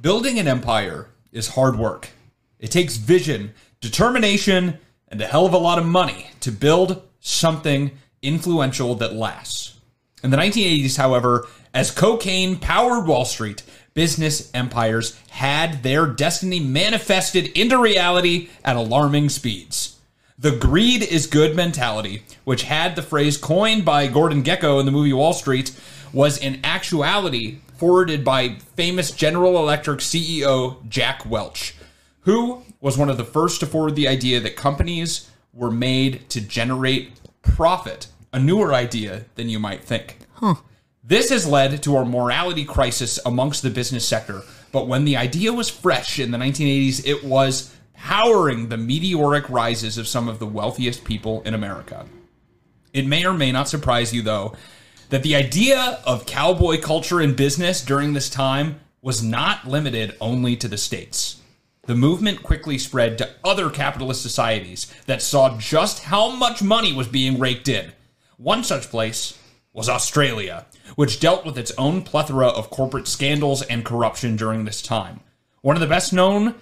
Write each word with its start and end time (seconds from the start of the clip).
Building 0.00 0.38
an 0.38 0.46
empire 0.46 1.08
is 1.32 1.48
hard 1.48 1.76
work. 1.76 2.10
It 2.60 2.70
takes 2.70 2.96
vision, 2.96 3.52
determination, 3.80 4.78
and 5.08 5.20
a 5.20 5.26
hell 5.26 5.44
of 5.44 5.52
a 5.52 5.58
lot 5.58 5.78
of 5.78 5.86
money 5.86 6.30
to 6.40 6.52
build 6.52 7.02
something 7.18 7.90
influential 8.22 8.94
that 8.96 9.14
lasts. 9.14 9.74
In 10.22 10.30
the 10.30 10.36
1980s, 10.36 10.98
however, 10.98 11.48
as 11.74 11.90
cocaine 11.90 12.56
powered 12.56 13.08
Wall 13.08 13.24
Street, 13.24 13.64
business 13.94 14.52
empires 14.54 15.18
had 15.30 15.82
their 15.82 16.06
destiny 16.06 16.60
manifested 16.60 17.46
into 17.58 17.76
reality 17.76 18.50
at 18.64 18.76
alarming 18.76 19.30
speeds. 19.30 19.96
The 20.38 20.56
greed 20.56 21.02
is 21.02 21.26
good 21.26 21.56
mentality, 21.56 22.22
which 22.44 22.62
had 22.62 22.94
the 22.94 23.02
phrase 23.02 23.36
coined 23.36 23.84
by 23.84 24.06
Gordon 24.06 24.44
Gekko 24.44 24.78
in 24.78 24.86
the 24.86 24.92
movie 24.92 25.12
Wall 25.12 25.32
Street, 25.32 25.72
was 26.12 26.38
in 26.38 26.60
actuality 26.62 27.58
forwarded 27.78 28.24
by 28.24 28.56
famous 28.76 29.10
General 29.12 29.56
Electric 29.56 30.00
CEO 30.00 30.86
Jack 30.88 31.24
Welch, 31.24 31.74
who 32.20 32.62
was 32.80 32.98
one 32.98 33.08
of 33.08 33.16
the 33.16 33.24
first 33.24 33.60
to 33.60 33.66
forward 33.66 33.94
the 33.94 34.08
idea 34.08 34.40
that 34.40 34.56
companies 34.56 35.30
were 35.52 35.70
made 35.70 36.28
to 36.30 36.40
generate 36.40 37.12
profit, 37.42 38.08
a 38.32 38.38
newer 38.38 38.74
idea 38.74 39.24
than 39.36 39.48
you 39.48 39.58
might 39.58 39.82
think. 39.82 40.18
This 41.02 41.30
has 41.30 41.46
led 41.46 41.82
to 41.84 41.96
a 41.96 42.04
morality 42.04 42.64
crisis 42.64 43.18
amongst 43.24 43.62
the 43.62 43.70
business 43.70 44.06
sector. 44.06 44.42
But 44.72 44.88
when 44.88 45.06
the 45.06 45.16
idea 45.16 45.52
was 45.52 45.70
fresh 45.70 46.18
in 46.18 46.32
the 46.32 46.38
1980s, 46.38 47.06
it 47.06 47.24
was 47.24 47.74
powering 47.94 48.68
the 48.68 48.76
meteoric 48.76 49.48
rises 49.48 49.96
of 49.96 50.06
some 50.06 50.28
of 50.28 50.38
the 50.38 50.46
wealthiest 50.46 51.04
people 51.04 51.42
in 51.42 51.54
America. 51.54 52.04
It 52.92 53.06
may 53.06 53.24
or 53.24 53.32
may 53.32 53.52
not 53.52 53.68
surprise 53.68 54.12
you, 54.12 54.22
though, 54.22 54.54
that 55.10 55.22
the 55.22 55.34
idea 55.34 56.00
of 56.04 56.26
cowboy 56.26 56.80
culture 56.80 57.20
in 57.20 57.34
business 57.34 57.82
during 57.82 58.12
this 58.12 58.28
time 58.28 58.80
was 59.00 59.22
not 59.22 59.66
limited 59.66 60.16
only 60.20 60.56
to 60.56 60.68
the 60.68 60.78
States. 60.78 61.40
The 61.86 61.94
movement 61.94 62.42
quickly 62.42 62.76
spread 62.76 63.16
to 63.18 63.30
other 63.42 63.70
capitalist 63.70 64.20
societies 64.20 64.92
that 65.06 65.22
saw 65.22 65.56
just 65.56 66.04
how 66.04 66.30
much 66.30 66.62
money 66.62 66.92
was 66.92 67.08
being 67.08 67.38
raked 67.38 67.68
in. 67.68 67.92
One 68.36 68.62
such 68.62 68.90
place 68.90 69.38
was 69.72 69.88
Australia, 69.88 70.66
which 70.96 71.20
dealt 71.20 71.46
with 71.46 71.56
its 71.56 71.72
own 71.78 72.02
plethora 72.02 72.48
of 72.48 72.68
corporate 72.68 73.08
scandals 73.08 73.62
and 73.62 73.84
corruption 73.84 74.36
during 74.36 74.64
this 74.64 74.82
time. 74.82 75.20
One 75.62 75.76
of 75.76 75.80
the 75.80 75.86
best 75.86 76.12
known, 76.12 76.56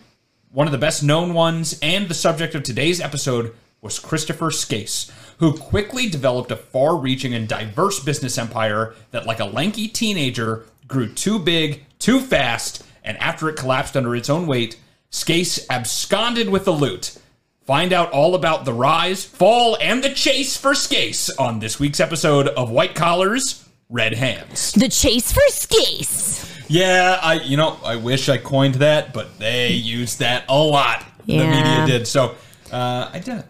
one 0.53 0.69
of 0.69 0.73
the 0.73 0.79
best 0.79 1.03
known 1.03 1.35
ones 1.35 1.79
and 1.83 2.09
the 2.09 2.15
subject 2.15 2.55
of 2.55 2.63
today's 2.63 3.01
episode 3.01 3.55
was 3.81 3.99
Christopher 3.99 4.51
Skase, 4.51 5.11
who 5.39 5.57
quickly 5.57 6.09
developed 6.09 6.51
a 6.51 6.57
far-reaching 6.57 7.35
and 7.35 7.49
diverse 7.49 8.01
business 8.01 8.39
empire 8.39 8.95
that 9.11 9.27
like 9.27 9.41
a 9.41 9.45
lanky 9.45 9.89
teenager 9.89 10.67
grew 10.89 11.13
too 11.13 11.39
big, 11.39 11.85
too 11.99 12.21
fast, 12.21 12.85
and 13.05 13.17
after 13.19 13.49
it 13.49 13.57
collapsed 13.57 13.97
under 13.97 14.17
its 14.17 14.31
own 14.31 14.47
weight, 14.47 14.79
Skase 15.11 15.67
absconded 15.71 16.49
with 16.49 16.65
the 16.65 16.73
loot. 16.73 17.19
Find 17.65 17.93
out 17.93 18.13
all 18.13 18.35
about 18.35 18.65
the 18.65 18.73
rise, 18.73 19.25
fall, 19.25 19.77
and 19.81 20.03
the 20.03 20.13
chase 20.13 20.57
for 20.57 20.73
Skase 20.73 21.31
on 21.39 21.59
this 21.59 21.81
week's 21.81 22.01
episode 22.01 22.49
of 22.49 22.71
White 22.71 22.95
Collars, 22.95 23.69
Red 23.91 24.15
Hands. 24.15 24.73
The 24.73 24.89
chase 24.89 25.33
for 25.33 25.43
Skase. 25.51 26.65
Yeah, 26.69 27.19
I 27.23 27.35
you 27.35 27.57
know 27.57 27.79
I 27.85 27.97
wish 27.97 28.29
I 28.29 28.39
coined 28.39 28.77
that, 28.77 29.13
but 29.13 29.39
they 29.39 29.73
used 29.73 30.21
that 30.21 30.45
a 30.49 30.57
lot. 30.57 31.05
Yeah. 31.25 31.43
The 31.43 31.49
media 31.49 31.87
did. 31.87 32.07
So 32.07 32.37
uh, 32.73 33.11
I 33.13 33.19
did 33.19 33.45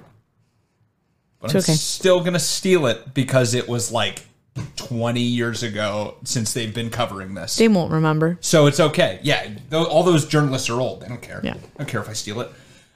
but 1.40 1.50
I'm 1.50 1.58
okay. 1.58 1.72
still 1.72 2.22
gonna 2.22 2.38
steal 2.38 2.86
it 2.86 3.14
because 3.14 3.54
it 3.54 3.68
was 3.68 3.92
like 3.92 4.26
20 4.76 5.20
years 5.20 5.62
ago 5.62 6.16
since 6.24 6.52
they've 6.52 6.74
been 6.74 6.90
covering 6.90 7.34
this. 7.34 7.56
They 7.56 7.68
won't 7.68 7.92
remember. 7.92 8.38
So 8.40 8.66
it's 8.66 8.80
okay. 8.80 9.20
Yeah, 9.22 9.50
all 9.72 10.02
those 10.02 10.26
journalists 10.26 10.70
are 10.70 10.80
old. 10.80 11.02
They 11.02 11.08
don't 11.08 11.22
care. 11.22 11.40
Yeah. 11.42 11.54
I 11.54 11.78
don't 11.78 11.88
care 11.88 12.00
if 12.00 12.08
I 12.08 12.14
steal 12.14 12.40
it. 12.40 12.50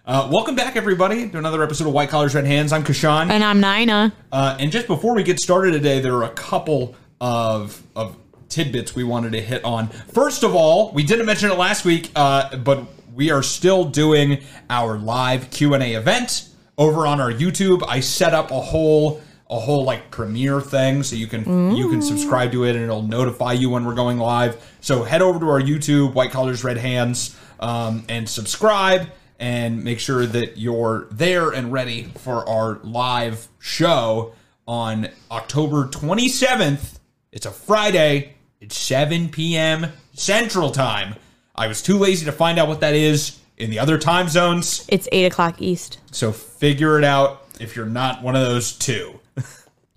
Uh, 0.07 0.29
welcome 0.33 0.57
back, 0.57 0.77
everybody, 0.77 1.29
to 1.29 1.39
another 1.39 1.63
episode 1.63 1.87
of 1.87 1.93
White 1.93 2.09
Collars, 2.09 2.35
Red 2.35 2.47
Hands. 2.47 2.73
I'm 2.73 2.83
Kashan. 2.83 3.31
And 3.31 3.45
I'm 3.45 3.61
Nina. 3.61 4.13
Uh, 4.33 4.57
and 4.59 4.73
just 4.73 4.87
before 4.87 5.15
we 5.15 5.23
get 5.23 5.39
started 5.39 5.73
today, 5.73 6.01
there 6.01 6.15
are 6.15 6.25
a 6.25 6.31
couple 6.31 6.97
of 7.21 7.83
of 7.95 8.17
tidbits 8.49 8.95
we 8.95 9.05
wanted 9.05 9.33
to 9.33 9.41
hit 9.41 9.65
on. 9.65 9.89
First 9.89 10.43
of 10.43 10.55
all, 10.55 10.93
we 10.93 11.05
didn't 11.05 11.27
mention 11.27 11.51
it 11.51 11.59
last 11.59 11.85
week, 11.85 12.11
uh, 12.17 12.57
but 12.57 12.87
we 13.15 13.31
are 13.31 13.43
still 13.43 13.85
doing 13.85 14.43
our 14.69 14.99
live 14.99 15.51
Q 15.51 15.75
and 15.75 15.83
A 15.83 15.95
event 15.95 16.49
over 16.81 17.07
on 17.07 17.21
our 17.21 17.31
YouTube. 17.31 17.85
I 17.87 18.01
set 18.01 18.35
up 18.35 18.51
a 18.51 18.61
whole 18.61 19.21
a 19.49 19.59
whole 19.59 19.85
like 19.85 20.11
premiere 20.11 20.61
thing 20.61 21.03
so 21.03 21.17
you 21.17 21.27
can 21.27 21.77
you 21.77 21.91
can 21.91 22.01
subscribe 22.01 22.53
to 22.53 22.65
it 22.65 22.75
and 22.75 22.85
it'll 22.85 23.03
notify 23.03 23.53
you 23.53 23.69
when 23.71 23.85
we're 23.85 23.95
going 23.95 24.19
live. 24.19 24.65
So 24.81 25.05
head 25.05 25.23
over 25.23 25.39
to 25.39 25.49
our 25.49 25.61
YouTube, 25.61 26.15
White 26.15 26.31
Collars 26.31 26.65
Red 26.65 26.79
Hands, 26.79 27.37
um, 27.61 28.05
and 28.09 28.29
subscribe 28.29 29.09
and 29.39 29.85
make 29.85 30.01
sure 30.01 30.25
that 30.27 30.57
you're 30.57 31.07
there 31.11 31.51
and 31.51 31.73
ready 31.73 32.05
for 32.05 32.49
our 32.49 32.79
live 32.83 33.49
show 33.59 34.35
on 34.67 35.09
October 35.31 35.87
27th. 35.87 36.99
It's 37.33 37.47
a 37.47 37.51
Friday. 37.51 38.35
It's 38.61 38.77
7 38.77 39.31
p.m. 39.31 39.93
Central 40.13 40.71
Time. 40.71 41.17
I 41.57 41.67
was 41.67 41.83
too 41.83 41.99
lazy 41.99 42.27
to 42.27 42.33
find 42.33 42.59
out 42.59 42.69
what 42.69 42.81
that 42.81 42.95
is 42.95 43.40
in 43.61 43.71
the 43.71 43.79
other 43.79 43.99
time 43.99 44.29
zones, 44.29 44.85
It's 44.89 45.09
8 45.13 45.27
o'clock 45.27 45.61
East. 45.63 45.99
so 46.11 46.33
figure 46.33 46.99
it 46.99 47.05
out 47.05 47.45
if 47.61 47.77
you're 47.77 47.87
not 47.87 48.23
one 48.23 48.35
of 48.37 48.43
those 48.43 48.73
two. 48.73 49.21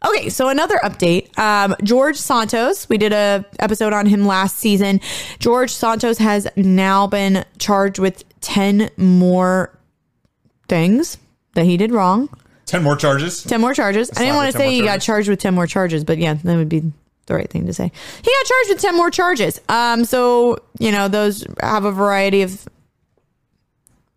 Okay, 0.06 0.28
so 0.28 0.50
another 0.50 0.78
update. 0.84 1.30
Um, 1.40 1.76
George 1.82 2.18
Santos, 2.18 2.90
we 2.90 2.98
did 2.98 3.14
a 3.14 3.46
episode 3.60 3.94
on 3.94 4.06
him 4.06 4.28
last 4.28 4.58
season. 4.58 5.00
George 5.40 5.72
Santos 5.72 6.18
has 6.18 6.46
now 6.58 7.08
been 7.08 7.46
charged 7.58 8.00
with 8.00 8.26
10 8.42 8.90
more 8.98 9.72
things 10.68 11.18
that 11.54 11.64
he 11.64 11.78
did 11.78 11.94
wrong. 11.94 12.28
10 12.66 12.84
more 12.84 12.98
charges. 12.98 13.44
10 13.44 13.62
more 13.62 13.74
charges. 13.74 14.12
I 14.18 14.20
didn't 14.24 14.36
want 14.36 14.52
to 14.52 14.58
say 14.58 14.72
he 14.74 14.82
got 14.82 15.00
charged 15.00 15.30
with 15.30 15.40
10 15.40 15.54
more 15.54 15.68
charges, 15.68 16.04
but 16.04 16.18
yeah, 16.18 16.34
that 16.34 16.56
would 16.58 16.68
be 16.68 16.82
the 17.28 17.36
right 17.36 17.50
thing 17.50 17.66
to 17.68 17.74
say. 17.74 17.86
He 17.86 18.32
got 18.32 18.46
charged 18.46 18.70
with 18.72 18.82
10 18.82 18.98
more 18.98 19.10
charges. 19.10 19.62
Um, 19.70 20.04
so, 20.04 20.60
you 20.80 20.92
know, 20.92 21.08
those 21.08 21.46
have 21.62 21.86
a 21.86 21.92
variety 21.94 22.42
of 22.42 22.68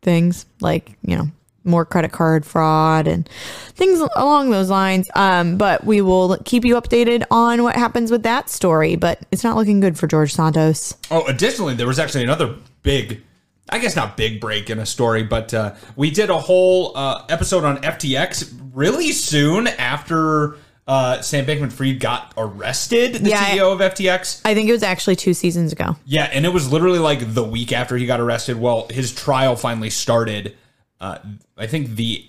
things 0.06 0.46
like, 0.60 0.96
you 1.02 1.16
know, 1.16 1.28
more 1.64 1.84
credit 1.84 2.12
card 2.12 2.46
fraud 2.46 3.08
and 3.08 3.28
things 3.74 4.00
along 4.14 4.50
those 4.50 4.70
lines. 4.70 5.10
Um, 5.16 5.58
but 5.58 5.84
we 5.84 6.00
will 6.00 6.38
keep 6.44 6.64
you 6.64 6.76
updated 6.76 7.24
on 7.30 7.64
what 7.64 7.74
happens 7.74 8.10
with 8.10 8.22
that 8.22 8.48
story. 8.48 8.94
But 8.96 9.18
it's 9.32 9.44
not 9.44 9.56
looking 9.56 9.80
good 9.80 9.98
for 9.98 10.06
George 10.06 10.32
Santos. 10.32 10.94
Oh, 11.10 11.26
additionally, 11.26 11.74
there 11.74 11.88
was 11.88 11.98
actually 11.98 12.22
another 12.22 12.54
big, 12.82 13.20
I 13.68 13.80
guess 13.80 13.96
not 13.96 14.16
big 14.16 14.40
break 14.40 14.70
in 14.70 14.78
a 14.78 14.86
story, 14.86 15.24
but 15.24 15.52
uh, 15.52 15.74
we 15.96 16.10
did 16.12 16.30
a 16.30 16.38
whole 16.38 16.96
uh, 16.96 17.26
episode 17.28 17.64
on 17.64 17.78
FTX 17.78 18.56
really 18.72 19.10
soon 19.10 19.66
after 19.66 20.56
uh, 20.86 21.20
Sam 21.20 21.46
Bankman 21.46 21.72
Fried 21.72 21.98
got 21.98 22.32
arrested, 22.36 23.14
the 23.14 23.30
Yeah, 23.30 23.44
CEO 23.44 23.72
of 23.72 23.80
FTX. 23.80 24.40
I 24.44 24.54
think 24.54 24.68
it 24.68 24.72
was 24.72 24.82
actually 24.82 25.16
two 25.16 25.34
seasons 25.34 25.72
ago. 25.72 25.96
Yeah, 26.04 26.24
and 26.32 26.44
it 26.44 26.50
was 26.50 26.70
literally 26.70 27.00
like 27.00 27.34
the 27.34 27.42
week 27.42 27.72
after 27.72 27.96
he 27.96 28.06
got 28.06 28.20
arrested. 28.20 28.58
Well, 28.60 28.86
his 28.90 29.12
trial 29.12 29.56
finally 29.56 29.90
started. 29.90 30.56
Uh, 31.00 31.18
I 31.56 31.66
think 31.66 31.96
the 31.96 32.24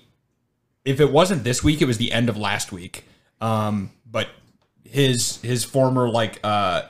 if 0.85 0.99
it 0.99 1.11
wasn't 1.11 1.43
this 1.43 1.63
week, 1.63 1.81
it 1.81 1.85
was 1.85 1.97
the 1.97 2.11
end 2.11 2.29
of 2.29 2.37
last 2.37 2.71
week. 2.71 3.03
Um, 3.41 3.91
but 4.09 4.29
his 4.83 5.37
his 5.41 5.63
former 5.63 6.09
like 6.09 6.39
uh, 6.43 6.83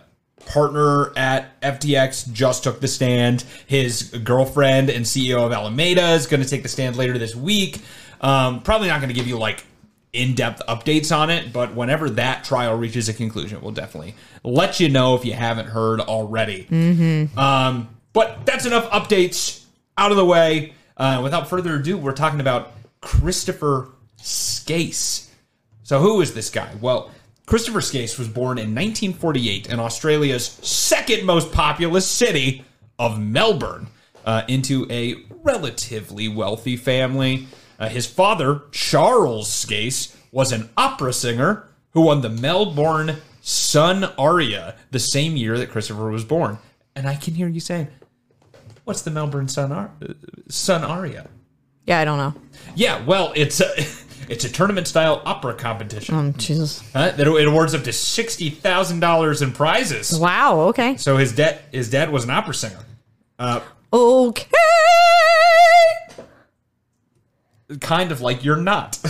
partner 0.46 1.12
at 1.18 1.60
FTX 1.62 2.32
just 2.32 2.64
took 2.64 2.80
the 2.80 2.88
stand. 2.88 3.44
His 3.66 4.04
girlfriend 4.24 4.90
and 4.90 5.04
CEO 5.04 5.46
of 5.46 5.52
Alameda 5.52 6.12
is 6.12 6.28
going 6.28 6.42
to 6.42 6.48
take 6.48 6.64
the 6.64 6.70
stand 6.70 6.96
later 6.96 7.18
this 7.18 7.36
week. 7.36 7.82
Um, 8.22 8.62
probably 8.62 8.88
not 8.88 9.02
going 9.02 9.10
to 9.10 9.16
give 9.16 9.28
you 9.28 9.38
like 9.38 9.66
in-depth 10.14 10.62
updates 10.68 11.16
on 11.16 11.30
it, 11.30 11.52
but 11.54 11.76
whenever 11.76 12.10
that 12.12 12.44
trial 12.44 12.76
reaches 12.76 13.10
a 13.10 13.14
conclusion, 13.14 13.62
we'll 13.62 13.72
definitely 13.72 14.16
let 14.44 14.80
you 14.80 14.90
know 14.90 15.16
if 15.16 15.26
you 15.26 15.34
haven't 15.34 15.68
heard 15.68 16.00
already. 16.00 16.66
Um, 17.38 17.90
but 18.14 18.46
that's 18.46 18.66
enough 18.66 18.90
updates 18.90 19.64
out 19.98 20.12
of 20.12 20.18
the 20.18 20.26
way. 20.26 20.74
Uh, 20.96 21.20
without 21.24 21.48
further 21.48 21.76
ado, 21.76 21.98
we're 21.98 22.14
talking 22.14 22.40
about 22.40 22.72
Christopher 23.02 23.90
Skase. 24.20 25.28
So, 25.84 26.00
who 26.00 26.22
is 26.22 26.34
this 26.34 26.50
guy? 26.50 26.70
Well, 26.82 27.12
Christopher 27.46 27.80
Skase 27.80 28.18
was 28.18 28.28
born 28.28 28.58
in 28.58 28.76
1948 28.76 29.68
in 29.68 29.80
Australia's 29.80 30.46
second 30.48 31.26
most 31.26 31.52
populous 31.52 32.08
city 32.08 32.66
of 33.00 33.20
Melbourne 33.20 33.88
uh, 34.26 34.42
into 34.48 34.86
a 34.90 35.16
relatively 35.44 36.28
wealthy 36.28 36.76
family. 36.76 37.48
Uh, 37.80 37.90
his 37.90 38.06
father, 38.06 38.64
Charles 38.72 39.48
Skase, 39.50 40.16
was 40.32 40.52
an 40.52 40.70
opera 40.78 41.14
singer 41.14 41.68
who 41.92 42.02
won 42.02 42.22
the 42.22 42.30
Melbourne 42.30 43.18
Sun 43.42 44.04
Aria 44.18 44.76
the 44.92 45.00
same 45.00 45.36
year 45.38 45.58
that 45.58 45.70
Christopher 45.72 46.10
was 46.10 46.24
born. 46.26 46.58
And 46.96 47.08
I 47.08 47.16
can 47.16 47.34
hear 47.36 47.48
you 47.48 47.60
saying, 47.60 47.88
"What's 48.84 49.04
the 49.04 49.12
Melbourne 49.12 49.48
Sun, 49.48 49.72
Ar- 49.72 49.92
Sun 50.50 50.84
Aria?" 50.84 51.28
Yeah, 51.86 52.00
I 52.00 52.06
don't 52.06 52.18
know. 52.18 52.34
Yeah, 52.76 53.04
well, 53.06 53.32
it's 53.36 53.62
a 53.62 53.70
it's 54.30 54.44
a 54.44 54.50
tournament 54.52 54.88
style 54.88 55.22
opera 55.26 55.54
competition. 55.54 56.16
Um, 56.16 56.34
Jesus. 56.34 56.82
Uh, 56.94 57.12
that 57.12 57.28
it 57.28 57.48
awards 57.48 57.74
up 57.74 57.84
to 57.84 57.94
sixty 57.94 58.50
thousand 58.50 59.00
dollars 59.00 59.42
in 59.42 59.52
prizes. 59.54 60.18
Wow. 60.20 60.60
Okay. 60.70 60.98
So 60.98 61.18
his 61.18 61.34
dad 61.34 61.60
his 61.72 61.90
dad 61.90 62.12
was 62.12 62.24
an 62.26 62.32
opera 62.32 62.54
singer. 62.54 62.80
Uh, 63.40 63.62
Okay. 63.94 64.46
Kind 67.80 68.12
of 68.12 68.22
like 68.22 68.44
you're 68.44 68.56
not. 68.58 69.00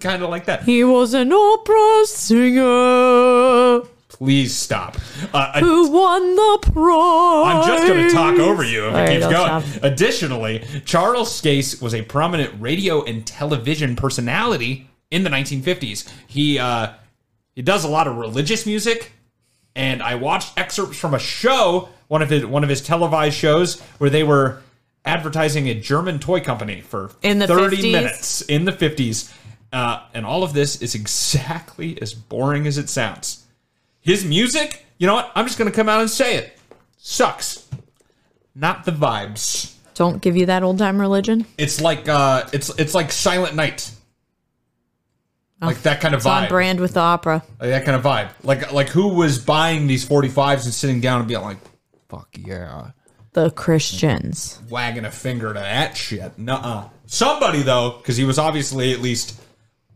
kind 0.00 0.22
of 0.22 0.30
like 0.30 0.46
that. 0.46 0.62
He 0.64 0.84
was 0.84 1.14
an 1.14 1.32
opera 1.32 2.06
singer 2.06 3.82
Please 4.20 4.54
stop. 4.54 4.96
Uh, 5.32 5.60
who 5.60 5.88
won 5.88 6.36
the 6.36 6.58
prize. 6.72 7.56
I'm 7.56 7.66
just 7.66 7.86
going 7.86 8.06
to 8.06 8.12
talk 8.12 8.38
over 8.38 8.62
you 8.62 8.88
if 8.88 8.92
All 8.92 8.98
it 8.98 9.02
right, 9.02 9.08
keeps 9.12 9.26
going. 9.26 9.62
stop. 9.62 9.82
Additionally, 9.82 10.64
Charles 10.84 11.40
Skase 11.40 11.80
was 11.80 11.94
a 11.94 12.02
prominent 12.02 12.52
radio 12.60 13.02
and 13.02 13.26
television 13.26 13.96
personality 13.96 14.90
in 15.10 15.22
the 15.22 15.30
1950s. 15.30 16.12
He 16.26 16.58
uh, 16.58 16.92
he 17.54 17.62
does 17.62 17.84
a 17.84 17.88
lot 17.88 18.08
of 18.08 18.16
religious 18.16 18.66
music, 18.66 19.12
and 19.74 20.02
I 20.02 20.16
watched 20.16 20.58
excerpts 20.58 20.98
from 20.98 21.14
a 21.14 21.18
show, 21.18 21.88
one 22.08 22.20
of 22.20 22.28
his 22.28 22.44
one 22.44 22.62
of 22.62 22.68
his 22.68 22.82
televised 22.82 23.36
shows, 23.36 23.80
where 23.96 24.10
they 24.10 24.22
were 24.22 24.60
advertising 25.04 25.68
a 25.68 25.74
German 25.74 26.18
toy 26.18 26.40
company 26.40 26.80
for 26.80 27.10
In 27.22 27.38
the 27.38 27.46
30 27.46 27.76
50s? 27.78 27.92
minutes 27.92 28.40
in 28.42 28.64
the 28.64 28.72
50s. 28.72 29.32
Uh, 29.72 30.02
and 30.14 30.26
all 30.26 30.42
of 30.42 30.52
this 30.52 30.82
is 30.82 30.94
exactly 30.94 31.96
as 32.02 32.12
boring 32.14 32.66
as 32.66 32.76
it 32.78 32.88
sounds. 32.88 33.46
His 34.00 34.24
music, 34.24 34.84
you 34.98 35.06
know 35.06 35.14
what? 35.14 35.30
I'm 35.34 35.46
just 35.46 35.58
going 35.58 35.70
to 35.70 35.74
come 35.76 35.88
out 35.88 36.00
and 36.00 36.10
say 36.10 36.36
it. 36.36 36.58
Sucks. 36.98 37.68
Not 38.54 38.84
the 38.84 38.92
vibes. 38.92 39.74
Don't 39.94 40.20
give 40.22 40.36
you 40.36 40.46
that 40.46 40.62
old 40.62 40.78
time 40.78 41.00
religion. 41.00 41.44
It's 41.58 41.80
like 41.80 42.08
uh 42.08 42.48
it's 42.52 42.70
it's 42.78 42.94
like 42.94 43.12
Silent 43.12 43.54
Night. 43.54 43.90
Like 45.60 45.82
that 45.82 46.00
kind 46.00 46.14
of 46.14 46.20
It's 46.20 46.26
on 46.26 46.44
vibe. 46.44 46.48
brand 46.48 46.80
with 46.80 46.94
the 46.94 47.00
opera. 47.00 47.42
Like 47.60 47.70
that 47.70 47.84
kind 47.84 47.94
of 47.96 48.02
vibe. 48.02 48.30
Like 48.42 48.72
like 48.72 48.88
who 48.88 49.08
was 49.08 49.38
buying 49.38 49.86
these 49.86 50.08
45s 50.08 50.64
and 50.64 50.72
sitting 50.72 51.00
down 51.02 51.20
and 51.20 51.28
being 51.28 51.42
like, 51.42 51.58
"Fuck 52.08 52.28
yeah." 52.38 52.92
The 53.32 53.50
Christians. 53.50 54.60
Wagging 54.68 55.04
a 55.04 55.10
finger 55.10 55.48
to 55.48 55.60
that 55.60 55.96
shit. 55.96 56.36
Nuh-uh. 56.38 56.88
Somebody 57.06 57.62
though, 57.62 58.00
cuz 58.02 58.16
he 58.16 58.24
was 58.24 58.38
obviously 58.38 58.92
at 58.92 59.00
least 59.00 59.40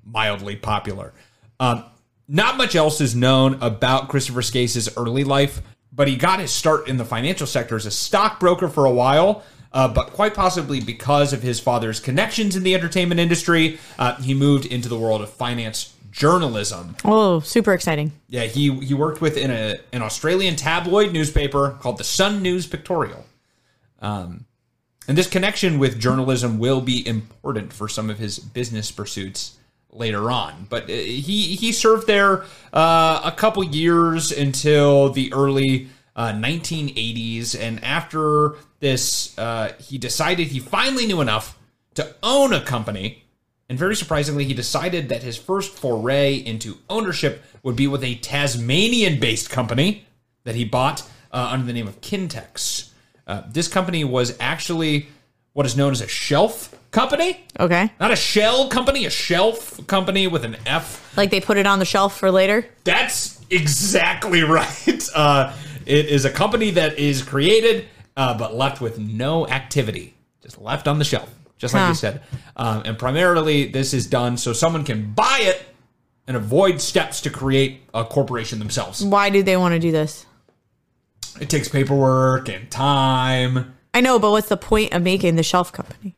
mildly 0.04 0.56
popular. 0.56 1.12
Um, 1.58 1.84
not 2.28 2.56
much 2.56 2.74
else 2.74 3.00
is 3.00 3.14
known 3.14 3.58
about 3.60 4.08
Christopher 4.08 4.42
Skase's 4.42 4.88
early 4.96 5.24
life, 5.24 5.62
but 5.92 6.08
he 6.08 6.16
got 6.16 6.40
his 6.40 6.50
start 6.50 6.88
in 6.88 6.96
the 6.96 7.04
financial 7.04 7.46
sector 7.46 7.76
as 7.76 7.86
a 7.86 7.90
stockbroker 7.90 8.68
for 8.68 8.84
a 8.84 8.90
while. 8.90 9.42
Uh, 9.72 9.88
but 9.88 10.12
quite 10.12 10.34
possibly 10.34 10.80
because 10.80 11.32
of 11.32 11.42
his 11.42 11.58
father's 11.58 11.98
connections 11.98 12.54
in 12.54 12.62
the 12.62 12.74
entertainment 12.76 13.20
industry, 13.20 13.78
uh, 13.98 14.14
he 14.22 14.32
moved 14.32 14.66
into 14.66 14.88
the 14.88 14.96
world 14.96 15.20
of 15.20 15.28
finance 15.28 15.93
journalism. 16.14 16.96
Oh, 17.04 17.40
super 17.40 17.74
exciting. 17.74 18.12
Yeah, 18.28 18.44
he 18.44 18.70
he 18.80 18.94
worked 18.94 19.20
with 19.20 19.36
in 19.36 19.50
a 19.50 19.76
an 19.92 20.00
Australian 20.00 20.56
tabloid 20.56 21.12
newspaper 21.12 21.76
called 21.80 21.98
the 21.98 22.04
Sun 22.04 22.40
News 22.40 22.66
Pictorial. 22.66 23.26
Um, 24.00 24.46
and 25.08 25.18
this 25.18 25.26
connection 25.26 25.78
with 25.78 25.98
journalism 25.98 26.58
will 26.58 26.80
be 26.80 27.06
important 27.06 27.72
for 27.72 27.88
some 27.88 28.08
of 28.08 28.18
his 28.18 28.38
business 28.38 28.90
pursuits 28.90 29.58
later 29.90 30.30
on. 30.30 30.66
But 30.70 30.84
uh, 30.84 30.92
he 30.92 31.56
he 31.56 31.72
served 31.72 32.06
there 32.06 32.44
uh, 32.72 33.20
a 33.24 33.32
couple 33.36 33.64
years 33.64 34.30
until 34.30 35.10
the 35.10 35.32
early 35.32 35.88
uh, 36.14 36.30
1980s, 36.30 37.58
and 37.60 37.82
after 37.84 38.54
this, 38.78 39.36
uh, 39.36 39.72
he 39.80 39.98
decided 39.98 40.48
he 40.48 40.60
finally 40.60 41.06
knew 41.06 41.20
enough 41.20 41.58
to 41.94 42.14
own 42.22 42.52
a 42.52 42.60
company. 42.60 43.23
And 43.74 43.78
very 43.80 43.96
surprisingly, 43.96 44.44
he 44.44 44.54
decided 44.54 45.08
that 45.08 45.24
his 45.24 45.36
first 45.36 45.76
foray 45.76 46.36
into 46.36 46.78
ownership 46.88 47.42
would 47.64 47.74
be 47.74 47.88
with 47.88 48.04
a 48.04 48.14
Tasmanian 48.14 49.18
based 49.18 49.50
company 49.50 50.06
that 50.44 50.54
he 50.54 50.64
bought 50.64 51.02
uh, 51.32 51.48
under 51.50 51.66
the 51.66 51.72
name 51.72 51.88
of 51.88 52.00
Qintex. 52.00 52.90
Uh, 53.26 53.42
this 53.48 53.66
company 53.66 54.04
was 54.04 54.36
actually 54.38 55.08
what 55.54 55.66
is 55.66 55.76
known 55.76 55.90
as 55.90 56.00
a 56.00 56.06
shelf 56.06 56.72
company. 56.92 57.44
Okay. 57.58 57.90
Not 57.98 58.12
a 58.12 58.16
shell 58.16 58.68
company, 58.68 59.06
a 59.06 59.10
shelf 59.10 59.84
company 59.88 60.28
with 60.28 60.44
an 60.44 60.56
F. 60.66 61.12
Like 61.16 61.30
they 61.30 61.40
put 61.40 61.56
it 61.56 61.66
on 61.66 61.80
the 61.80 61.84
shelf 61.84 62.16
for 62.16 62.30
later. 62.30 62.64
That's 62.84 63.44
exactly 63.50 64.42
right. 64.44 65.08
Uh, 65.12 65.52
it 65.84 66.06
is 66.06 66.24
a 66.24 66.30
company 66.30 66.70
that 66.70 66.96
is 66.96 67.22
created 67.22 67.88
uh, 68.16 68.38
but 68.38 68.54
left 68.54 68.80
with 68.80 69.00
no 69.00 69.48
activity, 69.48 70.14
just 70.44 70.60
left 70.60 70.86
on 70.86 71.00
the 71.00 71.04
shelf, 71.04 71.28
just 71.64 71.72
like 71.72 71.82
Huh. 71.84 71.88
you 71.88 71.94
said. 71.94 72.20
Um, 72.56 72.82
and 72.84 72.98
primarily, 72.98 73.66
this 73.66 73.94
is 73.94 74.06
done 74.06 74.36
so 74.36 74.52
someone 74.52 74.84
can 74.84 75.12
buy 75.12 75.38
it 75.40 75.62
and 76.26 76.36
avoid 76.36 76.80
steps 76.80 77.22
to 77.22 77.30
create 77.30 77.80
a 77.94 78.04
corporation 78.04 78.58
themselves. 78.58 79.02
Why 79.02 79.30
do 79.30 79.42
they 79.42 79.56
want 79.56 79.72
to 79.72 79.78
do 79.78 79.90
this? 79.90 80.26
It 81.40 81.48
takes 81.48 81.68
paperwork 81.68 82.48
and 82.50 82.70
time 82.70 83.74
I 83.94 84.00
know, 84.02 84.18
but 84.18 84.30
what's 84.32 84.48
the 84.48 84.56
point 84.56 84.92
of 84.92 85.02
making 85.02 85.36
the 85.36 85.42
shelf 85.42 85.72
company? 85.72 86.16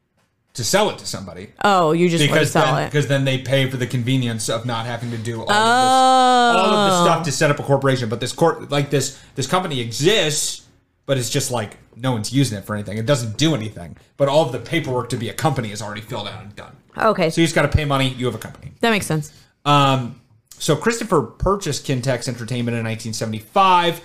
to 0.54 0.64
sell 0.64 0.88
it 0.88 0.96
to 0.96 1.06
somebody. 1.06 1.48
Oh, 1.62 1.92
you 1.92 2.08
just 2.08 2.26
because 2.26 2.50
sell 2.50 2.74
then, 2.74 2.84
it. 2.84 2.86
because 2.86 3.08
then 3.08 3.26
they 3.26 3.36
pay 3.36 3.68
for 3.68 3.76
the 3.76 3.86
convenience 3.86 4.48
of 4.48 4.64
not 4.64 4.86
having 4.86 5.10
to 5.10 5.18
do 5.18 5.34
all 5.42 5.42
of 5.42 5.48
this 5.48 5.54
all 5.54 6.74
of 6.74 6.90
the 6.90 7.04
stuff 7.04 7.24
to 7.26 7.30
set 7.30 7.50
up 7.50 7.58
a 7.60 7.62
corporation. 7.62 8.08
But 8.08 8.20
this 8.20 8.32
court 8.32 8.70
like 8.70 8.88
this 8.88 9.20
this 9.34 9.46
company 9.46 9.80
exists, 9.80 10.65
but 11.06 11.16
it's 11.16 11.30
just 11.30 11.50
like 11.50 11.78
no 11.96 12.12
one's 12.12 12.32
using 12.32 12.58
it 12.58 12.64
for 12.64 12.74
anything. 12.74 12.98
It 12.98 13.06
doesn't 13.06 13.36
do 13.38 13.54
anything. 13.54 13.96
But 14.16 14.28
all 14.28 14.44
of 14.44 14.52
the 14.52 14.58
paperwork 14.58 15.08
to 15.10 15.16
be 15.16 15.28
a 15.28 15.34
company 15.34 15.72
is 15.72 15.80
already 15.80 16.02
filled 16.02 16.28
out 16.28 16.42
and 16.42 16.54
done. 16.54 16.76
Okay, 16.98 17.30
So 17.30 17.40
you 17.40 17.46
just 17.46 17.54
got 17.54 17.62
to 17.62 17.68
pay 17.68 17.84
money. 17.84 18.08
You 18.10 18.26
have 18.26 18.34
a 18.34 18.38
company. 18.38 18.72
that 18.80 18.90
makes 18.90 19.06
sense. 19.06 19.32
Um, 19.64 20.20
so 20.58 20.74
Christopher 20.76 21.22
purchased 21.22 21.86
Qintex 21.86 22.28
Entertainment 22.28 22.76
in 22.76 22.84
1975. 22.84 24.00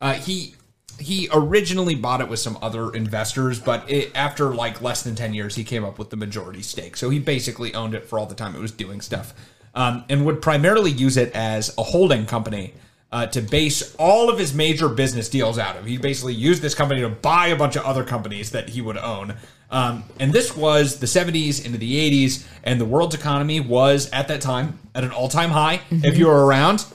Uh, 0.00 0.14
he 0.14 0.54
he 1.00 1.28
originally 1.32 1.96
bought 1.96 2.20
it 2.20 2.28
with 2.28 2.38
some 2.38 2.56
other 2.62 2.92
investors, 2.92 3.58
but 3.58 3.90
it, 3.90 4.12
after 4.14 4.54
like 4.54 4.80
less 4.80 5.02
than 5.02 5.14
10 5.16 5.34
years, 5.34 5.56
he 5.56 5.64
came 5.64 5.84
up 5.84 5.98
with 5.98 6.10
the 6.10 6.16
majority 6.16 6.62
stake. 6.62 6.96
So 6.96 7.10
he 7.10 7.18
basically 7.18 7.74
owned 7.74 7.94
it 7.94 8.06
for 8.06 8.18
all 8.18 8.26
the 8.26 8.34
time 8.34 8.54
it 8.54 8.60
was 8.60 8.70
doing 8.70 9.00
stuff, 9.00 9.34
um, 9.74 10.04
and 10.08 10.24
would 10.24 10.40
primarily 10.40 10.92
use 10.92 11.16
it 11.16 11.32
as 11.34 11.74
a 11.78 11.82
holding 11.82 12.26
company. 12.26 12.74
Uh, 13.14 13.24
to 13.26 13.40
base 13.40 13.94
all 13.94 14.28
of 14.28 14.40
his 14.40 14.52
major 14.52 14.88
business 14.88 15.28
deals 15.28 15.56
out 15.56 15.76
of. 15.76 15.86
He 15.86 15.98
basically 15.98 16.34
used 16.34 16.60
this 16.60 16.74
company 16.74 17.00
to 17.02 17.08
buy 17.08 17.46
a 17.46 17.56
bunch 17.56 17.76
of 17.76 17.84
other 17.84 18.02
companies 18.02 18.50
that 18.50 18.70
he 18.70 18.80
would 18.80 18.96
own. 18.96 19.36
Um, 19.70 20.02
and 20.18 20.32
this 20.32 20.56
was 20.56 20.98
the 20.98 21.06
70s 21.06 21.64
into 21.64 21.78
the 21.78 22.26
80s, 22.26 22.44
and 22.64 22.80
the 22.80 22.84
world's 22.84 23.14
economy 23.14 23.60
was 23.60 24.10
at 24.10 24.26
that 24.26 24.40
time 24.40 24.80
at 24.96 25.04
an 25.04 25.12
all 25.12 25.28
time 25.28 25.50
high. 25.50 25.80
If 25.92 26.18
you 26.18 26.26
were 26.26 26.44
around, 26.44 26.86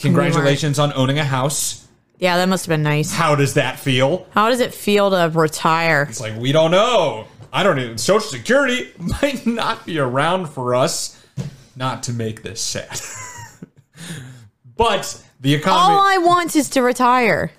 congratulations 0.00 0.78
on 0.78 0.94
owning 0.94 1.18
a 1.18 1.24
house. 1.24 1.86
Yeah, 2.18 2.38
that 2.38 2.48
must 2.48 2.64
have 2.64 2.70
been 2.70 2.82
nice. 2.82 3.12
How 3.12 3.34
does 3.34 3.52
that 3.52 3.78
feel? 3.78 4.26
How 4.30 4.48
does 4.48 4.60
it 4.60 4.72
feel 4.72 5.10
to 5.10 5.30
retire? 5.38 6.06
It's 6.08 6.22
like, 6.22 6.38
we 6.38 6.52
don't 6.52 6.70
know. 6.70 7.26
I 7.52 7.62
don't 7.62 7.78
even. 7.78 7.98
Social 7.98 8.30
Security 8.30 8.92
might 8.98 9.46
not 9.46 9.84
be 9.84 9.98
around 9.98 10.46
for 10.46 10.74
us. 10.74 11.22
Not 11.76 12.04
to 12.04 12.14
make 12.14 12.42
this 12.42 12.62
sad. 12.62 12.98
but 14.78 15.22
the 15.40 15.54
economy. 15.54 15.96
All 15.96 16.00
I 16.06 16.18
want 16.18 16.56
is 16.56 16.68
to 16.70 16.82
retire. 16.82 17.50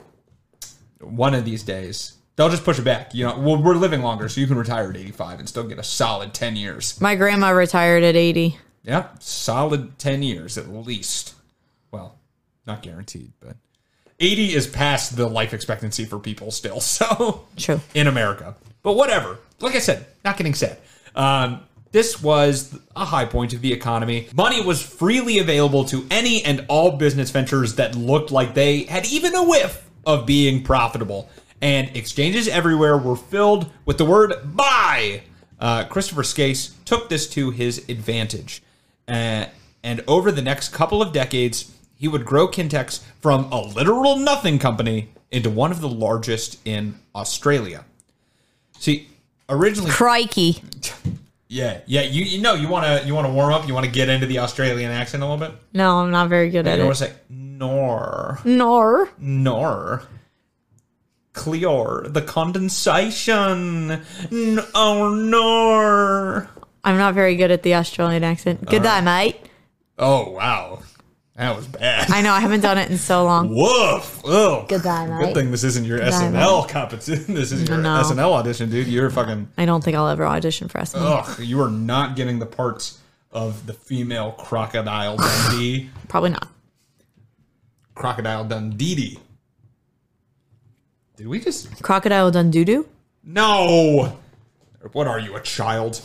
one 1.00 1.34
of 1.34 1.46
these 1.46 1.64
days 1.64 2.14
they'll 2.36 2.50
just 2.50 2.64
push 2.64 2.80
it 2.80 2.84
back. 2.86 3.14
You 3.14 3.26
know, 3.26 3.38
well, 3.40 3.62
we're 3.62 3.76
living 3.76 4.02
longer, 4.02 4.30
so 4.30 4.40
you 4.40 4.48
can 4.48 4.58
retire 4.58 4.90
at 4.90 4.96
85 4.98 5.40
and 5.40 5.50
still 5.50 5.64
get 5.64 5.78
a 5.80 5.84
solid 5.84 6.34
10 6.34 6.56
years. 6.56 7.00
My 7.02 7.16
grandma 7.16 7.50
retired 7.50 8.04
at 8.04 8.16
80. 8.16 8.58
Yeah, 8.84 9.08
solid 9.20 10.00
10 10.00 10.24
years 10.24 10.58
at 10.58 10.70
least. 10.70 11.36
Well, 11.92 12.18
not 12.66 12.82
guaranteed, 12.82 13.34
but 13.42 13.58
80 14.20 14.54
is 14.56 14.66
past 14.68 15.18
the 15.18 15.28
life 15.28 15.54
expectancy 15.54 16.06
for 16.06 16.20
people 16.20 16.52
still. 16.52 16.80
So 16.82 17.46
True. 17.58 17.82
in 17.94 18.08
America, 18.08 18.56
but 18.84 18.94
whatever. 18.94 19.40
Like 19.60 19.76
I 19.76 19.80
said, 19.80 20.06
not 20.24 20.38
getting 20.38 20.54
sad. 20.54 20.78
Um, 21.16 21.62
this 21.92 22.22
was 22.22 22.78
a 22.96 23.06
high 23.06 23.26
point 23.26 23.54
of 23.54 23.62
the 23.62 23.74
economy. 23.74 24.28
Money 24.36 24.62
was 24.62 24.82
freely 24.82 25.40
available 25.40 25.86
to 25.86 26.06
any 26.12 26.44
and 26.44 26.66
all 26.68 26.98
business 26.98 27.32
ventures 27.32 27.76
that 27.76 27.96
looked 27.96 28.32
like 28.32 28.54
they 28.54 28.84
had 28.84 29.06
even 29.08 29.36
a 29.36 29.44
whiff 29.44 29.90
of 30.06 30.26
being 30.26 30.64
profitable. 30.64 31.30
And 31.62 31.96
exchanges 31.96 32.48
everywhere 32.48 32.98
were 32.98 33.16
filled 33.16 33.72
with 33.86 33.98
the 33.98 34.06
word 34.06 34.34
buy. 34.56 35.24
Uh, 35.60 35.86
Christopher 35.86 36.24
Skase 36.24 36.72
took 36.86 37.10
this 37.10 37.28
to 37.32 37.52
his 37.52 37.80
advantage. 37.90 38.62
Uh, 39.08 39.46
and 39.84 40.04
over 40.08 40.32
the 40.32 40.42
next 40.42 40.70
couple 40.70 41.02
of 41.02 41.14
decades, 41.14 41.72
he 41.96 42.08
would 42.08 42.26
grow 42.26 42.48
Qintex 42.48 43.02
from 43.22 43.52
a 43.52 43.60
literal 43.60 44.18
nothing 44.18 44.60
company 44.60 45.10
into 45.32 45.50
one 45.50 45.72
of 45.72 45.82
the 45.82 45.90
largest 45.90 46.60
in 46.64 47.00
Australia. 47.16 47.86
See, 48.78 49.08
originally 49.50 49.92
Crikey. 49.92 50.62
Yeah, 51.50 51.80
yeah. 51.86 52.02
You 52.02 52.26
you 52.26 52.42
know 52.42 52.56
you 52.56 52.68
want 52.68 52.86
to 52.86 53.08
you 53.08 53.16
want 53.16 53.26
to 53.28 53.34
warm 53.34 53.54
up. 53.54 53.68
You 53.68 53.74
want 53.74 53.86
to 53.86 53.92
get 53.92 54.10
into 54.10 54.26
the 54.26 54.40
Australian 54.40 54.92
accent 54.92 55.24
a 55.24 55.26
little 55.26 55.48
bit. 55.48 55.58
No, 55.74 55.98
I'm 56.00 56.12
not 56.12 56.28
very 56.30 56.50
good 56.50 56.68
at 56.68 56.78
You 56.78 56.86
want 56.86 57.02
it. 57.02 57.06
to 57.06 57.12
say 57.12 57.20
nor 57.30 58.40
Nor. 58.44 59.10
nor 59.18 60.04
Cleor 61.34 62.12
the 62.12 62.22
condensation. 62.22 63.92
N- 64.32 64.60
oh 64.76 65.14
nor. 65.14 66.50
I'm 66.84 66.98
not 66.98 67.14
very 67.14 67.36
good 67.36 67.52
at 67.52 67.64
the 67.64 67.76
Australian 67.76 68.24
accent. 68.24 68.66
Good 68.66 68.86
uh-huh. 68.86 69.00
day, 69.00 69.06
mate. 69.06 69.40
Oh 70.00 70.32
wow, 70.32 70.80
that 71.38 71.56
was 71.56 71.68
bad. 71.68 72.10
I 72.12 72.22
know 72.22 72.34
I 72.34 72.40
haven't 72.40 72.62
done 72.62 72.78
it 72.78 72.90
in 72.90 72.98
so 72.98 73.24
long. 73.24 73.50
Woof. 73.56 74.22
Oh, 74.26 74.66
Good 74.68 74.82
day, 74.82 75.06
Good 75.20 75.34
thing 75.36 75.52
this 75.52 75.64
isn't 75.64 75.86
your 75.86 76.00
day, 76.00 76.10
SNL 76.10 76.68
competition. 76.68 77.26
This 77.36 77.52
is 77.52 77.68
your 77.70 77.78
No. 77.78 78.02
SNL 78.04 78.32
audition, 78.34 78.70
dude. 78.70 78.88
You're 78.88 79.10
fucking. 79.10 79.48
I 79.58 79.66
don't 79.66 79.84
think 79.84 79.96
I'll 79.96 80.08
ever 80.08 80.26
audition 80.26 80.68
for 80.68 80.80
SNL. 80.80 80.96
Ugh, 81.30 81.40
you 81.40 81.62
are 81.62 81.70
not 81.70 82.16
getting 82.16 82.40
the 82.40 82.46
parts 82.48 83.00
of 83.32 83.68
the 83.68 83.74
female 83.74 84.32
crocodile 84.32 85.18
Dundee. 85.18 85.90
Probably 86.08 86.32
not. 86.32 86.48
crocodile 87.94 88.44
Dundee. 88.46 89.20
Did 91.18 91.28
we 91.28 91.40
just? 91.40 91.82
Crocodile 91.84 92.32
done 92.32 92.52
doo 92.52 92.64
doo. 92.66 92.88
No. 93.24 94.18
What 94.94 95.08
are 95.08 95.20
you, 95.20 95.36
a 95.36 95.42
child? 95.42 95.96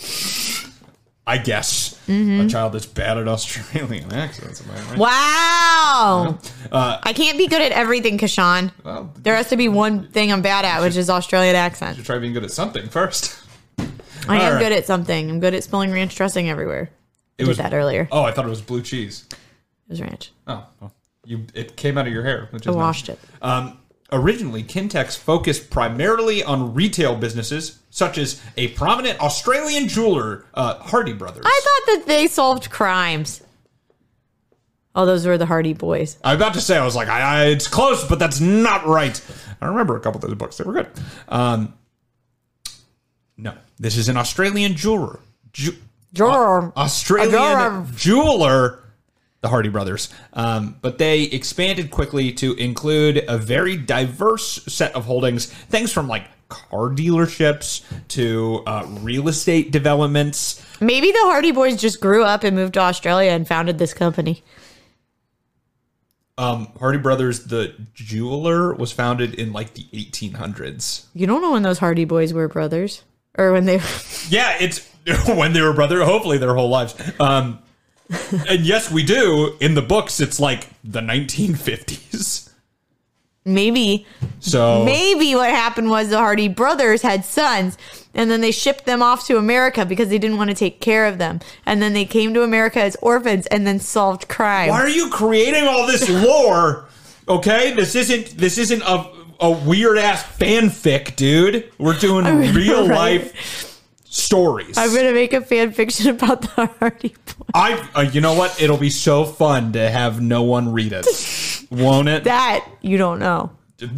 I 1.25 1.39
guess 1.39 1.97
a 2.09 2.49
child 2.49 2.73
that's 2.73 2.87
bad 2.87 3.17
at 3.17 3.29
Australian 3.29 4.13
accents. 4.15 4.61
I 4.69 4.75
right? 4.91 4.99
Wow. 4.99 6.39
I 6.73 7.13
can't 7.15 7.39
be 7.39 7.47
good 7.47 7.63
at 7.63 7.71
everything, 7.73 8.19
Kashan. 8.19 8.73
Well, 8.85 9.13
There 9.17 9.37
has 9.37 9.49
to 9.51 9.57
be 9.57 9.69
one 9.69 10.09
thing 10.09 10.33
I'm 10.33 10.43
bad 10.43 10.65
at, 10.65 10.81
which 10.83 10.97
is 10.97 11.09
Australian 11.09 11.55
accent. 11.55 11.97
you 11.97 12.03
should 12.03 12.07
try 12.07 12.19
being 12.19 12.33
good 12.33 12.45
at 12.45 12.51
something 12.51 12.89
first. 12.89 13.39
I 13.79 13.85
All 14.37 14.43
am 14.43 14.53
right. 14.55 14.59
good 14.61 14.73
at 14.73 14.85
something. 14.87 15.31
I'm 15.31 15.39
good 15.41 15.55
at 15.55 15.63
spilling 15.65 15.93
ranch 15.93 16.15
dressing 16.17 16.51
everywhere. 16.51 16.91
I 16.91 16.95
It 17.39 17.45
did 17.45 17.49
was 17.49 17.57
that 17.59 17.73
earlier. 17.73 18.09
Oh, 18.11 18.23
I 18.25 18.33
thought 18.33 18.45
it 18.47 18.51
was 18.51 18.61
blue 18.61 18.83
cheese. 18.83 19.27
It 19.31 19.39
was 19.89 20.01
ranch. 20.01 20.33
Oh, 20.47 20.67
well, 20.81 20.93
you 21.25 21.47
it 21.55 21.77
came 21.77 21.99
out 21.99 22.07
of 22.09 22.13
your 22.13 22.23
hair. 22.25 22.49
Which 22.51 22.63
is 22.63 22.69
I 22.69 22.71
nice. 22.71 22.77
washed 22.77 23.09
it. 23.09 23.19
Um, 23.43 23.79
originally, 24.13 24.63
Qintex 24.63 25.17
focused 25.19 25.71
primarily 25.71 26.45
on 26.45 26.75
retail 26.75 27.17
businesses, 27.17 27.81
such 27.91 28.19
as 28.19 28.41
a 28.57 28.69
prominent 28.69 29.21
Australian 29.21 29.89
jeweler, 29.89 30.45
uh, 30.55 30.79
Hardy 30.79 31.13
Brothers. 31.13 31.45
I 31.47 31.61
thought 31.65 31.95
that 31.95 32.07
they 32.07 32.27
solved 32.27 32.71
crimes. 32.71 33.43
Oh, 34.95 35.07
those 35.07 35.27
were 35.27 35.39
the 35.39 35.47
Hardy 35.47 35.73
Boys. 35.73 36.19
I'm 36.23 36.37
about 36.37 36.55
to 36.55 36.61
say, 36.61 36.77
I 36.77 36.85
was 36.85 36.95
like, 36.95 37.09
I, 37.09 37.21
I, 37.21 37.45
it's 37.47 37.67
close, 37.67 38.07
but 38.07 38.19
that's 38.19 38.41
not 38.41 38.87
right. 38.87 39.19
I 39.61 39.67
remember 39.67 39.97
a 39.97 40.01
couple 40.01 40.19
of 40.23 40.29
those 40.29 40.35
books; 40.37 40.59
they 40.59 40.65
were 40.65 40.75
good. 40.75 40.89
Um, 41.29 41.75
no, 43.37 43.55
this 43.79 43.97
is 43.97 44.09
an 44.09 44.17
Australian 44.17 44.75
jeweler, 44.75 45.21
Ju- 45.53 45.77
Jeweler. 46.13 46.77
Australian 46.77 47.87
jeweler. 47.97 48.82
The 49.43 49.49
Hardy 49.49 49.69
Brothers. 49.69 50.09
Um, 50.33 50.77
but 50.81 50.99
they 50.99 51.25
expanded 51.25 51.91
quickly 51.91 52.33
to 52.33 52.55
include 52.55 53.25
a 53.29 53.37
very 53.37 53.77
diverse 53.77 54.65
set 54.67 54.95
of 54.95 55.05
holdings, 55.05 55.47
things 55.47 55.93
from 55.93 56.09
like 56.09 56.25
car 56.49 56.91
dealerships 56.91 57.83
to 58.09 58.63
uh, 58.67 58.87
real 59.01 59.29
estate 59.29 59.71
developments. 59.71 60.65
Maybe 60.81 61.11
the 61.11 61.23
Hardy 61.23 61.51
Boys 61.51 61.81
just 61.81 62.01
grew 62.01 62.25
up 62.25 62.45
and 62.45 62.57
moved 62.57 62.75
to 62.75 62.81
Australia 62.81 63.33
and 63.33 63.47
founded 63.47 63.79
this 63.79 63.93
company. 63.93 64.43
Um, 66.39 66.73
Hardy 66.79 66.99
Brothers, 66.99 67.45
the 67.45 67.75
jeweler, 67.95 68.75
was 68.75 68.91
founded 68.91 69.35
in 69.35 69.53
like 69.53 69.75
the 69.75 69.85
1800s. 69.93 71.07
You 71.15 71.27
don't 71.27 71.43
know 71.43 71.53
when 71.53 71.63
those 71.63 71.79
Hardy 71.79 72.05
Boys 72.05 72.33
were 72.33 72.49
brothers, 72.49 73.03
or 73.37 73.53
when 73.53 73.67
they. 73.67 73.81
Yeah, 74.29 74.57
it's 74.61 74.89
when 75.27 75.53
they 75.53 75.61
were 75.61 75.73
brother. 75.73 76.05
Hopefully, 76.05 76.39
their 76.39 76.55
whole 76.55 76.69
lives. 76.69 76.95
Um, 77.21 77.59
and 78.49 78.61
yes, 78.61 78.91
we 78.91 79.03
do. 79.03 79.57
In 79.61 79.75
the 79.75 79.83
books, 79.83 80.21
it's 80.21 80.41
like 80.41 80.69
the 80.85 81.01
1950s. 81.01 82.51
maybe, 83.45 84.07
So 84.41 84.85
maybe 84.85 85.35
what 85.35 85.51
happened 85.51 85.91
was 85.91 86.11
the 86.11 86.19
Hardy 86.19 86.49
brothers 86.49 87.03
had 87.03 87.25
sons, 87.25 87.77
and 88.15 88.31
then 88.31 88.41
they 88.41 88.51
shipped 88.51 88.85
them 88.85 89.03
off 89.03 89.27
to 89.27 89.37
America 89.37 89.85
because 89.85 90.09
they 90.09 90.19
didn't 90.19 90.37
want 90.37 90.51
to 90.51 90.57
take 90.57 90.81
care 90.81 91.07
of 91.07 91.19
them, 91.19 91.41
and 91.67 91.81
then 91.83 91.93
they 91.93 92.05
came 92.05 92.35
to 92.35 92.43
America 92.43 92.81
as 92.81 92.97
orphans 93.03 93.47
and 93.47 93.67
then 93.67 93.79
solved 93.81 94.29
crime. 94.29 94.69
why 94.69 94.81
are 94.81 94.89
you 94.89 95.09
creating 95.11 95.65
all 95.65 95.87
this 95.87 96.09
lore? 96.09 96.87
Okay, 97.29 97.73
this 97.75 97.95
isn't 97.95 98.37
this 98.37 98.59
isn't 98.59 98.83
a 98.83 99.11
a 99.41 99.51
weird 99.51 99.99
ass 99.99 100.23
fanfic, 100.39 101.17
dude. 101.17 101.71
We're 101.79 101.99
doing 101.99 102.25
real 102.55 102.87
right. 102.87 103.23
life 103.23 103.72
stories. 104.13 104.77
I'm 104.77 104.95
gonna 104.95 105.13
make 105.13 105.33
a 105.33 105.41
fan 105.41 105.73
fiction 105.73 106.09
about 106.11 106.43
the 106.43 106.67
Hardy 106.67 107.09
Boys. 107.09 107.35
I, 107.55 107.89
uh, 107.95 108.01
you 108.03 108.21
know 108.21 108.35
what? 108.35 108.61
It'll 108.63 108.77
be 108.77 108.91
so 108.91 109.25
fun 109.25 109.73
to 109.73 109.91
have 109.91 110.21
no 110.21 110.43
one 110.43 110.73
read 110.73 110.93
it, 110.93 111.07
won't 111.71 112.09
it? 112.09 112.25
That 112.25 112.67
you 112.83 112.99
don't 112.99 113.19
know. 113.19 113.51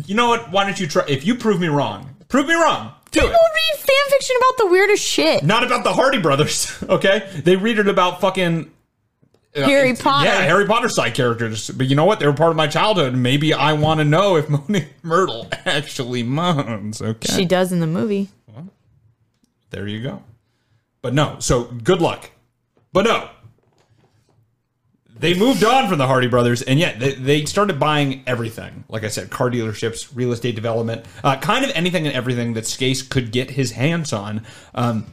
you 0.07 0.15
know 0.15 0.29
what? 0.29 0.51
Why 0.51 0.65
don't 0.65 0.79
you 0.79 0.87
try? 0.87 1.05
If 1.09 1.27
you 1.27 1.35
prove 1.35 1.61
me 1.61 1.69
wrong, 1.69 2.09
prove 2.29 2.47
me 2.47 2.55
wrong. 2.55 2.93
Do 3.11 3.21
People 3.21 3.35
it. 3.35 3.37
read 3.55 3.79
fan 3.81 4.11
fiction 4.11 4.37
about 4.39 4.59
the 4.59 4.67
weirdest 4.71 5.05
shit. 5.05 5.43
Not 5.45 5.63
about 5.65 5.85
the 5.85 5.93
Hardy 5.93 6.19
Brothers, 6.21 6.77
okay? 6.89 7.29
They 7.45 7.55
read 7.57 7.79
it 7.79 7.87
about 7.87 8.21
fucking 8.21 8.71
uh, 9.57 9.63
Harry 9.63 9.91
it's- 9.91 10.03
Potter. 10.03 10.27
Yeah, 10.29 10.43
Harry 10.43 10.67
Potter 10.67 10.89
side 10.89 11.15
characters. 11.15 11.71
But 11.71 11.87
you 11.87 11.95
know 11.97 12.05
what? 12.05 12.19
They 12.19 12.27
were 12.27 12.33
part 12.33 12.51
of 12.51 12.57
my 12.57 12.67
childhood. 12.67 13.15
Maybe 13.15 13.53
I 13.55 13.73
want 13.75 13.99
to 14.01 14.05
know 14.05 14.37
if 14.37 14.49
Moaning 14.49 14.87
Myrtle 15.03 15.47
actually 15.65 16.23
moans. 16.25 17.01
Okay, 17.03 17.33
She 17.33 17.45
does 17.45 17.71
in 17.73 17.79
the 17.81 17.87
movie. 17.87 18.31
There 19.71 19.87
you 19.87 20.03
go. 20.03 20.23
But 21.03 21.15
no, 21.15 21.37
so 21.39 21.65
good 21.65 22.01
luck. 22.01 22.31
But 22.93 23.05
no, 23.05 23.29
they 25.19 25.35
moved 25.35 25.63
on 25.63 25.89
from 25.89 25.99
the 25.99 26.07
Hardy 26.07 26.27
Brothers, 26.27 26.63
and 26.63 26.79
yet 26.79 26.99
they, 26.99 27.15
they 27.15 27.45
started 27.45 27.79
buying 27.79 28.23
everything. 28.27 28.85
Like 28.89 29.05
I 29.05 29.09
said, 29.09 29.31
car 29.31 29.49
dealerships, 29.51 30.11
real 30.15 30.33
estate 30.33 30.55
development, 30.55 31.07
uh, 31.23 31.37
kind 31.39 31.65
of 31.65 31.71
anything 31.75 32.07
and 32.07 32.15
everything 32.15 32.55
that 32.55 32.65
Skase 32.65 33.09
could 33.09 33.33
get 33.33 33.53
his 33.53 33.73
hands 33.73 34.13
on. 34.13 34.45
Um, 34.75 35.07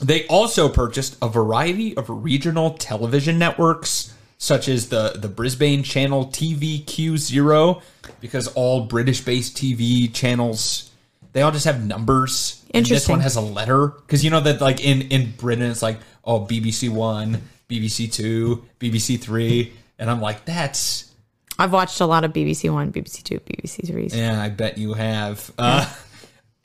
they 0.00 0.26
also 0.26 0.68
purchased 0.68 1.16
a 1.22 1.28
variety 1.28 1.96
of 1.96 2.06
regional 2.08 2.70
television 2.72 3.38
networks, 3.38 4.14
such 4.38 4.68
as 4.68 4.88
the, 4.88 5.12
the 5.16 5.28
Brisbane 5.28 5.82
channel 5.82 6.26
TVQ0, 6.26 7.82
because 8.20 8.48
all 8.48 8.86
British 8.86 9.20
based 9.20 9.56
TV 9.56 10.12
channels, 10.12 10.90
they 11.36 11.42
all 11.42 11.52
just 11.52 11.66
have 11.66 11.84
numbers. 11.84 12.64
And 12.72 12.86
this 12.86 13.06
one 13.06 13.20
has 13.20 13.36
a 13.36 13.42
letter. 13.42 13.88
Because 13.88 14.24
you 14.24 14.30
know 14.30 14.40
that, 14.40 14.62
like, 14.62 14.82
in, 14.82 15.02
in 15.02 15.32
Britain, 15.32 15.70
it's 15.70 15.82
like, 15.82 15.98
oh, 16.24 16.46
BBC 16.46 16.88
One, 16.88 17.42
BBC 17.68 18.10
Two, 18.10 18.64
BBC 18.80 19.20
Three. 19.20 19.74
And 19.98 20.10
I'm 20.10 20.22
like, 20.22 20.46
that's. 20.46 21.12
I've 21.58 21.74
watched 21.74 22.00
a 22.00 22.06
lot 22.06 22.24
of 22.24 22.32
BBC 22.32 22.72
One, 22.72 22.90
BBC 22.90 23.22
Two, 23.22 23.40
BBC 23.40 23.86
Three. 23.86 24.06
Yeah, 24.06 24.40
I 24.40 24.48
bet 24.48 24.78
you 24.78 24.94
have. 24.94 25.52
Uh, 25.58 25.92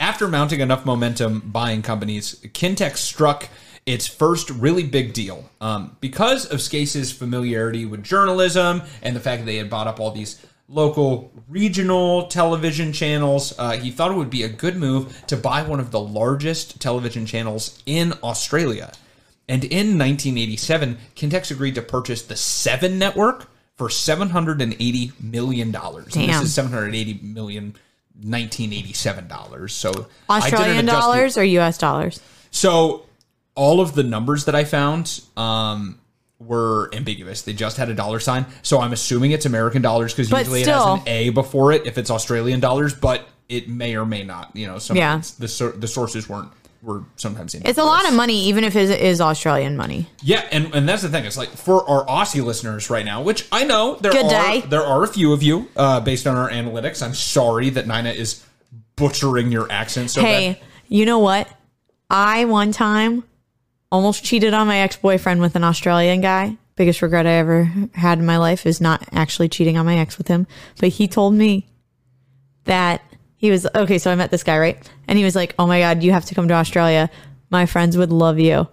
after 0.00 0.26
mounting 0.26 0.60
enough 0.60 0.86
momentum 0.86 1.40
buying 1.40 1.82
companies, 1.82 2.36
Qintex 2.40 2.96
struck 2.96 3.50
its 3.84 4.06
first 4.06 4.48
really 4.48 4.84
big 4.84 5.12
deal. 5.12 5.50
Um, 5.60 5.98
because 6.00 6.46
of 6.46 6.62
Skase's 6.62 7.12
familiarity 7.12 7.84
with 7.84 8.02
journalism 8.02 8.80
and 9.02 9.14
the 9.14 9.20
fact 9.20 9.42
that 9.42 9.46
they 9.46 9.56
had 9.56 9.68
bought 9.68 9.86
up 9.86 10.00
all 10.00 10.12
these 10.12 10.42
local 10.72 11.30
regional 11.48 12.26
television 12.28 12.92
channels, 12.92 13.52
uh, 13.58 13.72
he 13.72 13.90
thought 13.90 14.10
it 14.10 14.14
would 14.14 14.30
be 14.30 14.42
a 14.42 14.48
good 14.48 14.76
move 14.76 15.24
to 15.26 15.36
buy 15.36 15.62
one 15.62 15.78
of 15.78 15.90
the 15.90 16.00
largest 16.00 16.80
television 16.80 17.26
channels 17.26 17.82
in 17.84 18.14
Australia. 18.22 18.92
And 19.48 19.64
in 19.64 19.98
1987, 19.98 20.96
Qintex 21.14 21.50
agreed 21.50 21.74
to 21.74 21.82
purchase 21.82 22.22
the 22.22 22.36
Seven 22.36 22.98
Network 22.98 23.50
for 23.76 23.90
780 23.90 25.12
million 25.20 25.70
dollars. 25.70 26.14
This 26.14 26.42
is 26.42 26.54
780 26.54 27.20
million 27.22 27.74
1987 28.14 29.28
dollars. 29.28 29.74
So 29.74 30.06
Australian 30.30 30.86
the- 30.86 30.92
dollars 30.92 31.36
or 31.36 31.44
US 31.44 31.76
dollars? 31.78 32.20
so 32.50 33.06
all 33.54 33.80
of 33.80 33.94
the 33.94 34.02
numbers 34.02 34.46
that 34.46 34.54
I 34.54 34.64
found 34.64 35.20
um, 35.36 35.98
were 36.46 36.90
ambiguous. 36.94 37.42
They 37.42 37.52
just 37.52 37.76
had 37.76 37.88
a 37.88 37.94
dollar 37.94 38.20
sign. 38.20 38.46
So 38.62 38.80
I'm 38.80 38.92
assuming 38.92 39.32
it's 39.32 39.46
American 39.46 39.82
dollars 39.82 40.12
because 40.12 40.30
usually 40.30 40.62
it 40.62 40.68
has 40.68 40.84
an 40.84 41.02
A 41.06 41.30
before 41.30 41.72
it 41.72 41.86
if 41.86 41.98
it's 41.98 42.10
Australian 42.10 42.60
dollars, 42.60 42.94
but 42.94 43.26
it 43.48 43.68
may 43.68 43.96
or 43.96 44.06
may 44.06 44.22
not. 44.22 44.54
You 44.54 44.66
know, 44.66 44.78
sometimes 44.78 45.34
the 45.34 45.74
the 45.76 45.88
sources 45.88 46.28
weren't 46.28 46.50
were 46.82 47.04
sometimes 47.16 47.54
It's 47.54 47.78
a 47.78 47.84
lot 47.84 48.08
of 48.08 48.14
money, 48.14 48.44
even 48.46 48.64
if 48.64 48.74
it 48.74 48.90
is 49.00 49.20
Australian 49.20 49.76
money. 49.76 50.08
Yeah, 50.20 50.46
and, 50.50 50.74
and 50.74 50.88
that's 50.88 51.02
the 51.02 51.08
thing. 51.08 51.24
It's 51.24 51.36
like 51.36 51.48
for 51.48 51.88
our 51.88 52.04
Aussie 52.06 52.44
listeners 52.44 52.90
right 52.90 53.04
now, 53.04 53.22
which 53.22 53.46
I 53.52 53.64
know 53.64 53.96
there 54.00 54.10
Good 54.10 54.26
are 54.26 54.30
day. 54.30 54.60
there 54.62 54.82
are 54.82 55.04
a 55.04 55.08
few 55.08 55.32
of 55.32 55.42
you 55.42 55.68
uh, 55.76 56.00
based 56.00 56.26
on 56.26 56.36
our 56.36 56.50
analytics. 56.50 57.02
I'm 57.02 57.14
sorry 57.14 57.70
that 57.70 57.86
Nina 57.86 58.10
is 58.10 58.44
butchering 58.96 59.52
your 59.52 59.70
accent 59.70 60.10
so 60.10 60.20
hey, 60.20 60.54
bad. 60.54 60.62
you 60.88 61.06
know 61.06 61.20
what? 61.20 61.48
I 62.10 62.44
one 62.44 62.72
time 62.72 63.24
almost 63.92 64.24
cheated 64.24 64.54
on 64.54 64.66
my 64.66 64.78
ex 64.78 64.96
boyfriend 64.96 65.40
with 65.40 65.54
an 65.54 65.62
Australian 65.62 66.20
guy. 66.20 66.56
Biggest 66.74 67.02
regret 67.02 67.26
I 67.26 67.32
ever 67.34 67.70
had 67.94 68.18
in 68.18 68.26
my 68.26 68.38
life 68.38 68.66
is 68.66 68.80
not 68.80 69.06
actually 69.12 69.48
cheating 69.50 69.76
on 69.76 69.86
my 69.86 69.98
ex 69.98 70.18
with 70.18 70.26
him. 70.26 70.46
But 70.80 70.88
he 70.88 71.06
told 71.06 71.34
me 71.34 71.68
that 72.64 73.02
he 73.36 73.50
was 73.50 73.66
okay. 73.74 73.98
So 73.98 74.10
I 74.10 74.14
met 74.14 74.30
this 74.30 74.42
guy, 74.42 74.58
right? 74.58 74.90
And 75.06 75.18
he 75.18 75.24
was 75.24 75.36
like, 75.36 75.54
"Oh 75.58 75.66
my 75.66 75.78
god, 75.80 76.02
you 76.02 76.12
have 76.12 76.24
to 76.26 76.34
come 76.34 76.48
to 76.48 76.54
Australia. 76.54 77.10
My 77.50 77.66
friends 77.66 77.96
would 77.96 78.10
love 78.10 78.38
you." 78.38 78.66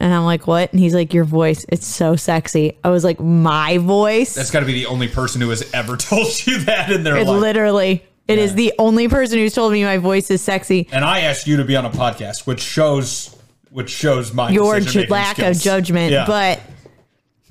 And 0.00 0.12
I'm 0.12 0.24
like, 0.24 0.46
"What?" 0.46 0.72
And 0.72 0.80
he's 0.80 0.94
like, 0.94 1.14
"Your 1.14 1.24
voice, 1.24 1.64
it's 1.68 1.86
so 1.86 2.16
sexy." 2.16 2.76
I 2.82 2.90
was 2.90 3.04
like, 3.04 3.20
"My 3.20 3.78
voice?" 3.78 4.34
That's 4.34 4.50
got 4.50 4.60
to 4.60 4.66
be 4.66 4.72
the 4.74 4.86
only 4.86 5.08
person 5.08 5.40
who 5.40 5.50
has 5.50 5.68
ever 5.72 5.96
told 6.10 6.26
you 6.46 6.58
that 6.64 6.90
in 6.90 7.04
their 7.04 7.16
it 7.16 7.26
life. 7.26 7.40
literally. 7.40 8.04
It 8.26 8.38
is 8.38 8.50
Yeah. 8.50 8.56
the 8.56 8.72
only 8.78 9.08
person 9.08 9.38
who's 9.38 9.54
told 9.54 9.72
me 9.72 9.84
my 9.84 9.96
voice 9.98 10.30
is 10.30 10.42
sexy. 10.42 10.88
and 10.92 11.04
I 11.04 11.20
asked 11.20 11.46
you 11.46 11.56
to 11.58 11.64
be 11.64 11.76
on 11.76 11.86
a 11.86 11.90
podcast, 11.90 12.46
which 12.46 12.60
shows 12.60 13.34
which 13.70 13.90
shows 13.90 14.32
my 14.32 14.50
Your 14.50 14.80
ju- 14.80 15.06
lack 15.08 15.36
skills. 15.36 15.56
of 15.58 15.62
judgment, 15.62 16.12
Yeah. 16.12 16.26
but 16.26 16.60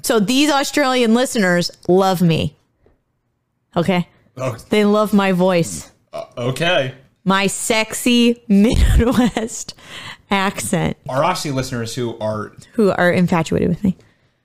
so 0.02 0.20
these 0.20 0.50
Australian 0.50 1.14
listeners 1.14 1.72
love 1.88 2.22
me. 2.22 2.56
Okay, 3.76 4.08
Oh, 4.38 4.56
they 4.70 4.86
love 4.86 5.14
my 5.14 5.32
voice. 5.32 5.92
okay. 6.38 6.94
my 7.24 7.48
sexy 7.48 8.42
Midwest 8.48 9.74
accent 10.32 10.96
Our 11.10 11.22
Aussie 11.24 11.54
listeners 11.54 11.94
who 11.96 12.18
are 12.20 12.54
who 12.74 12.92
are 12.92 13.12
infatuated 13.12 13.70
with 13.70 13.84
me. 13.84 13.98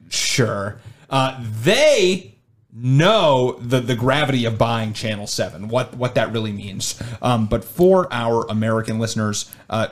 sure, 0.08 0.80
uh, 1.10 1.42
they 1.62 2.34
know 2.74 3.58
the 3.60 3.80
the 3.80 3.94
gravity 3.94 4.44
of 4.44 4.58
buying 4.58 4.92
Channel 4.92 5.26
Seven, 5.26 5.68
what 5.68 5.94
what 5.96 6.14
that 6.16 6.32
really 6.32 6.52
means. 6.52 7.00
Um, 7.20 7.46
but 7.46 7.64
for 7.64 8.08
our 8.12 8.46
American 8.48 8.98
listeners, 8.98 9.50
uh, 9.70 9.88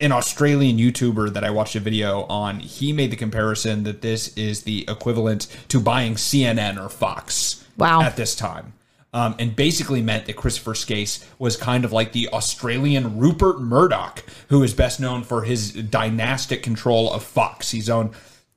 an 0.00 0.12
Australian 0.12 0.76
YouTuber 0.76 1.32
that 1.34 1.44
I 1.44 1.50
watched 1.50 1.76
a 1.76 1.80
video 1.80 2.24
on, 2.24 2.60
he 2.60 2.92
made 2.92 3.10
the 3.10 3.16
comparison 3.16 3.84
that 3.84 4.02
this 4.02 4.36
is 4.36 4.62
the 4.64 4.84
equivalent 4.88 5.46
to 5.68 5.80
buying 5.80 6.14
CNN 6.14 6.84
or 6.84 6.88
Fox. 6.88 7.64
Wow. 7.76 8.02
At 8.02 8.16
this 8.16 8.34
time. 8.36 8.72
Um, 9.12 9.36
and 9.38 9.54
basically 9.54 10.02
meant 10.02 10.26
that 10.26 10.34
Christopher 10.34 10.72
Skase 10.74 11.24
was 11.38 11.56
kind 11.56 11.84
of 11.84 11.92
like 11.92 12.10
the 12.12 12.28
Australian 12.30 13.18
Rupert 13.18 13.60
Murdoch, 13.60 14.24
who 14.48 14.62
is 14.64 14.74
best 14.74 14.98
known 14.98 15.22
for 15.22 15.42
his 15.42 15.72
dynastic 15.72 16.64
control 16.64 17.12
of 17.12 17.22
Fox. 17.22 17.70
He's 17.70 17.88
owned 17.88 18.10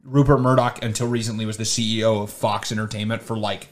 Rupert 0.04 0.40
Murdoch 0.42 0.84
until 0.84 1.08
recently 1.08 1.46
was 1.46 1.58
the 1.58 1.64
CEO 1.64 2.24
of 2.24 2.32
Fox 2.32 2.72
Entertainment 2.72 3.22
for 3.22 3.38
like 3.38 3.68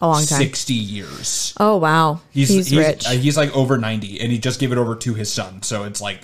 A 0.00 0.06
long 0.06 0.24
time. 0.24 0.38
60 0.38 0.74
years. 0.74 1.52
Oh 1.58 1.76
wow, 1.78 2.20
he's, 2.30 2.48
He's 2.48 2.76
rich. 2.76 3.04
uh, 3.04 3.10
he's 3.10 3.36
like 3.36 3.52
over 3.56 3.76
90 3.76 4.20
and 4.20 4.30
he 4.30 4.38
just 4.38 4.60
gave 4.60 4.70
it 4.70 4.78
over 4.78 4.94
to 4.94 5.14
his 5.14 5.32
son. 5.32 5.62
So 5.62 5.82
it's 5.82 6.00
like 6.00 6.20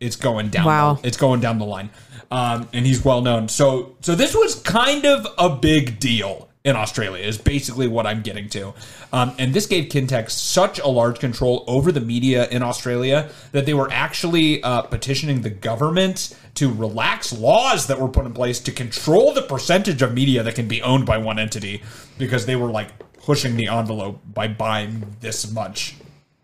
it's 0.00 0.16
going 0.16 0.48
down 0.48 0.64
Wow. 0.66 0.98
it's 1.02 1.16
going 1.16 1.40
down 1.40 1.58
the 1.58 1.64
line. 1.64 1.90
Um, 2.30 2.68
and 2.72 2.84
he's 2.84 3.04
well 3.04 3.22
known. 3.22 3.48
So 3.48 3.96
so 4.00 4.14
this 4.14 4.34
was 4.34 4.56
kind 4.56 5.04
of 5.06 5.26
a 5.38 5.48
big 5.48 5.98
deal 5.98 6.48
in 6.64 6.74
Australia 6.74 7.24
is 7.24 7.38
basically 7.38 7.86
what 7.86 8.06
I'm 8.08 8.22
getting 8.22 8.48
to. 8.48 8.74
Um, 9.12 9.32
and 9.38 9.54
this 9.54 9.66
gave 9.66 9.84
Qintex 9.84 10.30
such 10.32 10.80
a 10.80 10.88
large 10.88 11.20
control 11.20 11.62
over 11.68 11.92
the 11.92 12.00
media 12.00 12.48
in 12.48 12.60
Australia 12.64 13.30
that 13.52 13.66
they 13.66 13.74
were 13.74 13.88
actually 13.92 14.60
uh, 14.64 14.82
petitioning 14.82 15.42
the 15.42 15.50
government 15.50 16.36
to 16.54 16.72
relax 16.72 17.32
laws 17.32 17.86
that 17.86 18.00
were 18.00 18.08
put 18.08 18.26
in 18.26 18.32
place 18.34 18.58
to 18.58 18.72
control 18.72 19.32
the 19.32 19.42
percentage 19.42 20.02
of 20.02 20.12
media 20.12 20.42
that 20.42 20.56
can 20.56 20.66
be 20.66 20.82
owned 20.82 21.06
by 21.06 21.18
one 21.18 21.38
entity 21.38 21.84
because 22.18 22.46
they 22.46 22.56
were 22.56 22.70
like 22.70 22.88
pushing 23.22 23.54
the 23.56 23.68
envelope 23.68 24.20
by 24.34 24.48
buying 24.48 25.14
this 25.20 25.48
much 25.52 25.94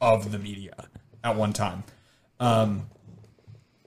of 0.00 0.30
the 0.30 0.38
media 0.38 0.86
at 1.24 1.34
one 1.34 1.52
time. 1.52 1.82
Um, 2.38 2.86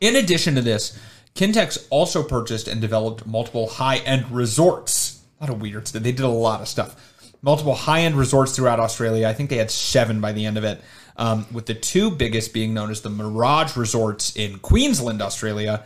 in 0.02 0.16
addition 0.16 0.56
to 0.56 0.62
this, 0.62 0.98
Qintex 1.36 1.88
also 1.90 2.24
purchased 2.24 2.68
and 2.68 2.80
developed 2.80 3.26
multiple 3.26 3.68
high-end 3.68 4.32
resorts. 4.32 5.22
A 5.40 5.44
lot 5.44 5.54
of 5.54 5.62
weird 5.62 5.88
stuff. 5.88 6.02
They 6.02 6.12
did 6.12 6.24
a 6.26 6.30
lot 6.30 6.62
of 6.62 6.68
stuff. 6.68 7.14
Multiple 7.42 7.76
high-end 7.76 8.16
resorts 8.16 8.56
throughout 8.56 8.80
Australia. 8.80 9.28
I 9.28 9.34
think 9.34 9.50
they 9.50 9.58
had 9.58 9.70
seven 9.70 10.22
by 10.22 10.32
the 10.32 10.46
end 10.46 10.58
of 10.58 10.64
it. 10.64 10.82
Um, 11.18 11.46
with 11.52 11.66
the 11.66 11.74
two 11.74 12.12
biggest 12.12 12.54
being 12.54 12.74
known 12.74 12.90
as 12.90 13.02
the 13.02 13.10
Mirage 13.10 13.78
Resorts 13.78 14.36
in 14.36 14.60
Queensland, 14.60 15.22
Australia, 15.22 15.84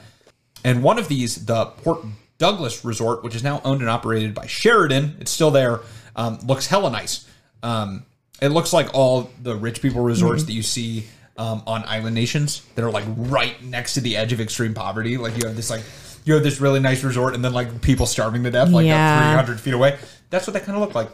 and 0.64 0.84
one 0.84 0.98
of 0.98 1.08
these, 1.08 1.46
the 1.46 1.66
Port 1.66 2.04
Douglas 2.38 2.84
Resort, 2.84 3.24
which 3.24 3.36
is 3.36 3.44
now 3.44 3.62
owned 3.64 3.82
and 3.82 3.90
operated 3.90 4.34
by 4.34 4.48
Sheraton, 4.48 5.18
it's 5.20 5.32
still 5.32 5.52
there. 5.52 5.82
Um, 6.16 6.40
looks 6.46 6.68
hella 6.68 6.90
nice. 6.90 7.28
Um, 7.62 8.06
it 8.42 8.50
looks 8.50 8.74
like 8.74 8.94
all 8.94 9.30
the 9.42 9.56
rich 9.56 9.82
people 9.82 10.02
resorts 10.02 10.44
that 10.44 10.54
you 10.54 10.64
see 10.64 11.06
um, 11.40 11.64
on 11.66 11.84
island 11.86 12.14
nations 12.14 12.62
that 12.76 12.84
are 12.86 12.92
like 12.92 13.06
right 13.08 13.64
next 13.64 13.96
to 13.96 14.02
the 14.02 14.16
edge 14.18 14.32
of 14.34 14.40
extreme 14.42 14.74
poverty. 14.76 15.18
Like 15.18 15.36
you 15.38 15.48
have 15.48 15.56
this 15.56 15.70
like 15.72 15.82
you 16.26 16.34
have 16.36 16.44
this 16.44 16.60
really 16.62 16.80
nice 16.80 17.04
resort, 17.04 17.34
and 17.34 17.44
then 17.44 17.54
like 17.54 17.82
people 17.82 18.06
starving 18.06 18.44
to 18.44 18.52
death 18.52 18.70
like 18.70 18.86
Yeah. 18.86 19.20
three 19.30 19.36
hundred 19.36 19.60
feet 19.60 19.74
away. 19.74 19.98
That's 20.30 20.46
what 20.46 20.54
they 20.54 20.60
kind 20.60 20.76
of 20.76 20.82
look 20.82 20.94
like. 20.94 21.10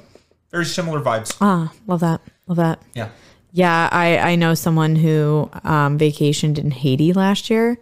Very 0.51 0.65
similar 0.65 0.99
vibes. 0.99 1.35
ah, 1.41 1.71
love 1.87 1.99
that, 2.01 2.21
love 2.47 2.57
that. 2.57 2.81
Yeah. 2.93 3.09
Yeah, 3.51 3.87
I 3.91 4.17
I 4.17 4.35
know 4.35 4.53
someone 4.53 4.97
who 4.97 5.49
um, 5.63 5.97
vacationed 5.97 6.57
in 6.57 6.71
Haiti 6.71 7.13
last 7.13 7.49
year, 7.49 7.77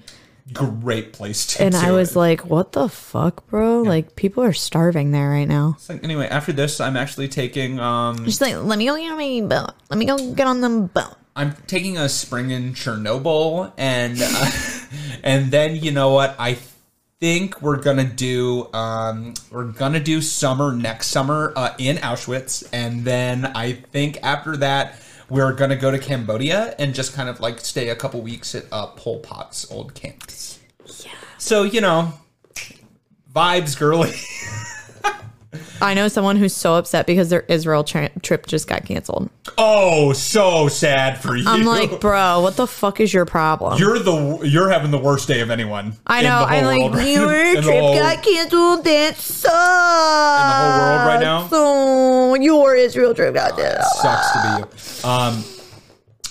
Great 0.51 1.13
place 1.13 1.47
to. 1.55 1.63
and 1.63 1.73
do 1.73 1.79
I 1.79 1.91
was 1.91 2.11
it. 2.11 2.19
like, 2.19 2.41
"What 2.45 2.73
the 2.73 2.87
fuck, 2.89 3.47
bro? 3.47 3.81
Like 3.81 4.15
people 4.15 4.43
are 4.43 4.53
starving 4.53 5.11
there 5.11 5.29
right 5.29 5.47
now." 5.47 5.73
It's 5.77 5.89
like, 5.89 6.03
anyway, 6.03 6.27
after 6.27 6.51
this, 6.53 6.79
I'm 6.79 6.95
actually 6.97 7.27
taking 7.29 7.79
um, 7.79 8.23
She's 8.25 8.39
like, 8.41 8.55
"Let 8.57 8.77
me 8.77 8.85
go 8.85 8.95
get 8.97 9.11
on 9.11 9.17
my 9.17 9.41
boat. 9.47 9.71
Let 9.89 9.97
me 9.97 10.05
go 10.05 10.17
get 10.33 10.45
on 10.45 10.61
the 10.61 10.69
boat." 10.93 11.15
I'm 11.35 11.55
taking 11.67 11.97
a 11.97 12.09
spring 12.09 12.51
in 12.51 12.73
Chernobyl, 12.73 13.73
and 13.77 14.17
uh, 14.21 14.51
and 15.23 15.51
then 15.51 15.75
you 15.75 15.91
know 15.91 16.11
what? 16.13 16.35
I 16.37 16.57
think 17.19 17.61
we're 17.61 17.81
gonna 17.81 18.03
do 18.03 18.71
um, 18.73 19.33
we're 19.49 19.71
gonna 19.71 19.99
do 19.99 20.21
summer 20.21 20.73
next 20.73 21.07
summer 21.07 21.53
uh, 21.55 21.73
in 21.77 21.97
Auschwitz, 21.97 22.67
and 22.71 23.03
then 23.03 23.45
I 23.45 23.73
think 23.73 24.19
after 24.21 24.57
that 24.57 24.99
we're 25.29 25.53
gonna 25.53 25.75
go 25.75 25.89
to 25.89 25.97
Cambodia 25.97 26.75
and 26.77 26.93
just 26.93 27.13
kind 27.13 27.29
of 27.29 27.39
like 27.39 27.59
stay 27.61 27.89
a 27.89 27.95
couple 27.95 28.21
weeks 28.21 28.53
at 28.53 28.65
uh, 28.71 28.87
Pol 28.87 29.19
Pot's 29.19 29.69
old 29.71 29.95
camps. 29.95 30.59
Yeah. 31.03 31.11
So 31.39 31.63
you 31.63 31.81
know, 31.81 32.13
vibes, 33.33 33.77
girly. 33.77 34.11
I 35.81 35.93
know 35.93 36.07
someone 36.07 36.35
who's 36.37 36.53
so 36.55 36.75
upset 36.75 37.05
because 37.07 37.29
their 37.29 37.41
Israel 37.47 37.83
tri- 37.83 38.11
trip 38.21 38.47
just 38.47 38.67
got 38.67 38.85
canceled. 38.85 39.29
oh, 39.57 40.13
so 40.13 40.67
sad 40.67 41.21
for 41.21 41.35
you. 41.35 41.43
I'm 41.47 41.63
like, 41.65 41.99
bro, 41.99 42.41
what 42.41 42.55
the 42.55 42.67
fuck 42.67 42.99
is 42.99 43.13
your 43.13 43.25
problem? 43.25 43.77
You're 43.79 43.99
the 43.99 44.39
you're 44.43 44.69
having 44.69 44.91
the 44.91 44.97
worst 44.97 45.27
day 45.27 45.41
of 45.41 45.49
anyone. 45.49 45.93
I 46.07 46.19
in 46.19 46.25
know. 46.25 46.45
I'm 46.47 46.65
like, 46.65 46.93
right- 46.93 47.07
your 47.07 47.53
trip 47.61 47.79
whole- 47.81 47.95
got 47.95 48.23
canceled. 48.23 48.83
That 48.85 49.15
sucks. 49.17 49.45
In 49.45 49.51
the 49.51 50.53
whole 50.55 50.79
world 50.79 51.07
right 51.07 51.19
now? 51.21 51.47
So 51.47 52.35
your 52.35 52.75
Israel 52.75 53.13
trip 53.13 53.33
got 53.33 53.57
canceled. 53.57 54.01
sucks 54.01 54.31
to 54.31 54.39
be 54.41 55.03
you. 55.03 55.09
Um, 55.09 55.43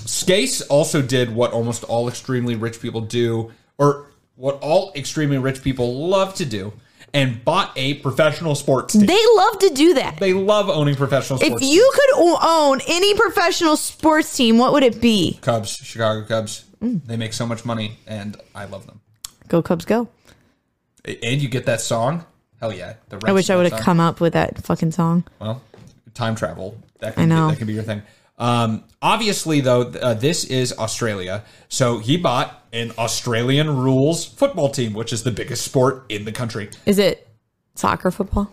Skase 0.05 0.63
also 0.69 1.01
did 1.03 1.35
what 1.35 1.53
almost 1.53 1.85
all 1.85 2.09
extremely 2.09 2.57
rich 2.57 2.81
people 2.81 3.01
do, 3.01 3.53
or 3.79 4.07
what 4.37 4.57
all 4.61 4.93
extremely 4.97 5.39
rich 5.39 5.63
people 5.63 6.09
love 6.09 6.35
to 6.35 6.45
do, 6.45 6.73
and 7.14 7.44
bought 7.44 7.72
a 7.77 7.94
professional 7.94 8.55
sports 8.55 8.94
team. 8.94 9.07
They 9.07 9.20
love 9.37 9.59
to 9.61 9.70
do 9.70 9.94
that. 9.94 10.18
They 10.18 10.33
love 10.33 10.68
owning 10.68 10.94
professional 10.94 11.40
If 11.40 11.46
sports 11.46 11.64
you 11.64 11.92
could 11.94 12.38
own 12.42 12.81
any 12.87 13.14
professional 13.14 13.77
sports 13.77 14.35
team, 14.35 14.59
what 14.59 14.72
would 14.72 14.83
it 14.83 15.01
be? 15.01 15.38
Cubs, 15.42 15.70
Chicago 15.70 16.27
Cubs. 16.27 16.64
Mm. 16.83 17.05
They 17.07 17.16
make 17.16 17.33
so 17.33 17.46
much 17.46 17.64
money, 17.64 17.98
and 18.07 18.37
I 18.55 18.64
love 18.64 18.87
them. 18.87 19.01
Go 19.48 19.62
Cubs, 19.62 19.85
go! 19.85 20.09
And 21.05 21.42
you 21.42 21.48
get 21.48 21.66
that 21.66 21.81
song? 21.81 22.25
Hell 22.61 22.72
yeah! 22.72 22.94
The 23.09 23.20
I 23.27 23.33
wish 23.33 23.51
I 23.51 23.57
would 23.57 23.70
have 23.70 23.81
come 23.81 24.01
up 24.01 24.20
with 24.20 24.33
that 24.33 24.64
fucking 24.64 24.92
song. 24.92 25.25
Well, 25.40 25.62
time 26.14 26.35
travel. 26.35 26.77
That 27.01 27.14
can 27.14 27.25
I 27.25 27.27
know. 27.27 27.48
That 27.48 27.59
can 27.59 27.66
be 27.66 27.72
your 27.75 27.83
thing. 27.83 28.03
Um, 28.38 28.85
obviously, 29.01 29.61
though, 29.61 29.83
uh, 29.83 30.14
this 30.14 30.45
is 30.45 30.73
Australia, 30.79 31.45
so 31.68 31.99
he 31.99 32.16
bought 32.16 32.66
an 32.73 32.92
Australian 32.99 33.77
rules 33.77 34.25
football 34.25 34.71
team, 34.71 34.95
which 34.95 35.12
is 35.12 35.23
the 35.23 35.31
biggest 35.31 35.64
sport 35.64 36.05
in 36.09 36.25
the 36.25 36.33
country. 36.33 36.71
Is 36.87 36.99
it 36.99 37.29
soccer, 37.75 38.11
football? 38.11 38.53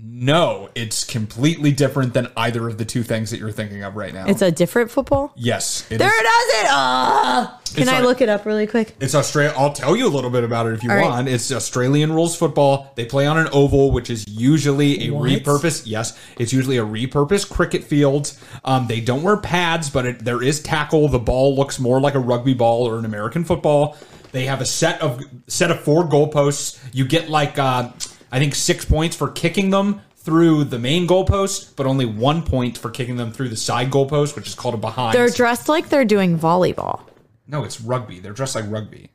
No, 0.00 0.68
it's 0.76 1.04
completely 1.04 1.72
different 1.72 2.14
than 2.14 2.28
either 2.36 2.68
of 2.68 2.78
the 2.78 2.84
two 2.84 3.02
things 3.02 3.30
that 3.30 3.38
you're 3.40 3.50
thinking 3.52 3.82
of 3.82 3.96
right 3.96 4.14
now. 4.14 4.26
It's 4.26 4.42
a 4.42 4.50
different 4.50 4.90
football. 4.92 5.32
yes, 5.36 5.84
it 5.90 5.98
There 5.98 6.08
is- 6.08 6.14
it 6.20 6.24
is. 6.24 6.62
It. 6.62 6.66
Ah! 6.70 7.60
Can 7.74 7.82
It's 7.82 7.90
I 7.92 8.00
look 8.00 8.20
it 8.20 8.28
up 8.28 8.46
really 8.46 8.66
quick? 8.66 8.94
It's 9.00 9.14
Australia. 9.14 9.52
I'll 9.56 9.72
tell 9.72 9.94
you 9.96 10.06
a 10.06 10.08
little 10.08 10.30
bit 10.30 10.42
about 10.44 10.66
it 10.66 10.72
if 10.74 10.82
you 10.82 10.90
All 10.90 10.96
right. 10.96 11.04
want. 11.04 11.28
It's 11.28 11.52
Australian 11.52 12.12
rules 12.12 12.34
football. 12.36 12.92
They 12.94 13.04
play 13.04 13.26
on 13.26 13.38
an 13.38 13.48
oval, 13.52 13.90
which 13.90 14.08
is 14.08 14.26
usually 14.28 15.08
a 15.08 15.10
What? 15.10 15.28
repurposed. 15.28 15.82
Yes, 15.84 16.16
it's 16.38 16.52
usually 16.52 16.78
a 16.78 16.84
repurposed 16.84 17.50
cricket 17.50 17.84
field. 17.84 18.32
Um, 18.64 18.86
they 18.86 19.00
don't 19.00 19.22
wear 19.22 19.36
pads, 19.36 19.90
but 19.90 20.06
it, 20.06 20.24
there 20.24 20.42
is 20.42 20.60
tackle. 20.60 21.08
The 21.08 21.18
ball 21.18 21.54
looks 21.56 21.78
more 21.78 22.00
like 22.00 22.14
a 22.14 22.20
rugby 22.20 22.54
ball 22.54 22.88
or 22.88 22.98
an 22.98 23.04
American 23.04 23.44
football. 23.44 23.96
They 24.32 24.44
have 24.46 24.60
a 24.60 24.66
set 24.66 25.00
of 25.02 25.22
set 25.46 25.70
of 25.70 25.80
four 25.80 26.04
goalposts. 26.08 26.78
You 26.92 27.04
get 27.06 27.28
like 27.30 27.58
uh, 27.58 27.90
I 28.30 28.38
think 28.38 28.54
six 28.54 28.84
points 28.84 29.16
for 29.16 29.30
kicking 29.30 29.70
them 29.70 30.02
through 30.16 30.64
the 30.64 30.78
main 30.78 31.06
goalpost, 31.06 31.74
but 31.76 31.86
only 31.86 32.04
one 32.04 32.42
point 32.42 32.76
for 32.76 32.90
kicking 32.90 33.16
them 33.16 33.32
through 33.32 33.48
the 33.48 33.56
side 33.56 33.90
goalpost, 33.90 34.36
which 34.36 34.46
is 34.46 34.54
called 34.54 34.74
a 34.74 34.78
behind. 34.78 35.14
They're 35.14 35.30
dressed 35.30 35.68
like 35.68 35.88
they're 35.88 36.04
doing 36.04 36.38
volleyball. 36.38 37.00
no, 37.46 37.64
it's 37.64 37.80
rugby. 37.80 38.20
They're 38.20 38.32
dressed 38.34 38.54
like 38.54 38.64
rugby. 38.68 39.10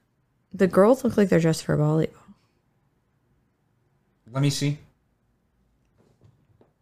The 0.53 0.67
girls 0.67 1.03
look 1.03 1.17
like 1.17 1.29
they're 1.29 1.39
dressed 1.39 1.63
for 1.65 1.77
volleyball. 1.77 2.09
Let 4.31 4.41
me 4.41 4.49
see. 4.49 4.79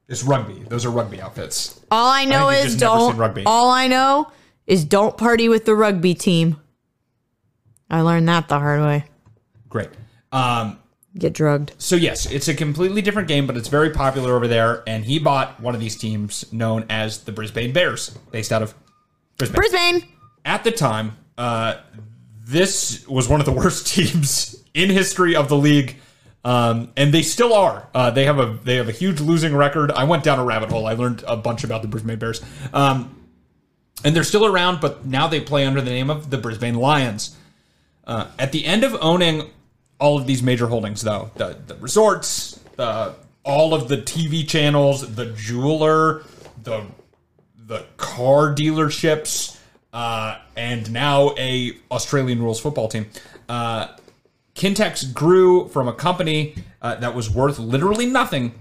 It's 0.08 0.24
rugby. 0.24 0.64
Those 0.68 0.86
are 0.86 0.90
rugby 0.90 1.22
outfits. 1.22 1.80
All 1.90 2.10
I 2.10 2.26
know 2.26 2.50
I 2.50 2.56
is 2.56 2.76
don't. 2.78 3.18
rugby. 3.18 3.44
All 3.46 3.70
I 3.70 3.88
know 3.88 4.32
is 4.68 4.84
don't 4.86 5.18
party 5.18 5.50
with 5.50 5.66
the 5.66 5.76
rugby 5.76 6.14
team. 6.14 6.58
I 7.90 8.02
learned 8.02 8.28
that 8.30 8.48
the 8.48 8.60
hard 8.60 8.82
way. 8.82 9.06
Great. 9.70 9.90
Um, 10.32 10.80
Get 11.18 11.34
drugged. 11.34 11.74
so 11.78 11.98
yes, 11.98 12.26
it's 12.32 12.48
a 12.48 12.54
completely 12.54 13.02
different 13.02 13.28
game, 13.28 13.46
but 13.46 13.58
it's 13.58 13.68
very 13.68 13.90
popular 13.90 14.34
over 14.34 14.48
there. 14.48 14.82
And 14.88 15.04
he 15.04 15.20
bought 15.20 15.60
one 15.60 15.76
of 15.76 15.82
these 15.82 15.98
teams 15.98 16.52
known 16.54 16.86
as 16.90 17.26
the 17.26 17.34
Brisbane 17.34 17.74
Bears, 17.74 18.10
based 18.32 18.54
out 18.54 18.62
of 18.62 18.74
Brisbane. 19.38 19.56
Brisbane. 19.56 20.08
At 20.46 20.64
the 20.64 20.72
time, 20.72 21.18
uh, 21.38 21.76
this 22.46 23.06
was 23.08 23.28
one 23.28 23.42
of 23.42 23.46
the 23.46 23.52
worst 23.62 23.88
teams 23.88 24.64
in 24.74 24.90
history 24.90 25.36
of 25.36 25.50
the 25.50 25.58
league. 25.58 25.98
Um, 26.44 26.92
and 26.98 27.14
they 27.14 27.22
still 27.22 27.54
are. 27.54 27.88
Uh, 27.94 28.10
they 28.12 28.26
have 28.26 28.40
a 28.40 28.58
they 28.64 28.78
have 28.78 28.90
a 28.90 28.94
huge 28.94 29.20
losing 29.20 29.56
record. 29.56 29.92
I 29.92 30.06
went 30.06 30.24
down 30.24 30.40
a 30.40 30.46
rabbit 30.46 30.72
hole. 30.72 30.88
I 30.88 30.94
learned 30.94 31.24
a 31.28 31.38
bunch 31.38 31.64
about 31.64 31.82
the 31.82 31.88
Brisbane 31.88 32.18
Bears. 32.18 32.42
Um, 32.74 33.30
and 34.04 34.16
they're 34.16 34.24
still 34.24 34.46
around, 34.46 34.82
but 34.82 35.06
now 35.06 35.28
they 35.28 35.40
play 35.40 35.66
under 35.66 35.82
the 35.82 35.92
name 35.92 36.10
of 36.10 36.30
the 36.30 36.38
Brisbane 36.38 36.76
Lions. 36.76 37.36
Uh, 38.08 38.28
at 38.40 38.52
the 38.52 38.66
end 38.66 38.84
of 38.84 38.96
owning 39.02 39.52
all 40.02 40.18
of 40.20 40.28
these 40.28 40.44
major 40.44 40.68
holdings, 40.68 41.02
though, 41.02 41.32
the, 41.36 41.58
the 41.68 41.76
resorts, 41.76 42.60
the 42.76 43.14
all 43.44 43.74
of 43.74 43.88
the 43.88 43.98
TV 43.98 44.46
channels, 44.48 45.16
the 45.16 45.28
jeweler, 45.28 46.24
the 46.64 46.84
the 47.68 47.86
car 47.96 48.54
dealerships, 48.54 49.58
uh, 49.94 50.38
and 50.58 50.92
now 50.92 51.34
a 51.38 51.72
Australian 51.90 52.42
rules 52.42 52.60
football 52.60 52.88
team. 52.90 53.06
Uh, 53.48 53.88
Qintex 54.56 55.14
grew 55.14 55.68
from 55.70 55.88
a 55.88 55.94
company 55.94 56.56
uh, 56.82 56.96
that 56.96 57.16
was 57.16 57.30
worth 57.30 57.58
literally 57.60 58.06
nothing 58.06 58.54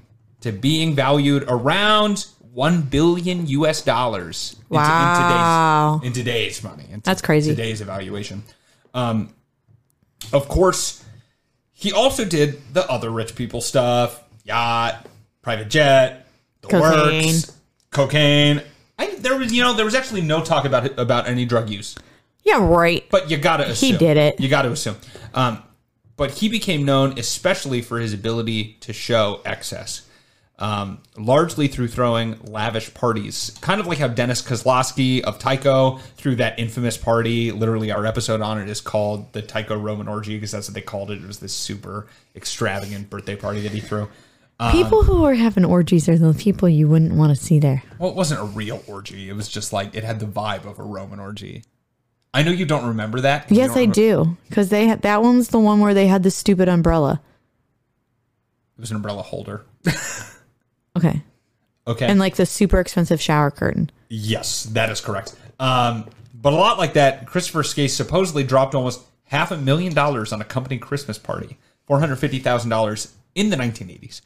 to 0.42 0.53
being 0.53 0.94
valued 0.94 1.44
around 1.48 2.26
one 2.53 2.83
billion 2.83 3.46
U.S. 3.48 3.83
dollars 3.83 4.57
in- 4.70 4.76
Wow. 4.76 6.00
in, 6.05 6.12
today's 6.12 6.18
in 6.18 6.24
today's 6.24 6.62
money. 6.64 6.87
in 6.92 7.00
That's 7.05 7.22
crazy. 7.22 7.50
Today's 7.50 7.81
evaluation. 7.81 8.42
Um, 8.94 9.35
of 10.33 10.48
course, 10.48 11.05
he 11.80 11.92
also 11.92 12.26
did 12.26 12.60
the 12.74 12.88
other 12.90 13.10
rich 13.10 13.34
people 13.34 13.60
stuff: 13.62 14.22
yacht, 14.44 15.06
private 15.40 15.70
jet, 15.70 16.26
the 16.60 16.68
Cocaine. 16.68 17.24
works, 17.24 17.56
cocaine. 17.90 18.62
I, 18.98 19.14
there 19.16 19.38
was, 19.38 19.50
you 19.50 19.62
know, 19.62 19.72
there 19.72 19.86
was 19.86 19.94
actually 19.94 20.20
no 20.20 20.44
talk 20.44 20.66
about 20.66 20.98
about 20.98 21.26
any 21.26 21.46
drug 21.46 21.70
use 21.70 21.96
Yeah, 22.44 22.62
right. 22.62 23.02
but 23.10 23.30
you 23.30 23.38
gotta 23.38 23.66
assume 23.70 23.92
he 23.92 23.96
did 23.98 24.18
it. 24.18 24.38
You 24.38 24.50
gotta 24.50 24.70
assume. 24.70 24.96
Um, 25.32 25.62
but 26.18 26.32
he 26.32 26.50
became 26.50 26.84
known 26.84 27.18
especially 27.18 27.80
for 27.80 27.98
his 27.98 28.12
ability 28.12 28.76
to 28.80 28.92
show 28.92 29.40
excess, 29.46 30.02
um, 30.60 30.98
largely 31.16 31.68
through 31.68 31.88
throwing 31.88 32.38
lavish 32.44 32.92
parties, 32.92 33.56
kind 33.62 33.80
of 33.80 33.86
like 33.86 33.98
how 33.98 34.08
Dennis 34.08 34.42
Kozlowski 34.42 35.22
of 35.22 35.38
Tyco 35.38 36.00
threw 36.16 36.36
that 36.36 36.58
infamous 36.58 36.98
party. 36.98 37.50
Literally, 37.50 37.90
our 37.90 38.04
episode 38.04 38.40
on 38.42 38.60
it 38.60 38.68
is 38.68 38.80
called 38.80 39.32
the 39.32 39.42
Tyco 39.42 39.82
Roman 39.82 40.06
Orgy 40.06 40.36
because 40.36 40.50
that's 40.52 40.68
what 40.68 40.74
they 40.74 40.82
called 40.82 41.10
it. 41.10 41.22
It 41.22 41.26
was 41.26 41.38
this 41.38 41.54
super 41.54 42.06
extravagant 42.36 43.08
birthday 43.08 43.36
party 43.36 43.60
that 43.62 43.72
he 43.72 43.80
threw. 43.80 44.08
people 44.70 45.02
who 45.02 45.24
are 45.24 45.34
having 45.34 45.64
orgies 45.64 46.08
are 46.10 46.18
the 46.18 46.34
people 46.34 46.68
you 46.68 46.86
wouldn't 46.88 47.14
want 47.14 47.34
to 47.36 47.42
see 47.42 47.58
there. 47.58 47.82
Well, 47.98 48.10
it 48.10 48.16
wasn't 48.16 48.40
a 48.40 48.44
real 48.44 48.82
orgy. 48.86 49.30
It 49.30 49.32
was 49.34 49.48
just 49.48 49.72
like 49.72 49.94
it 49.94 50.04
had 50.04 50.20
the 50.20 50.26
vibe 50.26 50.66
of 50.66 50.78
a 50.78 50.82
Roman 50.82 51.18
orgy. 51.20 51.64
I 52.34 52.42
know 52.42 52.50
you 52.52 52.66
don't 52.66 52.84
remember 52.86 53.22
that. 53.22 53.50
Yes, 53.50 53.70
I 53.70 53.80
remember- 53.80 53.94
do. 53.94 54.36
Because 54.48 54.68
they 54.68 54.86
had 54.86 55.02
that 55.02 55.22
one's 55.22 55.48
the 55.48 55.58
one 55.58 55.80
where 55.80 55.94
they 55.94 56.06
had 56.06 56.22
the 56.22 56.30
stupid 56.30 56.68
umbrella. 56.68 57.20
It 58.76 58.80
was 58.80 58.90
an 58.90 58.96
umbrella 58.96 59.22
holder. 59.22 59.64
Okay. 61.04 61.22
Okay. 61.86 62.06
And 62.06 62.20
like 62.20 62.36
the 62.36 62.46
super 62.46 62.78
expensive 62.78 63.20
shower 63.20 63.50
curtain. 63.50 63.90
Yes, 64.08 64.64
that 64.64 64.90
is 64.90 65.00
correct. 65.00 65.34
Um, 65.58 66.08
but 66.34 66.52
a 66.52 66.56
lot 66.56 66.78
like 66.78 66.94
that, 66.94 67.26
Christopher 67.26 67.62
Skase 67.62 67.90
supposedly 67.90 68.44
dropped 68.44 68.74
almost 68.74 69.02
half 69.24 69.50
a 69.50 69.56
million 69.56 69.94
dollars 69.94 70.32
on 70.32 70.40
a 70.40 70.44
company 70.44 70.78
Christmas 70.78 71.18
party, 71.18 71.58
four 71.86 71.98
hundred 72.00 72.16
fifty 72.16 72.38
thousand 72.38 72.70
dollars 72.70 73.14
in 73.34 73.50
the 73.50 73.56
nineteen 73.56 73.90
eighties. 73.90 74.22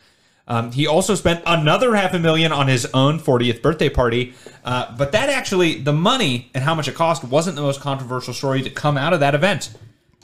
Um, 0.46 0.72
he 0.72 0.86
also 0.86 1.14
spent 1.14 1.42
another 1.46 1.94
half 1.94 2.12
a 2.12 2.18
million 2.18 2.52
on 2.52 2.68
his 2.68 2.86
own 2.92 3.18
40th 3.18 3.62
birthday 3.62 3.88
party, 3.88 4.34
uh, 4.62 4.94
but 4.96 5.12
that 5.12 5.30
actually, 5.30 5.80
the 5.80 5.92
money 5.92 6.50
and 6.52 6.62
how 6.62 6.74
much 6.74 6.86
it 6.86 6.94
cost 6.94 7.24
wasn't 7.24 7.56
the 7.56 7.62
most 7.62 7.80
controversial 7.80 8.34
story 8.34 8.60
to 8.60 8.68
come 8.68 8.98
out 8.98 9.14
of 9.14 9.20
that 9.20 9.34
event. 9.34 9.74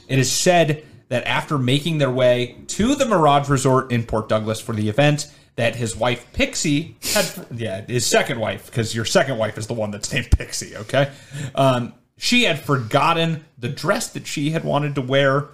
It 0.09 0.19
is 0.19 0.31
said 0.31 0.85
that 1.09 1.27
after 1.27 1.57
making 1.57 1.99
their 1.99 2.11
way 2.11 2.59
to 2.69 2.95
the 2.95 3.07
Mirage 3.07 3.49
Resort 3.49 3.91
in 3.91 4.05
Port 4.05 4.29
Douglas 4.29 4.61
for 4.61 4.75
the 4.75 4.91
event, 4.91 5.33
that 5.57 5.77
his 5.77 5.95
wife 5.97 6.27
Pixie 6.33 6.97
had, 7.13 7.47
yeah, 7.55 7.81
his 7.83 8.07
second 8.07 8.39
wife, 8.41 8.67
because 8.67 8.95
your 8.95 9.05
second 9.05 9.39
wife 9.39 9.59
is 9.59 9.67
the 9.67 9.75
one 9.75 9.91
that's 9.91 10.13
named 10.13 10.31
Pixie, 10.31 10.77
okay? 10.77 11.11
Um, 11.55 11.93
she 12.17 12.45
had 12.45 12.61
forgotten 12.61 13.45
the 13.59 13.69
dress 13.69 14.09
that 14.11 14.27
she 14.27 14.51
had 14.51 14.65
wanted 14.65 14.95
to 14.95 15.01
wear 15.03 15.49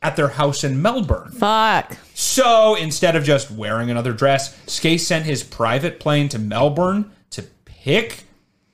at 0.00 0.14
their 0.16 0.28
house 0.28 0.62
in 0.64 0.80
Melbourne. 0.80 1.30
Fuck. 1.32 1.96
So 2.14 2.76
instead 2.76 3.16
of 3.16 3.24
just 3.24 3.50
wearing 3.50 3.90
another 3.90 4.12
dress, 4.12 4.56
Skase 4.66 5.00
sent 5.00 5.24
his 5.24 5.42
private 5.42 5.98
plane 5.98 6.28
to 6.30 6.38
Melbourne 6.38 7.10
to 7.30 7.42
pick 7.64 8.22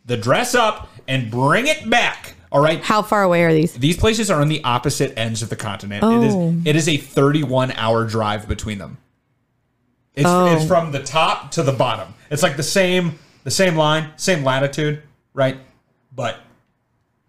the 0.05 0.17
dress 0.19 0.55
up 0.55 0.88
and 1.09 1.31
bring 1.31 1.67
it 1.67 1.88
back. 1.88 2.35
All 2.53 2.61
right. 2.62 2.83
How 2.85 3.01
far 3.03 3.23
away 3.23 3.43
are 3.43 3.53
these? 3.55 3.73
These 3.73 3.97
places 3.97 4.31
are 4.31 4.40
on 4.40 4.49
the 4.49 4.62
opposite 4.64 5.19
ends 5.19 5.43
of 5.43 5.49
the 5.49 5.57
continent. 5.57 6.05
It 6.05 6.07
Oh. 6.07 6.23
is 6.51 6.67
it 6.67 6.77
is 6.77 6.88
a 6.88 6.99
31 6.99 7.73
hour 7.73 8.05
drive 8.07 8.47
between 8.47 8.77
them. 8.79 8.99
It's, 10.14 10.27
Oh. 10.29 10.46
it's 10.55 10.66
from 10.66 10.92
the 10.92 11.03
top 11.03 11.50
to 11.53 11.62
the 11.62 11.72
bottom. 11.72 12.14
It's 12.31 12.42
like 12.42 12.57
the 12.57 12.62
same 12.62 13.18
the 13.44 13.50
same 13.50 13.77
line, 13.77 14.11
same 14.16 14.42
latitude, 14.44 15.03
right? 15.35 15.59
But 16.14 16.37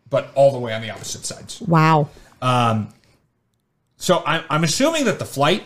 but 0.10 0.32
all 0.36 0.52
the 0.52 0.60
way 0.60 0.74
on 0.74 0.82
the 0.82 0.90
opposite 0.92 1.26
sides. 1.26 1.60
Wow. 1.62 2.10
Um, 2.42 2.90
so 3.98 4.24
I'm, 4.26 4.44
I'm 4.50 4.64
assuming 4.64 5.06
that 5.06 5.20
the 5.20 5.26
flight 5.26 5.64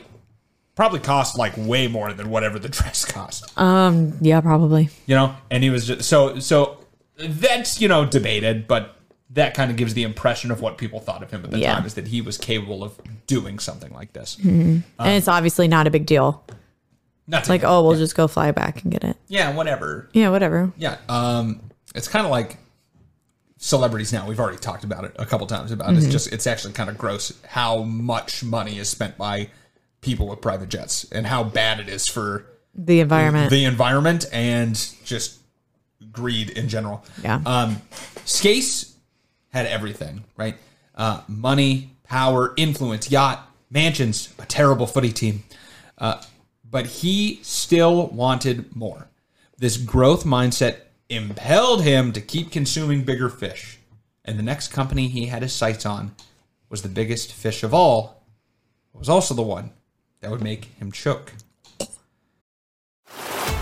probably 0.75 0.99
cost 1.01 1.37
like 1.37 1.53
way 1.57 1.87
more 1.87 2.13
than 2.13 2.29
whatever 2.29 2.57
the 2.57 2.69
dress 2.77 3.03
cost, 3.05 3.51
Um, 3.59 4.17
yeah, 4.21 4.39
probably. 4.41 4.89
you 5.05 5.15
know. 5.15 5.35
And 5.51 5.61
he 5.63 5.69
was 5.69 5.87
just 5.87 6.07
so 6.07 6.39
so 6.39 6.77
that's 7.19 7.81
you 7.81 7.87
know 7.89 8.05
debated, 8.05 8.67
but 8.67 8.95
that 9.31 9.53
kind 9.53 9.69
of 9.69 9.77
gives 9.77 9.93
the 9.93 10.03
impression 10.03 10.49
of 10.51 10.61
what 10.61 10.77
people 10.79 10.99
thought 10.99 11.21
of 11.21 11.29
him 11.29 11.43
at 11.43 11.51
the 11.51 11.59
Yeah. 11.59 11.75
time 11.75 11.85
is 11.85 11.93
that 11.95 12.07
he 12.07 12.21
was 12.21 12.37
capable 12.37 12.83
of 12.83 12.93
doing 13.27 13.59
something 13.59 13.93
like 13.93 14.13
this. 14.13 14.37
and 14.43 14.83
it's 14.99 15.27
obviously 15.27 15.67
not 15.67 15.85
a 15.85 15.91
big 15.91 16.05
deal. 16.07 16.43
Like, 17.47 17.63
oh, 17.63 17.83
we'll 17.87 17.97
just 17.97 18.15
go 18.15 18.27
fly 18.27 18.51
back 18.51 18.83
and 18.83 18.91
get 18.91 19.03
it. 19.03 19.17
yeah, 19.27 19.53
whatever. 19.55 20.09
Yeah, 20.13 20.29
whatever. 20.29 20.71
Yeah, 20.77 20.97
um, 21.07 21.61
it's 21.95 22.07
kind 22.07 22.25
of 22.25 22.31
like 22.31 22.57
celebrities 23.57 24.13
now. 24.13 24.27
We've 24.27 24.39
already 24.39 24.57
talked 24.57 24.83
about 24.83 25.03
it 25.03 25.15
a 25.17 25.25
couple 25.25 25.45
times 25.47 25.71
about. 25.71 25.89
Mm-hmm. 25.89 25.97
It's 25.99 26.07
just 26.11 26.31
it's 26.33 26.47
actually 26.47 26.73
kind 26.73 26.89
of 26.89 26.97
gross 26.97 27.33
how 27.47 27.83
much 27.83 28.43
money 28.43 28.77
is 28.77 28.89
spent 28.89 29.17
by 29.17 29.49
people 30.01 30.27
with 30.27 30.41
private 30.41 30.69
jets 30.69 31.05
and 31.11 31.27
how 31.27 31.43
bad 31.43 31.79
it 31.79 31.89
is 31.89 32.07
for 32.07 32.45
The 32.73 33.01
environment. 33.01 33.49
the 33.51 33.65
environment 33.65 34.25
and 34.31 34.75
just 35.03 35.39
greed 36.11 36.49
in 36.51 36.69
general. 36.69 37.03
Yeah. 37.23 37.41
Um, 37.45 37.81
Skase 38.25 38.93
had 39.49 39.65
everything, 39.65 40.23
right? 40.37 40.55
Uh, 40.95 41.21
money, 41.27 41.91
power, 42.03 42.53
influence, 42.55 43.11
yacht, 43.11 43.45
mansions, 43.69 44.33
a 44.39 44.45
terrible 44.45 44.87
footy 44.87 45.11
team. 45.11 45.43
Uh, 45.97 46.21
but 46.69 46.85
he 46.87 47.39
still 47.41 48.07
wanted 48.07 48.75
more. 48.75 49.07
This 49.57 49.77
growth 49.77 50.23
mindset 50.23 50.81
impelled 51.09 51.83
him 51.83 52.11
to 52.13 52.21
keep 52.21 52.51
consuming 52.51 53.03
bigger 53.03 53.29
fish. 53.29 53.79
And 54.23 54.37
the 54.37 54.43
next 54.43 54.69
company 54.69 55.07
he 55.07 55.25
had 55.25 55.41
his 55.41 55.53
sights 55.53 55.85
on 55.85 56.15
was 56.69 56.81
the 56.81 56.89
biggest 56.89 57.33
fish 57.33 57.63
of 57.63 57.73
all. 57.73 58.23
It 58.93 58.99
was 58.99 59.09
also 59.09 59.33
the 59.33 59.41
one 59.41 59.71
that 60.21 60.29
would 60.29 60.41
make 60.41 60.65
him 60.77 60.91
choke. 60.91 61.33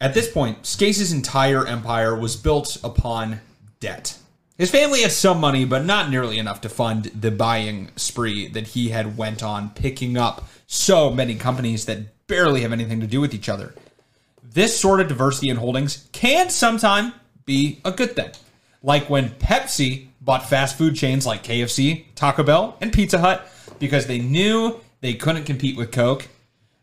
At 0.00 0.14
this 0.14 0.30
point, 0.30 0.64
Skase's 0.64 1.12
entire 1.12 1.66
empire 1.66 2.14
was 2.14 2.36
built 2.36 2.76
upon 2.84 3.40
debt. 3.80 4.16
His 4.56 4.70
family 4.70 5.02
had 5.02 5.12
some 5.12 5.40
money, 5.40 5.64
but 5.64 5.84
not 5.84 6.10
nearly 6.10 6.38
enough 6.38 6.60
to 6.62 6.68
fund 6.68 7.06
the 7.06 7.30
buying 7.30 7.90
spree 7.96 8.48
that 8.48 8.68
he 8.68 8.88
had 8.90 9.16
went 9.16 9.42
on, 9.42 9.70
picking 9.70 10.16
up 10.16 10.48
so 10.66 11.10
many 11.10 11.34
companies 11.34 11.84
that 11.86 12.26
barely 12.26 12.62
have 12.62 12.72
anything 12.72 13.00
to 13.00 13.06
do 13.06 13.20
with 13.20 13.34
each 13.34 13.48
other. 13.48 13.74
this 14.52 14.78
sort 14.78 15.00
of 15.00 15.08
diversity 15.08 15.50
in 15.50 15.56
holdings 15.56 16.08
can 16.12 16.48
sometime 16.50 17.12
be 17.44 17.80
a 17.84 17.92
good 17.92 18.16
thing. 18.16 18.30
Like 18.82 19.08
when 19.10 19.30
Pepsi 19.30 20.08
bought 20.20 20.48
fast 20.48 20.76
food 20.78 20.96
chains 20.96 21.26
like 21.26 21.44
KFC, 21.44 22.06
Taco 22.14 22.42
Bell, 22.42 22.76
and 22.80 22.92
Pizza 22.92 23.18
Hut 23.18 23.46
because 23.78 24.06
they 24.06 24.18
knew 24.18 24.80
they 25.00 25.14
couldn't 25.14 25.44
compete 25.44 25.76
with 25.76 25.92
Coke. 25.92 26.28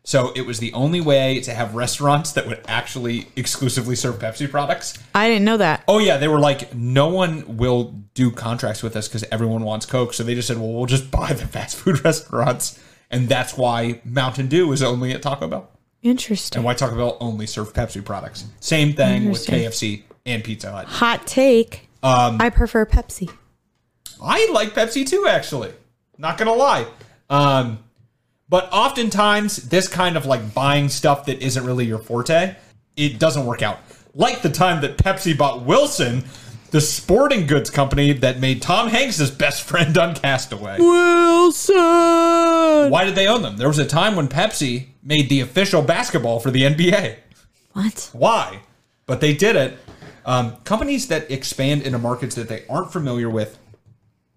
So 0.07 0.31
it 0.35 0.45
was 0.45 0.59
the 0.59 0.71
only 0.73 1.01
way 1.01 1.39
to 1.41 1.53
have 1.53 1.73
restaurants 1.73 2.31
that 2.33 2.45
would 2.45 2.61
actually 2.67 3.27
exclusively 3.35 3.95
serve 3.95 4.19
Pepsi 4.19 4.49
products. 4.49 4.93
I 5.15 5.27
didn't 5.27 5.45
know 5.45 5.57
that. 5.57 5.83
Oh 5.87 5.97
yeah, 5.97 6.17
they 6.17 6.27
were 6.27 6.39
like, 6.39 6.75
no 6.75 7.07
one 7.07 7.57
will 7.57 7.85
do 8.13 8.29
contracts 8.29 8.83
with 8.83 8.95
us 8.95 9.07
because 9.07 9.23
everyone 9.31 9.63
wants 9.63 9.87
Coke. 9.87 10.13
So 10.13 10.23
they 10.23 10.35
just 10.35 10.47
said, 10.47 10.57
well, 10.57 10.71
we'll 10.71 10.85
just 10.85 11.09
buy 11.19 11.33
the 11.33 11.47
fast 11.47 11.75
food 11.77 12.05
restaurants, 12.05 12.79
and 13.09 13.27
that's 13.27 13.57
why 13.57 13.99
Mountain 14.05 14.47
Dew 14.47 14.71
is 14.71 14.83
only 14.83 15.11
at 15.11 15.23
Taco 15.23 15.47
Bell, 15.47 15.71
Interesting. 16.03 16.59
and 16.59 16.65
why 16.65 16.75
Taco 16.75 16.95
Bell 16.95 17.17
only 17.19 17.47
serve 17.47 17.73
Pepsi 17.73 18.05
products. 18.05 18.45
Same 18.59 18.93
thing 18.93 19.31
with 19.31 19.45
KFC 19.47 20.03
and 20.27 20.43
Pizza 20.43 20.71
Hut. 20.71 20.85
Hot 20.85 21.25
take. 21.25 21.89
Um, 22.03 22.37
I 22.39 22.51
prefer 22.51 22.85
Pepsi. 22.85 23.35
I 24.21 24.49
like 24.53 24.75
Pepsi 24.75 25.07
too, 25.07 25.25
actually. 25.27 25.73
Not 26.19 26.37
gonna 26.37 26.53
lie. 26.53 26.85
Um, 27.27 27.79
but 28.55 28.71
oftentimes, 28.71 29.57
this 29.67 29.89
kind 29.89 30.15
of 30.15 30.25
like 30.25 30.53
buying 30.53 30.87
stuff 30.87 31.25
that 31.25 31.43
isn't 31.43 31.65
really 31.65 31.83
your 31.83 31.99
forte, 31.99 32.55
it 32.95 33.19
doesn't 33.19 33.45
work 33.45 33.61
out. 33.61 33.79
Like 34.13 34.43
the 34.43 34.49
time 34.49 34.79
that 34.79 34.97
Pepsi 34.97 35.37
bought 35.37 35.65
Wilson, 35.65 36.23
the 36.71 36.79
sporting 36.79 37.47
goods 37.47 37.69
company 37.69 38.13
that 38.13 38.39
made 38.39 38.61
Tom 38.61 38.87
Hanks 38.87 39.17
his 39.17 39.29
best 39.29 39.63
friend 39.63 39.97
on 39.97 40.15
Castaway. 40.15 40.77
Wilson. 40.79 41.75
Why 42.89 43.03
did 43.03 43.15
they 43.15 43.27
own 43.27 43.41
them? 43.41 43.57
There 43.57 43.67
was 43.67 43.77
a 43.77 43.85
time 43.85 44.15
when 44.15 44.29
Pepsi 44.29 44.85
made 45.03 45.27
the 45.27 45.41
official 45.41 45.81
basketball 45.81 46.39
for 46.39 46.49
the 46.49 46.61
NBA. 46.61 47.17
What? 47.73 48.09
Why? 48.13 48.61
But 49.05 49.19
they 49.19 49.33
did 49.33 49.57
it. 49.57 49.77
Um, 50.25 50.55
companies 50.63 51.09
that 51.09 51.29
expand 51.29 51.81
into 51.81 51.97
markets 51.97 52.35
that 52.35 52.47
they 52.47 52.63
aren't 52.69 52.93
familiar 52.93 53.29
with 53.29 53.57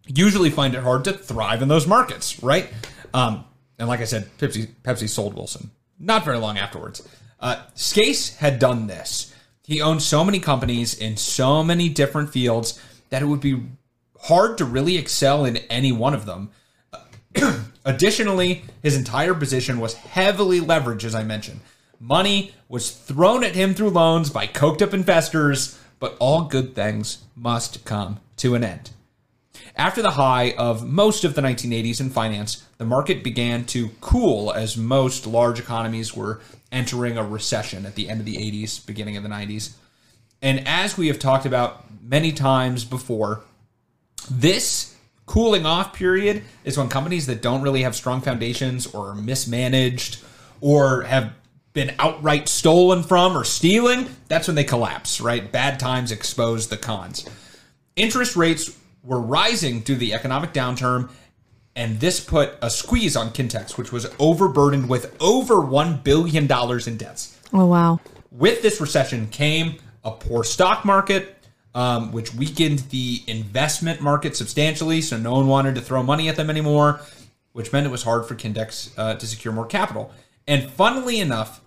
usually 0.08 0.50
find 0.50 0.74
it 0.74 0.82
hard 0.82 1.04
to 1.04 1.12
thrive 1.12 1.62
in 1.62 1.68
those 1.68 1.86
markets, 1.86 2.42
right? 2.42 2.68
Um, 3.14 3.44
and 3.78 3.88
like 3.88 4.00
I 4.00 4.04
said, 4.04 4.28
Pepsi, 4.38 4.68
Pepsi 4.82 5.08
sold 5.08 5.34
Wilson 5.34 5.70
not 5.98 6.24
very 6.24 6.38
long 6.38 6.58
afterwards. 6.58 7.06
Uh, 7.40 7.62
Skase 7.74 8.36
had 8.36 8.58
done 8.58 8.86
this. 8.86 9.34
He 9.64 9.80
owned 9.80 10.02
so 10.02 10.24
many 10.24 10.40
companies 10.40 10.94
in 10.94 11.16
so 11.16 11.62
many 11.62 11.88
different 11.88 12.30
fields 12.30 12.80
that 13.10 13.22
it 13.22 13.26
would 13.26 13.40
be 13.40 13.62
hard 14.22 14.58
to 14.58 14.64
really 14.64 14.96
excel 14.96 15.44
in 15.44 15.58
any 15.68 15.92
one 15.92 16.14
of 16.14 16.26
them. 16.26 16.50
Additionally, 17.84 18.64
his 18.82 18.96
entire 18.96 19.34
position 19.34 19.78
was 19.78 19.94
heavily 19.94 20.60
leveraged, 20.60 21.04
as 21.04 21.14
I 21.14 21.22
mentioned. 21.22 21.60
Money 22.00 22.54
was 22.68 22.90
thrown 22.90 23.44
at 23.44 23.54
him 23.54 23.74
through 23.74 23.90
loans 23.90 24.30
by 24.30 24.46
coked 24.46 24.82
up 24.82 24.94
investors, 24.94 25.78
but 25.98 26.16
all 26.18 26.42
good 26.42 26.74
things 26.74 27.24
must 27.34 27.84
come 27.84 28.20
to 28.36 28.54
an 28.54 28.64
end. 28.64 28.90
After 29.78 30.02
the 30.02 30.10
high 30.10 30.54
of 30.58 30.84
most 30.84 31.22
of 31.22 31.34
the 31.34 31.40
1980s 31.40 32.00
in 32.00 32.10
finance, 32.10 32.66
the 32.78 32.84
market 32.84 33.22
began 33.22 33.64
to 33.66 33.90
cool 34.00 34.52
as 34.52 34.76
most 34.76 35.24
large 35.24 35.60
economies 35.60 36.16
were 36.16 36.40
entering 36.72 37.16
a 37.16 37.22
recession 37.22 37.86
at 37.86 37.94
the 37.94 38.08
end 38.08 38.18
of 38.18 38.26
the 38.26 38.36
80s, 38.36 38.84
beginning 38.84 39.16
of 39.16 39.22
the 39.22 39.28
90s. 39.28 39.74
And 40.42 40.66
as 40.66 40.98
we 40.98 41.06
have 41.06 41.20
talked 41.20 41.46
about 41.46 41.84
many 42.02 42.32
times 42.32 42.84
before, 42.84 43.42
this 44.28 44.96
cooling 45.26 45.64
off 45.64 45.92
period 45.92 46.42
is 46.64 46.76
when 46.76 46.88
companies 46.88 47.26
that 47.26 47.40
don't 47.40 47.62
really 47.62 47.82
have 47.82 47.94
strong 47.94 48.20
foundations 48.20 48.84
or 48.88 49.10
are 49.10 49.14
mismanaged 49.14 50.18
or 50.60 51.02
have 51.02 51.32
been 51.72 51.94
outright 52.00 52.48
stolen 52.48 53.04
from 53.04 53.36
or 53.36 53.44
stealing, 53.44 54.08
that's 54.26 54.48
when 54.48 54.56
they 54.56 54.64
collapse, 54.64 55.20
right? 55.20 55.52
Bad 55.52 55.78
times 55.78 56.10
expose 56.10 56.66
the 56.66 56.76
cons. 56.76 57.28
Interest 57.94 58.34
rates 58.34 58.76
were 59.02 59.20
rising 59.20 59.80
due 59.80 59.94
to 59.94 59.98
the 59.98 60.14
economic 60.14 60.52
downturn, 60.52 61.10
and 61.74 62.00
this 62.00 62.20
put 62.20 62.54
a 62.60 62.70
squeeze 62.70 63.16
on 63.16 63.30
Qintex, 63.30 63.76
which 63.76 63.92
was 63.92 64.10
overburdened 64.18 64.88
with 64.88 65.16
over 65.20 65.56
$1 65.56 66.02
billion 66.02 66.44
in 66.44 66.96
debts. 66.96 67.38
Oh 67.52 67.66
wow. 67.66 68.00
With 68.30 68.62
this 68.62 68.80
recession 68.80 69.28
came 69.28 69.76
a 70.04 70.10
poor 70.10 70.44
stock 70.44 70.84
market, 70.84 71.36
um, 71.74 72.12
which 72.12 72.34
weakened 72.34 72.80
the 72.90 73.22
investment 73.26 74.00
market 74.00 74.36
substantially. 74.36 75.00
So 75.00 75.16
no 75.16 75.34
one 75.34 75.46
wanted 75.46 75.74
to 75.76 75.80
throw 75.80 76.02
money 76.02 76.28
at 76.28 76.36
them 76.36 76.50
anymore, 76.50 77.00
which 77.52 77.72
meant 77.72 77.86
it 77.86 77.90
was 77.90 78.02
hard 78.02 78.26
for 78.26 78.34
Qintex 78.34 78.90
uh, 78.96 79.14
to 79.14 79.26
secure 79.26 79.52
more 79.52 79.66
capital. 79.66 80.12
And 80.46 80.70
funnily 80.70 81.20
enough, 81.20 81.60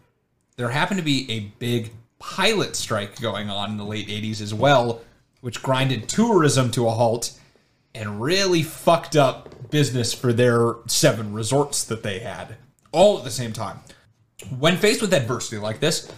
there 0.58 0.70
happened 0.70 1.00
to 1.00 1.06
be 1.06 1.30
a 1.32 1.40
big 1.60 1.92
pilot 2.20 2.76
strike 2.76 3.20
going 3.20 3.50
on 3.50 3.72
in 3.72 3.78
the 3.78 3.86
late 3.86 4.08
80s 4.08 4.42
as 4.42 4.54
well, 4.54 5.02
which 5.42 5.62
grinded 5.62 6.08
tourism 6.08 6.72
to 6.72 6.88
a 6.88 6.92
halt 6.92 7.38
and 7.94 8.22
really 8.22 8.64
fucked 8.64 9.16
up 9.16 9.70
business 9.70 10.14
for 10.14 10.32
their 10.32 10.76
seven 10.88 11.34
resorts 11.34 11.84
that 11.84 12.04
they 12.04 12.20
had 12.20 12.56
all 12.92 13.18
at 13.18 13.24
the 13.24 13.32
same 13.32 13.54
time. 13.54 13.80
When 14.58 14.78
faced 14.78 15.02
with 15.02 15.14
adversity 15.14 15.58
like 15.58 15.80
this, 15.80 16.12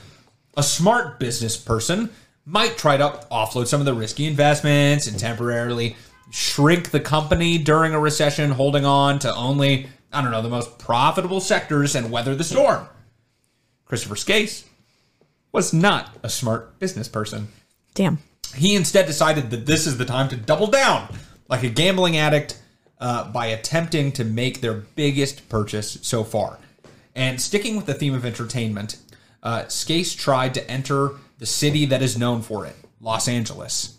a 0.56 0.64
smart 0.64 1.20
business 1.20 1.58
person 1.58 2.10
might 2.46 2.78
try 2.78 2.98
to 2.98 3.26
offload 3.32 3.68
some 3.68 3.80
of 3.80 3.86
the 3.86 3.94
risky 3.94 4.26
investments 4.26 5.08
and 5.08 5.18
temporarily 5.18 5.96
shrink 6.32 6.92
the 6.92 7.00
company 7.00 7.58
during 7.58 7.94
a 7.94 8.00
recession, 8.00 8.52
holding 8.52 8.86
on 8.86 9.20
to 9.20 9.34
only, 9.36 9.88
I 10.12 10.22
don't 10.22 10.32
know, 10.32 10.42
the 10.42 10.50
most 10.50 10.80
profitable 10.80 11.40
sectors 11.40 11.96
and 11.96 12.12
weather 12.12 12.36
the 12.36 12.44
storm. 12.44 12.88
Christopher 13.86 14.16
Skase 14.16 14.66
was 15.52 15.74
not 15.74 16.18
a 16.24 16.30
smart 16.30 16.80
business 16.80 17.08
person. 17.08 17.50
Damn. 17.94 18.20
He 18.56 18.76
instead 18.76 19.06
decided 19.06 19.50
that 19.52 19.66
this 19.66 19.88
is 19.88 19.98
the 19.98 20.06
time 20.06 20.30
to 20.30 20.36
double 20.36 20.68
down, 20.68 21.08
like 21.50 21.64
a 21.64 21.70
gambling 21.70 22.18
addict, 22.18 22.60
uh, 23.00 23.32
by 23.32 23.48
attempting 23.48 24.12
to 24.14 24.24
make 24.24 24.62
their 24.62 24.74
biggest 24.74 25.50
purchase 25.50 25.98
so 26.02 26.24
far. 26.24 26.60
And 27.16 27.40
sticking 27.42 27.76
with 27.76 27.86
the 27.86 27.94
theme 27.94 28.14
of 28.14 28.26
entertainment, 28.26 28.98
uh, 29.42 29.64
Skase 29.64 30.18
tried 30.18 30.54
to 30.54 30.70
enter 30.72 31.12
the 31.40 31.46
city 31.46 31.86
that 31.88 32.02
is 32.02 32.18
known 32.18 32.42
for 32.42 32.66
it, 32.66 32.76
Los 33.02 33.28
Angeles. 33.28 33.98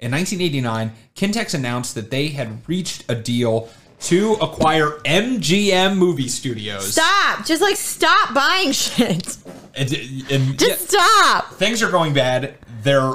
In 0.00 0.10
1989, 0.12 0.92
Qintex 1.14 1.54
announced 1.54 1.94
that 1.94 2.10
they 2.10 2.28
had 2.28 2.66
reached 2.68 3.04
a 3.08 3.14
deal 3.14 3.68
to 4.00 4.34
acquire 4.34 4.98
MGM 5.04 5.96
Movie 5.96 6.28
Studios. 6.28 6.92
Stop. 6.92 7.46
Just 7.46 7.62
like 7.62 7.76
stop 7.76 8.34
buying 8.34 8.72
shit. 8.72 9.36
And, 9.74 9.92
and- 10.30 10.58
Just 10.58 10.92
yeah, 10.92 10.98
stop. 11.00 11.54
things 11.54 11.82
are 11.82 11.90
going 11.90 12.12
bad. 12.14 12.54
They're 12.82 13.14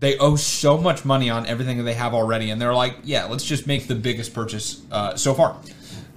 they 0.00 0.16
owe 0.18 0.36
so 0.36 0.78
much 0.78 1.04
money 1.04 1.28
on 1.30 1.46
everything 1.46 1.78
that 1.78 1.84
they 1.84 1.94
have 1.94 2.14
already, 2.14 2.50
and 2.50 2.60
they're 2.60 2.74
like, 2.74 2.96
yeah, 3.02 3.24
let's 3.24 3.44
just 3.44 3.66
make 3.66 3.88
the 3.88 3.94
biggest 3.94 4.32
purchase 4.32 4.82
uh, 4.92 5.16
so 5.16 5.34
far. 5.34 5.56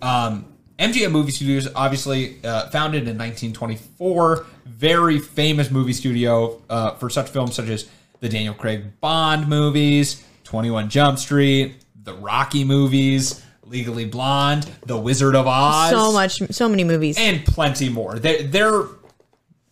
Um, 0.01 0.45
MGM 0.77 1.11
Movie 1.11 1.31
Studios, 1.31 1.67
obviously 1.75 2.43
uh, 2.43 2.69
founded 2.69 3.07
in 3.07 3.17
1924, 3.17 4.45
very 4.65 5.19
famous 5.19 5.69
movie 5.69 5.93
studio 5.93 6.61
uh, 6.69 6.95
for 6.95 7.09
such 7.09 7.29
films 7.29 7.55
such 7.55 7.69
as 7.69 7.89
the 8.19 8.29
Daniel 8.29 8.53
Craig 8.53 8.99
Bond 8.99 9.47
movies, 9.47 10.23
21 10.43 10.89
Jump 10.89 11.17
Street, 11.19 11.75
the 12.03 12.13
Rocky 12.15 12.63
movies, 12.63 13.43
Legally 13.63 14.05
Blonde, 14.05 14.69
The 14.85 14.97
Wizard 14.97 15.35
of 15.35 15.47
Oz, 15.47 15.91
So 15.91 16.11
much. 16.11 16.41
So 16.51 16.67
many 16.67 16.83
movies. 16.83 17.17
and 17.17 17.45
plenty 17.45 17.89
more. 17.89 18.19
They're, 18.19 18.43
they're 18.43 18.83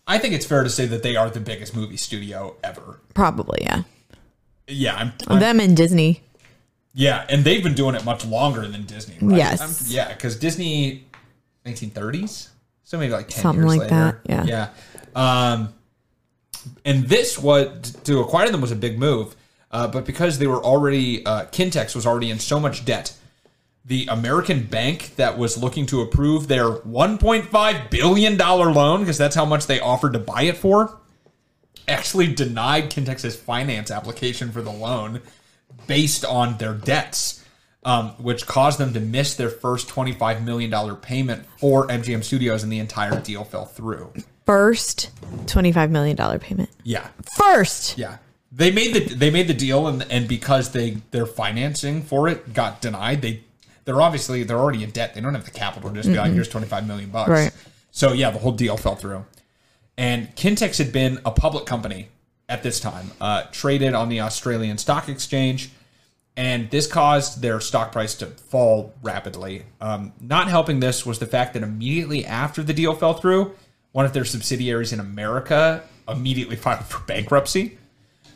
I 0.07 0.17
think 0.17 0.33
it's 0.33 0.45
fair 0.45 0.63
to 0.63 0.69
say 0.71 0.87
that 0.87 1.03
they 1.03 1.15
are 1.15 1.29
the 1.29 1.39
biggest 1.39 1.75
movie 1.75 1.97
studio 1.97 2.55
ever. 2.63 2.99
Probably 3.13 3.59
yeah. 3.61 3.83
Yeah, 4.69 4.95
I'm, 4.95 5.13
I'm- 5.27 5.39
Them 5.39 5.59
and 5.59 5.75
Disney. 5.75 6.21
yeah, 6.93 7.25
and 7.29 7.43
they've 7.43 7.63
been 7.63 7.73
doing 7.75 7.95
it 7.95 8.05
much 8.05 8.25
longer 8.25 8.67
than 8.67 8.85
Disney. 8.85 9.15
Right? 9.21 9.37
Yes. 9.37 9.61
I'm- 9.61 9.73
yeah, 9.87 10.13
because 10.13 10.37
Disney, 10.37 11.05
1930s, 11.65 12.49
so 12.83 12.97
maybe 12.97 13.11
like 13.13 13.27
10 13.27 13.41
Something 13.41 13.61
years 13.67 13.77
like 13.77 13.91
later. 13.91 14.21
that, 14.25 14.47
yeah. 14.47 14.69
Um, 15.15 15.73
and 16.85 17.05
this 17.05 17.37
was 17.39 17.91
to 18.03 18.19
acquire 18.19 18.49
them 18.49 18.61
was 18.61 18.71
a 18.71 18.75
big 18.75 18.97
move, 18.99 19.35
uh, 19.71 19.87
but 19.87 20.05
because 20.05 20.39
they 20.39 20.47
were 20.47 20.63
already 20.63 21.25
uh, 21.25 21.45
Qintex 21.45 21.95
was 21.95 22.05
already 22.05 22.29
in 22.31 22.39
so 22.39 22.59
much 22.59 22.85
debt, 22.85 23.13
the 23.85 24.07
American 24.09 24.63
bank 24.63 25.15
that 25.15 25.37
was 25.37 25.57
looking 25.57 25.85
to 25.87 26.01
approve 26.01 26.47
their 26.47 26.69
1.5 26.69 27.89
billion 27.89 28.37
dollar 28.37 28.71
loan 28.71 28.99
because 29.01 29.17
that's 29.17 29.35
how 29.35 29.45
much 29.45 29.67
they 29.67 29.79
offered 29.79 30.13
to 30.13 30.19
buy 30.19 30.43
it 30.43 30.57
for, 30.57 30.98
actually 31.89 32.33
denied 32.33 32.89
Qintex's 32.91 33.35
finance 33.35 33.91
application 33.91 34.51
for 34.51 34.61
the 34.61 34.71
loan 34.71 35.21
based 35.87 36.23
on 36.23 36.57
their 36.57 36.73
debts, 36.73 37.43
um, 37.83 38.09
which 38.17 38.45
caused 38.45 38.79
them 38.79 38.93
to 38.93 38.99
miss 38.99 39.35
their 39.35 39.49
first 39.49 39.89
$25 39.89 40.43
million 40.43 40.95
payment 40.97 41.45
for 41.57 41.87
MGM 41.87 42.23
Studios, 42.23 42.63
and 42.63 42.71
the 42.71 42.79
entire 42.79 43.19
deal 43.21 43.43
fell 43.43 43.65
through. 43.65 44.13
First 44.45 45.09
$25 45.45 45.89
million 45.89 46.17
payment. 46.39 46.69
Yeah, 46.83 47.07
First. 47.35 47.97
yeah. 47.97 48.17
They 48.51 48.71
made 48.71 48.95
the 48.95 49.13
they 49.13 49.29
made 49.29 49.47
the 49.47 49.53
deal, 49.53 49.85
and 49.87 50.03
and 50.09 50.27
because 50.27 50.71
they 50.71 50.97
their 51.11 51.27
financing 51.27 52.01
for 52.01 52.27
it 52.27 52.51
got 52.51 52.81
denied, 52.81 53.21
they 53.21 53.43
they're 53.85 54.01
obviously 54.01 54.41
they're 54.43 54.57
already 54.57 54.83
in 54.83 54.89
debt. 54.89 55.13
They 55.13 55.21
don't 55.21 55.35
have 55.35 55.45
the 55.45 55.51
capital 55.51 55.91
to 55.91 55.95
just 55.97 56.09
be 56.09 56.15
like, 56.17 56.31
here's 56.33 56.49
twenty 56.49 56.65
five 56.65 56.87
million 56.87 57.11
bucks. 57.11 57.29
Right. 57.29 57.51
So 57.91 58.11
yeah, 58.11 58.31
the 58.31 58.39
whole 58.39 58.53
deal 58.53 58.75
fell 58.75 58.95
through. 58.95 59.23
And 59.99 60.33
Qintex 60.37 60.77
had 60.77 60.93
been 60.93 61.19
a 61.25 61.31
public 61.31 61.65
company 61.65 62.07
at 62.47 62.63
this 62.63 62.79
time, 62.79 63.11
uh, 63.19 63.43
traded 63.51 63.93
on 63.93 64.07
the 64.07 64.21
Australian 64.21 64.77
Stock 64.77 65.09
Exchange, 65.09 65.71
and 66.37 66.71
this 66.71 66.87
caused 66.87 67.41
their 67.41 67.59
stock 67.59 67.91
price 67.91 68.15
to 68.15 68.27
fall 68.27 68.93
rapidly. 69.03 69.63
Um, 69.81 70.13
not 70.21 70.47
helping 70.47 70.79
this 70.79 71.05
was 71.05 71.19
the 71.19 71.25
fact 71.25 71.53
that 71.53 71.63
immediately 71.63 72.25
after 72.25 72.63
the 72.63 72.73
deal 72.73 72.95
fell 72.95 73.13
through, 73.13 73.53
one 73.91 74.05
of 74.05 74.13
their 74.13 74.23
subsidiaries 74.23 74.93
in 74.93 75.01
America 75.01 75.83
immediately 76.07 76.55
filed 76.65 76.85
for 76.85 77.03
bankruptcy. 77.05 77.77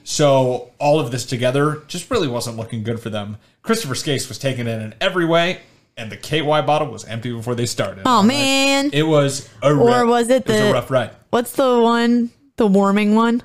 So 0.03 0.73
all 0.79 0.99
of 0.99 1.11
this 1.11 1.25
together 1.25 1.83
just 1.87 2.11
really 2.11 2.27
wasn't 2.27 2.57
looking 2.57 2.83
good 2.83 2.99
for 2.99 3.09
them. 3.09 3.37
Christopher 3.61 3.93
Skase 3.93 4.27
was 4.27 4.37
taken 4.37 4.67
in 4.67 4.81
in 4.81 4.95
every 4.99 5.23
way, 5.25 5.61
and 5.97 6.11
the 6.11 6.17
KY 6.17 6.41
bottle 6.61 6.87
was 6.89 7.05
empty 7.05 7.31
before 7.31 7.55
they 7.55 7.65
started. 7.65 8.03
Oh 8.05 8.23
man. 8.23 8.89
It 8.93 9.03
was 9.03 9.49
a 9.61 9.69
Or 9.69 9.75
rough- 9.75 10.07
was 10.07 10.29
it 10.29 10.43
it 10.43 10.47
was 10.49 10.57
the- 10.59 10.73
rough 10.73 10.91
ride. 10.91 11.11
What's 11.29 11.51
the 11.51 11.79
one? 11.79 12.31
The 12.57 12.67
warming 12.67 13.15
one 13.15 13.37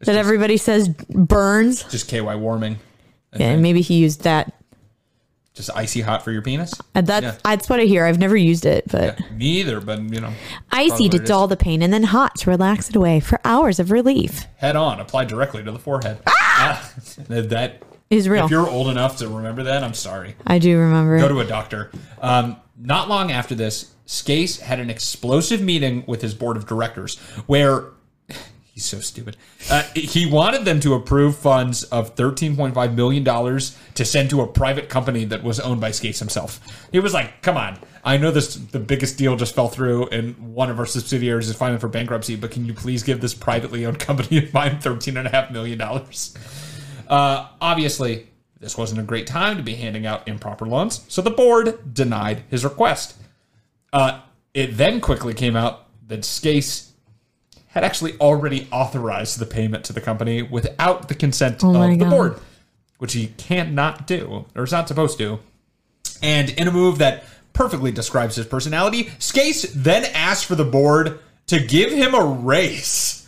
that 0.00 0.06
just- 0.06 0.18
everybody 0.18 0.56
says 0.56 0.88
burns. 0.88 1.84
Just 1.84 2.08
KY 2.08 2.34
warming. 2.36 2.78
Yeah, 3.34 3.56
maybe 3.56 3.80
he 3.80 3.94
used 3.94 4.22
that. 4.24 4.52
Just 5.54 5.68
icy 5.74 6.00
hot 6.00 6.22
for 6.24 6.32
your 6.32 6.40
penis. 6.40 6.72
Uh, 6.94 7.02
That's 7.02 7.24
Yeah. 7.24 7.34
that's 7.44 7.68
what 7.68 7.78
I 7.78 7.82
hear. 7.84 8.06
I've 8.06 8.18
never 8.18 8.36
used 8.36 8.64
it, 8.64 8.84
but 8.90 9.18
Me 9.36 9.60
either, 9.60 9.80
but 9.82 10.00
you 10.00 10.18
know, 10.20 10.32
icy 10.70 10.96
to 10.96 11.02
what 11.02 11.14
it 11.14 11.22
is. 11.24 11.28
dull 11.28 11.46
the 11.46 11.56
pain, 11.58 11.82
and 11.82 11.92
then 11.92 12.04
hot 12.04 12.36
to 12.38 12.50
relax 12.50 12.88
it 12.88 12.96
away 12.96 13.20
for 13.20 13.38
hours 13.44 13.78
of 13.78 13.90
relief. 13.90 14.46
head 14.56 14.76
on, 14.76 14.98
applied 14.98 15.28
directly 15.28 15.62
to 15.62 15.70
the 15.70 15.78
forehead. 15.78 16.18
Ah! 16.26 16.90
that 17.28 17.82
Is 18.12 18.28
real. 18.28 18.44
If 18.44 18.50
you're 18.50 18.68
old 18.68 18.88
enough 18.88 19.16
to 19.18 19.28
remember 19.28 19.62
that, 19.62 19.82
I'm 19.82 19.94
sorry. 19.94 20.36
I 20.46 20.58
do 20.58 20.78
remember 20.78 21.18
Go 21.18 21.24
it. 21.24 21.28
to 21.30 21.40
a 21.40 21.46
doctor. 21.46 21.90
Um, 22.20 22.56
not 22.78 23.08
long 23.08 23.32
after 23.32 23.54
this, 23.54 23.94
Skase 24.06 24.60
had 24.60 24.80
an 24.80 24.90
explosive 24.90 25.62
meeting 25.62 26.04
with 26.06 26.20
his 26.20 26.34
board 26.34 26.58
of 26.58 26.66
directors 26.66 27.16
where 27.46 27.84
he's 28.74 28.84
so 28.84 29.00
stupid. 29.00 29.38
Uh, 29.70 29.84
he 29.94 30.26
wanted 30.26 30.66
them 30.66 30.78
to 30.80 30.92
approve 30.92 31.38
funds 31.38 31.84
of 31.84 32.14
$13.5 32.14 32.94
million 32.94 33.24
to 33.24 34.04
send 34.04 34.28
to 34.28 34.42
a 34.42 34.46
private 34.46 34.90
company 34.90 35.24
that 35.24 35.42
was 35.42 35.58
owned 35.58 35.80
by 35.80 35.88
Skase 35.88 36.18
himself. 36.18 36.60
He 36.92 37.00
was 37.00 37.14
like, 37.14 37.40
come 37.40 37.56
on. 37.56 37.78
I 38.04 38.18
know 38.18 38.30
this 38.30 38.56
the 38.56 38.78
biggest 38.78 39.16
deal 39.16 39.36
just 39.36 39.54
fell 39.54 39.68
through 39.68 40.08
and 40.08 40.36
one 40.54 40.68
of 40.68 40.78
our 40.78 40.84
subsidiaries 40.84 41.48
is 41.48 41.56
filing 41.56 41.78
for 41.78 41.88
bankruptcy, 41.88 42.36
but 42.36 42.50
can 42.50 42.66
you 42.66 42.74
please 42.74 43.02
give 43.02 43.22
this 43.22 43.32
privately 43.32 43.86
owned 43.86 43.98
company 44.00 44.36
of 44.36 44.52
mine 44.52 44.80
$13.5 44.80 45.50
million? 45.50 45.80
Uh, 47.12 47.46
obviously, 47.60 48.26
this 48.58 48.78
wasn't 48.78 48.98
a 48.98 49.02
great 49.02 49.26
time 49.26 49.58
to 49.58 49.62
be 49.62 49.74
handing 49.74 50.06
out 50.06 50.26
improper 50.26 50.64
loans, 50.64 51.04
so 51.08 51.20
the 51.20 51.30
board 51.30 51.92
denied 51.92 52.42
his 52.48 52.64
request. 52.64 53.14
Uh, 53.92 54.22
it 54.54 54.78
then 54.78 54.98
quickly 54.98 55.34
came 55.34 55.54
out 55.54 55.88
that 56.08 56.20
Skase 56.20 56.88
had 57.66 57.84
actually 57.84 58.16
already 58.18 58.66
authorized 58.72 59.38
the 59.38 59.44
payment 59.44 59.84
to 59.84 59.92
the 59.92 60.00
company 60.00 60.40
without 60.40 61.08
the 61.08 61.14
consent 61.14 61.62
Oh 61.62 61.74
of 61.74 61.90
the 61.90 61.96
God. 62.04 62.10
board, 62.10 62.40
which 62.96 63.12
he 63.12 63.26
cannot 63.36 64.06
do, 64.06 64.46
or 64.54 64.62
is 64.64 64.72
not 64.72 64.88
supposed 64.88 65.18
to. 65.18 65.38
And 66.22 66.48
in 66.48 66.66
a 66.66 66.72
move 66.72 66.96
that 66.98 67.24
perfectly 67.52 67.92
describes 67.92 68.36
his 68.36 68.46
personality, 68.46 69.04
Skase 69.18 69.70
then 69.74 70.06
asked 70.14 70.46
for 70.46 70.54
the 70.54 70.64
board 70.64 71.18
to 71.48 71.60
give 71.60 71.92
him 71.92 72.14
a 72.14 72.24
raise. 72.24 73.21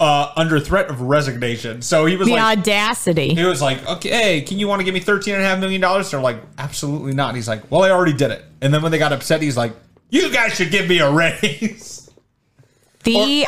Uh, 0.00 0.32
under 0.36 0.58
threat 0.58 0.88
of 0.90 1.00
resignation. 1.00 1.80
So 1.80 2.04
he 2.06 2.16
was 2.16 2.26
The 2.26 2.34
like, 2.34 2.58
audacity. 2.58 3.32
he 3.34 3.44
was 3.44 3.62
like, 3.62 3.86
okay, 3.88 4.40
can 4.42 4.58
you 4.58 4.66
want 4.68 4.80
to 4.80 4.84
give 4.84 4.92
me 4.94 5.00
$13.5 5.00 5.60
million? 5.60 5.80
They're 5.80 6.20
like, 6.20 6.38
absolutely 6.58 7.12
not. 7.14 7.28
And 7.28 7.36
he's 7.36 7.46
like, 7.48 7.70
well, 7.70 7.82
I 7.84 7.90
already 7.90 8.12
did 8.12 8.30
it. 8.32 8.44
And 8.60 8.74
then 8.74 8.82
when 8.82 8.90
they 8.92 8.98
got 8.98 9.12
upset, 9.12 9.40
he's 9.40 9.56
like, 9.56 9.72
you 10.10 10.30
guys 10.32 10.54
should 10.54 10.70
give 10.70 10.88
me 10.88 10.98
a 10.98 11.10
raise 11.10 12.10
The 13.04 13.46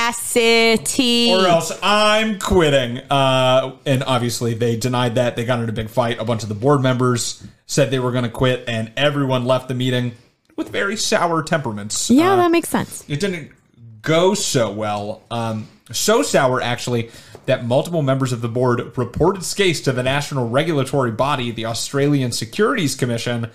audacity. 0.00 1.32
or 1.32 1.46
else 1.46 1.72
I'm 1.82 2.38
quitting. 2.38 2.98
Uh, 3.10 3.76
and 3.86 4.02
obviously, 4.04 4.54
they 4.54 4.76
denied 4.76 5.14
that. 5.16 5.36
They 5.36 5.44
got 5.44 5.60
in 5.60 5.68
a 5.68 5.72
big 5.72 5.88
fight. 5.88 6.18
A 6.20 6.24
bunch 6.24 6.42
of 6.42 6.48
the 6.48 6.54
board 6.54 6.80
members 6.80 7.46
said 7.66 7.90
they 7.90 7.98
were 7.98 8.12
going 8.12 8.24
to 8.24 8.30
quit, 8.30 8.64
and 8.68 8.92
everyone 8.96 9.44
left 9.44 9.68
the 9.68 9.74
meeting 9.74 10.12
with 10.56 10.68
very 10.70 10.96
sour 10.96 11.42
temperaments. 11.42 12.10
yeah, 12.10 12.32
Uh, 12.32 12.36
that 12.36 12.50
makes 12.50 12.68
sense. 12.68 13.04
it 13.08 13.20
didn't 13.20 13.50
go 14.02 14.34
so 14.34 14.70
well. 14.70 15.22
Um, 15.30 15.68
so 15.92 16.22
sour, 16.22 16.60
actually, 16.60 17.10
that 17.46 17.64
multiple 17.64 18.02
members 18.02 18.32
of 18.32 18.40
the 18.40 18.48
board 18.48 18.96
reported 18.96 19.42
Skase 19.42 19.82
to 19.84 19.92
the 19.92 20.02
national 20.02 20.48
regulatory 20.48 21.10
body, 21.10 21.50
the 21.50 21.66
Australian 21.66 22.32
Securities 22.32 22.94
Commission, 22.94 23.50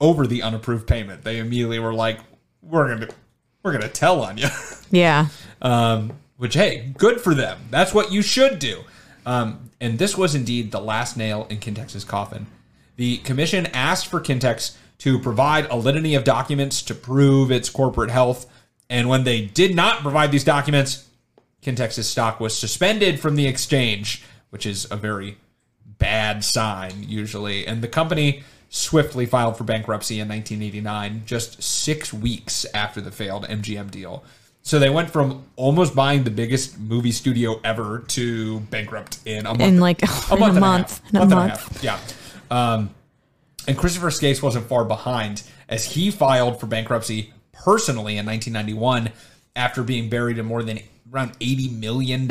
over 0.00 0.26
the 0.26 0.42
unapproved 0.42 0.86
payment. 0.86 1.24
They 1.24 1.38
immediately 1.38 1.78
were 1.78 1.94
like, 1.94 2.20
"We're 2.62 2.88
gonna, 2.88 3.08
we're 3.62 3.72
gonna 3.72 3.88
tell 3.88 4.22
on 4.22 4.38
you." 4.38 4.48
Yeah. 4.90 5.26
um, 5.60 6.12
which, 6.36 6.54
hey, 6.54 6.92
good 6.96 7.20
for 7.20 7.34
them. 7.34 7.58
That's 7.70 7.92
what 7.92 8.12
you 8.12 8.22
should 8.22 8.60
do. 8.60 8.82
Um, 9.26 9.70
and 9.80 9.98
this 9.98 10.16
was 10.16 10.34
indeed 10.36 10.70
the 10.70 10.80
last 10.80 11.16
nail 11.16 11.46
in 11.50 11.58
Qintex's 11.58 12.04
coffin. 12.04 12.46
The 12.96 13.16
commission 13.18 13.66
asked 13.66 14.06
for 14.06 14.20
Qintex 14.20 14.76
to 14.98 15.18
provide 15.18 15.66
a 15.66 15.76
litany 15.76 16.14
of 16.14 16.22
documents 16.22 16.80
to 16.82 16.94
prove 16.94 17.50
its 17.50 17.68
corporate 17.68 18.10
health. 18.10 18.46
And 18.94 19.08
when 19.08 19.24
they 19.24 19.40
did 19.40 19.74
not 19.74 20.02
provide 20.02 20.30
these 20.30 20.44
documents, 20.44 21.08
Qintex's 21.64 22.08
stock 22.08 22.38
was 22.38 22.56
suspended 22.56 23.18
from 23.18 23.34
the 23.34 23.48
exchange, 23.48 24.22
which 24.50 24.66
is 24.66 24.86
a 24.88 24.96
very 24.96 25.36
bad 25.98 26.44
sign 26.44 26.92
usually. 27.02 27.66
And 27.66 27.82
the 27.82 27.88
company 27.88 28.44
swiftly 28.68 29.26
filed 29.26 29.56
for 29.58 29.64
bankruptcy 29.64 30.20
in 30.20 30.28
1989, 30.28 31.24
just 31.26 31.60
six 31.60 32.12
weeks 32.12 32.64
after 32.72 33.00
the 33.00 33.10
failed 33.10 33.46
MGM 33.48 33.90
deal. 33.90 34.22
So 34.62 34.78
they 34.78 34.90
went 34.90 35.10
from 35.10 35.42
almost 35.56 35.96
buying 35.96 36.22
the 36.22 36.30
biggest 36.30 36.78
movie 36.78 37.10
studio 37.10 37.60
ever 37.64 38.04
to 38.10 38.60
bankrupt 38.60 39.18
in 39.24 39.40
a 39.44 39.48
month. 39.48 39.60
In 39.60 39.80
like- 39.80 40.04
a 40.04 40.06
month 40.06 40.40
a 40.40 40.44
and 40.44 40.60
month. 40.60 40.88
half. 41.00 41.10
A 41.12 41.18
Month 41.18 41.32
and 41.32 41.40
month. 41.40 41.82
Yeah. 41.82 41.98
Um, 42.48 42.90
and 43.66 43.76
Christopher 43.76 44.10
Skase 44.10 44.40
wasn't 44.40 44.68
far 44.68 44.84
behind 44.84 45.42
as 45.68 45.84
he 45.84 46.12
filed 46.12 46.60
for 46.60 46.66
bankruptcy 46.66 47.32
personally 47.54 48.18
in 48.18 48.26
1991 48.26 49.10
after 49.56 49.82
being 49.82 50.08
buried 50.08 50.38
in 50.38 50.46
more 50.46 50.62
than 50.62 50.80
around 51.12 51.38
$80 51.38 51.78
million 51.78 52.30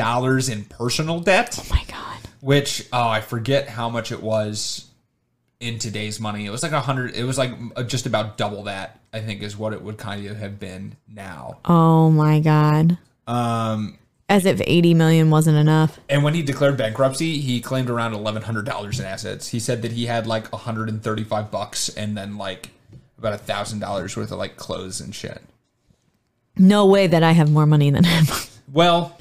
in 0.51 0.65
personal 0.65 1.19
debt. 1.19 1.57
Oh 1.59 1.67
my 1.69 1.83
god. 1.88 2.17
Which, 2.41 2.88
oh, 2.91 3.07
I 3.07 3.21
forget 3.21 3.69
how 3.69 3.89
much 3.89 4.12
it 4.12 4.21
was 4.21 4.88
in 5.59 5.79
today's 5.79 6.19
money. 6.19 6.45
It 6.45 6.49
was 6.49 6.62
like 6.62 6.73
a 6.73 6.81
hundred, 6.81 7.15
it 7.15 7.23
was 7.23 7.38
like 7.38 7.51
uh, 7.75 7.83
just 7.83 8.05
about 8.05 8.38
double 8.38 8.63
that, 8.63 8.99
I 9.13 9.21
think, 9.21 9.41
is 9.41 9.57
what 9.57 9.71
it 9.71 9.81
would 9.81 9.97
kind 9.97 10.25
of 10.27 10.36
have 10.38 10.59
been 10.59 10.97
now. 11.07 11.59
Oh 11.63 12.09
my 12.09 12.41
god. 12.41 12.97
Um, 13.27 13.97
As 14.27 14.45
if 14.45 14.62
80 14.65 14.93
million 14.93 15.29
wasn't 15.29 15.57
enough. 15.57 15.97
And 16.09 16.21
when 16.21 16.33
he 16.33 16.41
declared 16.43 16.75
bankruptcy, 16.75 17.39
he 17.39 17.62
claimed 17.62 17.89
around 17.89 18.13
eleven 18.13 18.41
hundred 18.41 18.65
dollars 18.65 18.99
in 18.99 19.05
assets. 19.05 19.47
He 19.47 19.59
said 19.62 19.81
that 19.83 19.93
he 19.93 20.05
had 20.05 20.27
like 20.27 20.51
hundred 20.51 20.89
and 20.89 21.01
thirty-five 21.01 21.49
bucks, 21.49 21.88
and 21.88 22.17
then 22.17 22.38
like 22.38 22.71
about 23.23 23.33
a 23.33 23.38
thousand 23.38 23.79
dollars 23.79 24.17
worth 24.17 24.31
of 24.31 24.38
like 24.38 24.57
clothes 24.57 24.99
and 24.99 25.15
shit. 25.15 25.41
No 26.57 26.86
way 26.86 27.07
that 27.07 27.23
I 27.23 27.31
have 27.31 27.49
more 27.49 27.65
money 27.65 27.89
than 27.89 28.03
him. 28.03 28.25
Well, 28.71 29.15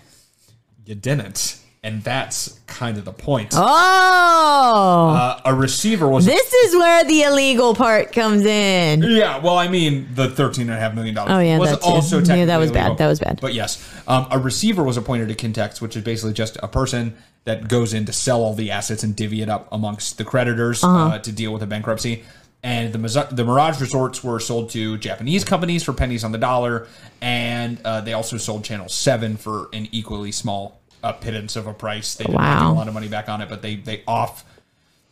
you 0.86 0.94
didn't, 0.94 1.58
and 1.82 2.02
that's 2.02 2.58
kind 2.66 2.96
of 2.96 3.04
the 3.04 3.12
point. 3.12 3.52
Oh. 3.54 5.10
Uh, 5.10 5.40
a 5.44 5.54
receiver 5.54 6.08
was 6.08 6.24
this 6.24 6.52
is 6.52 6.74
where 6.74 7.04
the 7.04 7.22
illegal 7.24 7.74
part 7.74 8.12
comes 8.12 8.46
in. 8.46 9.02
Yeah, 9.02 9.38
well, 9.38 9.58
I 9.58 9.68
mean, 9.68 10.08
the 10.14 10.30
thirteen 10.30 10.68
and 10.70 10.76
a 10.78 10.80
half 10.80 10.94
million 10.94 11.14
dollars 11.14 11.32
Oh, 11.32 11.38
yeah, 11.40 11.58
was 11.58 11.70
that 11.70 11.82
too. 11.82 11.86
also 11.86 12.18
Yeah, 12.18 12.24
technically 12.24 12.44
that 12.46 12.56
was 12.58 12.70
bad. 12.70 12.78
illegal. 12.80 12.96
That 12.96 13.08
was 13.08 13.20
bad. 13.20 13.40
But 13.42 13.52
yes, 13.52 14.02
um, 14.08 14.26
a 14.30 14.38
receiver 14.38 14.82
was 14.82 14.96
appointed 14.96 15.28
to 15.28 15.34
Qintex, 15.34 15.82
which 15.82 15.96
is 15.96 16.02
basically 16.04 16.32
just 16.32 16.56
a 16.62 16.68
person 16.68 17.14
that 17.44 17.68
goes 17.68 17.92
in 17.92 18.06
to 18.06 18.12
sell 18.12 18.40
all 18.42 18.54
the 18.54 18.70
assets 18.70 19.02
and 19.02 19.14
divvy 19.14 19.42
it 19.42 19.48
up 19.50 19.68
amongst 19.72 20.16
the 20.16 20.24
creditors 20.24 20.82
Uh-huh. 20.82 21.08
uh, 21.16 21.18
to 21.18 21.30
deal 21.32 21.52
with 21.52 21.62
a 21.62 21.66
bankruptcy. 21.66 22.24
And 22.64 22.92
the 22.92 23.26
the 23.32 23.44
Mirage 23.44 23.80
resorts 23.80 24.22
were 24.22 24.38
sold 24.38 24.70
to 24.70 24.96
Japanese 24.98 25.42
companies 25.42 25.82
for 25.82 25.92
pennies 25.92 26.22
on 26.22 26.30
the 26.30 26.38
dollar, 26.38 26.86
and 27.20 27.80
uh, 27.84 28.00
they 28.02 28.12
also 28.12 28.36
sold 28.36 28.62
Channel 28.64 28.88
Seven 28.88 29.36
for 29.36 29.68
an 29.72 29.88
equally 29.90 30.30
small 30.30 30.80
uh, 31.02 31.10
pittance 31.12 31.56
of 31.56 31.66
a 31.66 31.74
price. 31.74 32.14
They 32.14 32.24
did 32.24 32.34
not 32.34 32.38
get 32.40 32.62
Wow. 32.62 32.72
a 32.72 32.74
lot 32.74 32.86
of 32.88 32.94
money 32.94 33.08
back 33.08 33.28
on 33.28 33.40
it, 33.40 33.48
but 33.48 33.62
they 33.62 33.74
they 33.76 34.04
off 34.06 34.44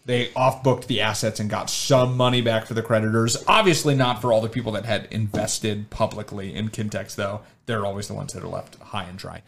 they 0.05 0.33
off 0.35 0.63
booked 0.63 0.87
the 0.87 1.01
assets 1.01 1.41
and 1.41 1.51
got 1.51 1.69
some 1.71 2.17
money 2.17 2.41
back 2.41 2.67
for 2.67 2.75
the 2.75 2.83
creditors. 2.83 3.43
Obviously, 3.49 3.97
not 3.97 4.21
for 4.21 4.33
all 4.33 4.41
the 4.41 4.49
people 4.49 4.71
that 4.73 4.85
had 4.85 5.09
invested 5.11 5.91
publicly 5.91 6.55
in 6.55 6.69
Qintex, 6.69 7.17
though. 7.17 7.41
They're 7.67 7.85
always 7.85 8.07
the 8.07 8.15
ones 8.15 8.33
that 8.33 8.45
are 8.45 8.49
left 8.49 8.77
high 8.77 9.05
and 9.05 9.19
dry. 9.19 9.43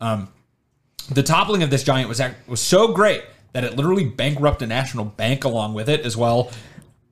Um, 0.00 0.28
the 1.12 1.22
toppling 1.22 1.62
of 1.62 1.70
this 1.70 1.84
giant 1.84 2.08
was 2.08 2.18
act- 2.20 2.48
was 2.48 2.60
so 2.60 2.88
great 2.92 3.22
that 3.52 3.62
it 3.62 3.76
literally 3.76 4.04
bankrupted 4.04 4.66
a 4.66 4.68
national 4.68 5.04
bank 5.04 5.44
along 5.44 5.74
with 5.74 5.88
it 5.88 6.00
as 6.04 6.16
well. 6.16 6.50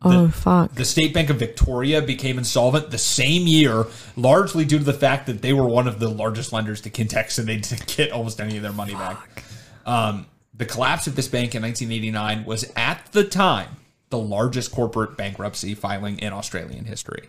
Oh 0.04 0.28
fuck. 0.28 0.74
The 0.74 0.84
State 0.84 1.14
Bank 1.14 1.30
of 1.30 1.36
Victoria 1.36 2.02
became 2.02 2.38
insolvent 2.38 2.90
the 2.90 2.98
same 2.98 3.46
year, 3.46 3.86
largely 4.16 4.64
due 4.64 4.78
to 4.78 4.84
the 4.84 4.92
fact 4.92 5.26
that 5.26 5.42
they 5.42 5.52
were 5.52 5.66
one 5.66 5.88
of 5.88 5.98
the 5.98 6.08
largest 6.08 6.52
lenders 6.52 6.80
to 6.82 6.90
Qintex 6.90 7.38
and 7.38 7.48
they 7.48 7.56
didn't 7.56 7.86
get 7.96 8.12
almost 8.12 8.40
any 8.40 8.56
of 8.56 8.62
their 8.62 8.72
money 8.72 8.94
back. 8.94 9.44
Um, 9.86 10.26
the 10.52 10.66
collapse 10.66 11.06
of 11.06 11.16
this 11.16 11.28
bank 11.28 11.54
in 11.54 11.62
1989 11.62 12.44
was 12.44 12.70
at 12.76 13.06
the 13.12 13.24
time 13.24 13.76
the 14.10 14.18
largest 14.18 14.70
corporate 14.70 15.16
bankruptcy 15.16 15.74
filing 15.74 16.18
in 16.18 16.32
Australian 16.32 16.84
history. 16.84 17.28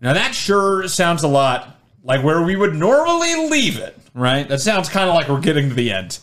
Now 0.00 0.12
that 0.14 0.34
sure 0.34 0.88
sounds 0.88 1.22
a 1.22 1.28
lot 1.28 1.76
like 2.02 2.24
where 2.24 2.42
we 2.42 2.56
would 2.56 2.74
normally 2.74 3.48
leave 3.48 3.78
it, 3.78 3.96
right? 4.14 4.48
That 4.48 4.60
sounds 4.60 4.88
kind 4.88 5.08
of 5.08 5.14
like 5.14 5.28
we're 5.28 5.40
getting 5.40 5.68
to 5.68 5.74
the 5.74 5.92
end. 5.92 6.18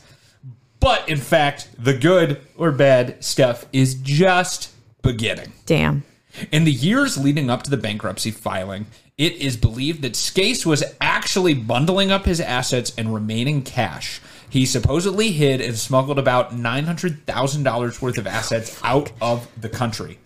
But 0.79 1.07
in 1.09 1.17
fact, 1.17 1.69
the 1.77 1.97
good 1.97 2.41
or 2.57 2.71
bad 2.71 3.23
stuff 3.23 3.65
is 3.71 3.95
just 3.95 4.71
beginning. 5.05 5.53
Damn. 5.65 6.03
In 6.51 6.65
the 6.65 6.71
years 6.71 7.17
leading 7.17 7.49
up 7.49 7.63
to 7.63 7.69
the 7.69 7.77
bankruptcy 7.77 8.31
filing, 8.31 8.87
it 9.17 9.33
is 9.33 9.55
believed 9.55 10.01
that 10.01 10.13
Skase 10.13 10.65
was 10.65 10.83
actually 10.99 11.53
bundling 11.53 12.11
up 12.11 12.25
his 12.25 12.41
assets 12.41 12.91
and 12.97 13.13
remaining 13.13 13.61
cash. 13.61 14.19
He 14.49 14.65
supposedly 14.65 15.31
hid 15.31 15.61
and 15.61 15.77
smuggled 15.77 16.19
about 16.19 16.51
$900,000 16.51 18.01
worth 18.01 18.17
of 18.17 18.27
assets 18.27 18.79
out 18.83 19.11
of 19.21 19.47
the 19.59 19.69
country. 19.69 20.19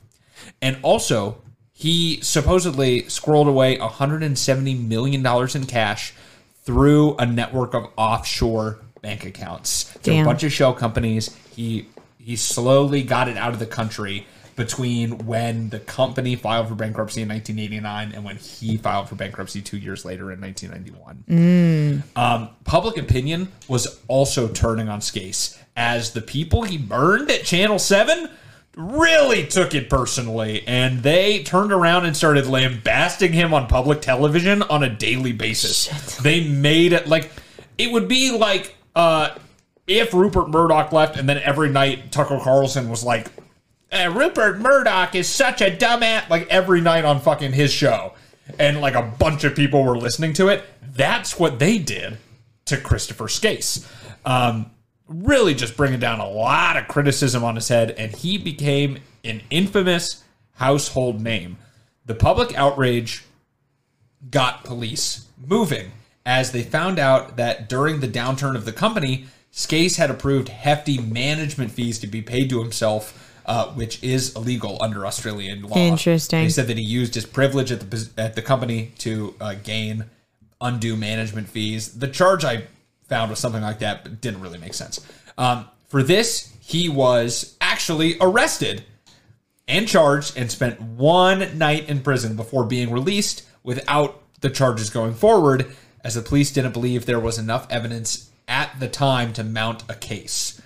And 0.61 0.77
also, 0.81 1.41
he 1.71 2.19
supposedly 2.21 3.03
squirreled 3.03 3.47
away 3.47 3.77
$170 3.77 4.87
million 4.87 5.25
in 5.25 5.65
cash 5.65 6.13
through 6.63 7.15
a 7.17 7.25
network 7.25 7.73
of 7.73 7.87
offshore 7.95 8.79
bank 9.01 9.25
accounts. 9.25 9.83
Through 9.83 10.21
a 10.21 10.25
bunch 10.25 10.43
of 10.43 10.51
shell 10.51 10.73
companies. 10.73 11.35
He 11.55 11.87
he 12.17 12.35
slowly 12.35 13.01
got 13.01 13.27
it 13.27 13.37
out 13.37 13.53
of 13.53 13.59
the 13.59 13.65
country 13.65 14.27
between 14.59 15.25
when 15.25 15.69
the 15.69 15.79
company 15.79 16.35
filed 16.35 16.67
for 16.67 16.75
bankruptcy 16.75 17.21
in 17.21 17.29
1989 17.29 18.11
and 18.11 18.25
when 18.25 18.35
he 18.35 18.75
filed 18.75 19.07
for 19.07 19.15
bankruptcy 19.15 19.61
two 19.61 19.77
years 19.77 20.03
later 20.03 20.33
in 20.33 20.41
1991. 20.41 21.23
Um, 22.17 22.49
public 22.65 22.97
opinion 22.97 23.53
was 23.69 24.01
also 24.09 24.49
turning 24.49 24.89
on 24.89 24.99
Skase 24.99 25.57
as 25.77 26.11
the 26.11 26.19
people 26.21 26.63
he 26.63 26.77
burned 26.77 27.31
at 27.31 27.45
Channel 27.45 27.79
7 27.79 28.29
really 28.75 29.47
took 29.47 29.73
it 29.73 29.89
personally 29.89 30.67
and 30.67 31.03
they 31.03 31.41
turned 31.43 31.71
around 31.71 32.05
and 32.05 32.17
started 32.17 32.45
lambasting 32.45 33.31
him 33.31 33.53
on 33.53 33.65
public 33.67 34.01
television 34.01 34.61
on 34.63 34.83
a 34.83 34.89
daily 34.89 35.31
basis. 35.31 36.17
They 36.17 36.45
made 36.45 36.91
it 36.91 37.07
like 37.07 37.31
it 37.77 37.93
would 37.93 38.09
be 38.09 38.37
like 38.37 38.75
uh 38.93 39.37
if 39.87 40.13
Rupert 40.13 40.49
Murdoch 40.49 40.91
left 40.91 41.15
and 41.15 41.29
then 41.29 41.37
every 41.37 41.69
night 41.69 42.11
Tucker 42.11 42.39
Carlson 42.43 42.89
was 42.89 43.05
like 43.05 43.31
"Eh, 43.91 44.05
Rupert 44.05 44.59
Murdoch 44.59 45.15
is 45.15 45.27
such 45.27 45.61
a 45.61 45.71
dumbass 45.71 46.29
like 46.29 46.47
every 46.49 46.81
night 46.81 47.05
on 47.05 47.19
fucking 47.19 47.53
his 47.53 47.71
show 47.71 48.13
and 48.57 48.81
like 48.81 48.95
a 48.95 49.01
bunch 49.01 49.43
of 49.43 49.55
people 49.55 49.83
were 49.83 49.97
listening 49.97 50.33
to 50.33 50.47
it. 50.47 50.63
That's 50.81 51.39
what 51.39 51.59
they 51.59 51.77
did 51.77 52.17
to 52.65 52.77
Christopher 52.77 53.25
Skase. 53.25 53.87
Um, 54.25 54.71
really 55.07 55.53
just 55.53 55.75
bringing 55.75 55.99
down 55.99 56.19
a 56.19 56.29
lot 56.29 56.77
of 56.77 56.87
criticism 56.87 57.43
on 57.43 57.55
his 57.55 57.67
head, 57.67 57.91
and 57.91 58.15
he 58.15 58.37
became 58.37 58.99
an 59.23 59.41
infamous 59.49 60.23
household 60.53 61.21
name. 61.21 61.57
The 62.05 62.15
public 62.15 62.55
outrage 62.57 63.23
got 64.29 64.63
police 64.63 65.27
moving 65.37 65.91
as 66.25 66.51
they 66.51 66.63
found 66.63 66.99
out 66.99 67.37
that 67.37 67.69
during 67.69 67.99
the 67.99 68.07
downturn 68.07 68.55
of 68.55 68.65
the 68.65 68.71
company, 68.71 69.25
Skase 69.51 69.97
had 69.97 70.11
approved 70.11 70.49
hefty 70.49 70.99
management 70.99 71.71
fees 71.71 71.97
to 71.99 72.07
be 72.07 72.21
paid 72.21 72.49
to 72.51 72.59
himself, 72.59 73.28
uh, 73.49 73.65
which 73.69 74.01
is 74.03 74.35
illegal 74.35 74.77
under 74.79 75.07
Australian 75.07 75.63
law. 75.63 75.75
Interesting. 75.75 76.43
They 76.43 76.49
said 76.49 76.67
that 76.67 76.77
he 76.77 76.83
used 76.83 77.15
his 77.15 77.25
privilege 77.25 77.71
at 77.71 77.79
the 77.79 78.09
at 78.15 78.35
the 78.35 78.43
company 78.43 78.93
to 78.99 79.33
uh, 79.41 79.55
gain 79.55 80.05
undue 80.61 80.95
management 80.95 81.49
fees. 81.49 81.97
The 81.97 82.07
charge 82.07 82.45
I 82.45 82.65
found 83.07 83.31
was 83.31 83.39
something 83.39 83.63
like 83.63 83.79
that, 83.79 84.03
but 84.03 84.21
didn't 84.21 84.41
really 84.41 84.59
make 84.59 84.75
sense. 84.75 85.03
Um, 85.35 85.65
for 85.87 86.03
this, 86.03 86.53
he 86.61 86.89
was 86.89 87.57
actually 87.59 88.17
arrested 88.21 88.83
and 89.67 89.87
charged 89.87 90.37
and 90.37 90.51
spent 90.51 90.79
one 90.79 91.57
night 91.57 91.89
in 91.89 92.01
prison 92.01 92.35
before 92.35 92.65
being 92.65 92.91
released 92.91 93.47
without 93.63 94.21
the 94.41 94.51
charges 94.51 94.91
going 94.91 95.15
forward, 95.15 95.75
as 96.03 96.13
the 96.13 96.21
police 96.21 96.51
didn't 96.51 96.73
believe 96.73 97.07
there 97.07 97.19
was 97.19 97.39
enough 97.39 97.65
evidence 97.71 98.29
at 98.47 98.79
the 98.79 98.87
time 98.87 99.33
to 99.33 99.43
mount 99.43 99.83
a 99.89 99.95
case. 99.95 100.61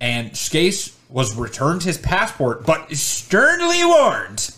And 0.00 0.32
Skase 0.32 0.94
was 1.12 1.36
returned 1.36 1.82
his 1.82 1.98
passport, 1.98 2.64
but 2.64 2.90
sternly 2.96 3.84
warned 3.84 4.50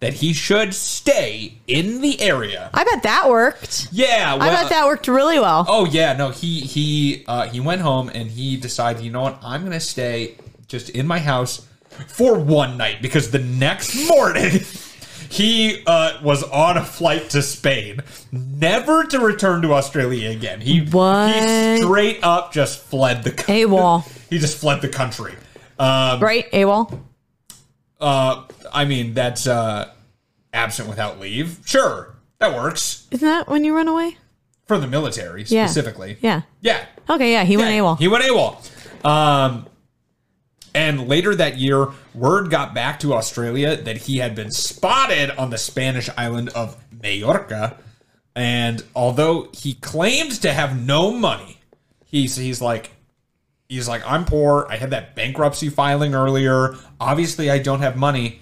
that 0.00 0.14
he 0.14 0.32
should 0.32 0.74
stay 0.74 1.54
in 1.66 2.02
the 2.02 2.20
area. 2.20 2.70
I 2.74 2.84
bet 2.84 3.02
that 3.02 3.28
worked. 3.28 3.88
Yeah, 3.90 4.36
I 4.38 4.50
bet 4.50 4.68
that 4.68 4.84
worked 4.86 5.08
really 5.08 5.40
well. 5.40 5.64
Oh 5.68 5.86
yeah, 5.86 6.12
no, 6.12 6.30
he 6.30 6.60
he 6.60 7.24
uh, 7.26 7.48
he 7.48 7.60
went 7.60 7.80
home 7.80 8.10
and 8.12 8.30
he 8.30 8.56
decided, 8.56 9.02
you 9.02 9.10
know 9.10 9.22
what, 9.22 9.38
I'm 9.42 9.64
gonna 9.64 9.80
stay 9.80 10.36
just 10.68 10.90
in 10.90 11.06
my 11.06 11.18
house 11.18 11.66
for 12.08 12.38
one 12.38 12.76
night 12.76 13.00
because 13.00 13.30
the 13.30 13.38
next 13.38 14.08
morning 14.08 14.60
he 15.30 15.82
uh, 15.86 16.18
was 16.22 16.42
on 16.44 16.76
a 16.76 16.84
flight 16.84 17.30
to 17.30 17.40
Spain, 17.40 18.00
never 18.30 19.04
to 19.04 19.18
return 19.18 19.62
to 19.62 19.72
Australia 19.72 20.30
again. 20.30 20.60
He 20.60 20.80
What? 20.80 21.34
he 21.34 21.78
straight 21.78 22.20
up 22.22 22.52
just 22.52 22.80
fled 22.80 23.24
the 23.24 23.30
country. 23.30 23.62
AWOL. 23.64 24.06
he 24.30 24.38
just 24.38 24.58
fled 24.58 24.82
the 24.82 24.88
country. 24.88 25.32
Um, 25.78 26.20
Right? 26.20 26.50
AWOL? 26.52 27.00
uh, 28.00 28.44
I 28.72 28.84
mean, 28.84 29.14
that's 29.14 29.46
uh, 29.46 29.90
absent 30.52 30.88
without 30.88 31.18
leave. 31.20 31.58
Sure, 31.64 32.14
that 32.38 32.54
works 32.54 33.06
Isn't 33.10 33.26
that 33.26 33.48
when 33.48 33.64
you 33.64 33.74
run 33.74 33.88
away? 33.88 34.16
for 34.66 34.78
the 34.78 34.86
military 34.88 35.44
Yeah. 35.46 35.66
specifically. 35.66 36.18
Yeah. 36.20 36.42
yeah. 36.60 36.86
Okay, 37.08 37.30
yeah, 37.32 37.44
he 37.44 37.56
went 37.56 37.70
Yeah, 37.70 37.80
AWOL. 37.80 37.98
He 37.98 38.08
went 38.08 38.24
AWOL. 38.24 39.06
Um, 39.06 39.66
and 40.74 41.08
later 41.08 41.34
that 41.36 41.56
year, 41.56 41.88
word 42.14 42.50
got 42.50 42.74
back 42.74 42.98
to 43.00 43.14
Australia 43.14 43.76
that 43.76 43.96
he 43.96 44.18
had 44.18 44.34
been 44.34 44.50
spotted 44.50 45.30
on 45.30 45.50
the 45.50 45.56
Spanish 45.58 46.10
island 46.18 46.48
of 46.50 46.76
Majorca. 47.02 47.78
And 48.34 48.82
although 48.94 49.48
he 49.54 49.74
claimed 49.74 50.32
to 50.42 50.52
have 50.52 50.78
no 50.84 51.12
money, 51.12 51.60
he's 52.04 52.36
he's 52.36 52.60
like 52.60 52.90
he's 53.68 53.88
like 53.88 54.02
I'm 54.06 54.24
poor. 54.24 54.66
I 54.68 54.76
had 54.76 54.90
that 54.90 55.14
bankruptcy 55.14 55.68
filing 55.68 56.14
earlier. 56.14 56.76
Obviously, 57.00 57.50
I 57.50 57.58
don't 57.58 57.80
have 57.80 57.96
money. 57.96 58.40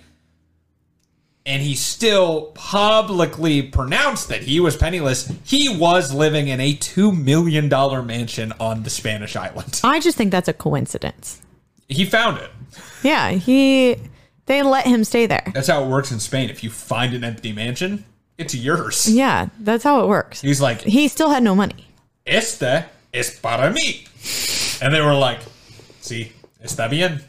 And 1.47 1.61
he 1.61 1.75
still 1.75 2.53
publicly 2.55 3.61
pronounced 3.61 4.29
that 4.29 4.43
he 4.45 4.61
was 4.61 4.79
penniless. 4.79 5.31
He 5.45 5.68
was 5.68 6.14
living 6.14 6.49
in 6.49 6.59
a 6.59 6.72
two 6.72 7.12
million 7.12 7.68
dollar 7.68 8.03
mansion 8.03 8.53
on 8.59 8.83
the 8.83 8.91
Spanish 8.91 9.37
island. 9.37 9.81
I 9.85 10.01
just 10.01 10.16
think 10.16 10.31
that's 10.31 10.49
a 10.49 10.55
coincidence. 10.55 11.43
He 11.89 12.07
found 12.07 12.39
it. 12.39 12.51
Yeah, 13.03 13.33
he 13.33 13.97
they 14.47 14.62
let 14.62 14.87
him 14.87 15.05
stay 15.05 15.27
there. 15.27 15.51
That's 15.55 15.68
how 15.68 15.85
it 15.85 15.89
works 15.89 16.11
in 16.12 16.20
Spain. 16.20 16.49
If 16.49 16.64
you 16.64 16.70
find 16.70 17.12
an 17.12 17.25
empty 17.25 17.53
mansion, 17.53 18.05
it's 18.39 18.55
yours. 18.55 19.09
Yeah, 19.11 19.49
that's 19.61 19.85
how 19.85 20.03
it 20.03 20.09
works. 20.09 20.41
He's 20.41 20.61
like, 20.61 20.81
He 20.81 21.09
still 21.09 21.31
had 21.31 21.43
no 21.43 21.55
money. 21.55 21.89
Este 22.27 22.87
es 23.12 23.39
para 23.39 23.70
mí. 23.70 24.09
And 24.85 24.95
they 24.95 25.01
were 25.01 25.14
like, 25.14 25.41
See, 26.05 26.32
está 26.62 26.91
bien. 26.91 27.22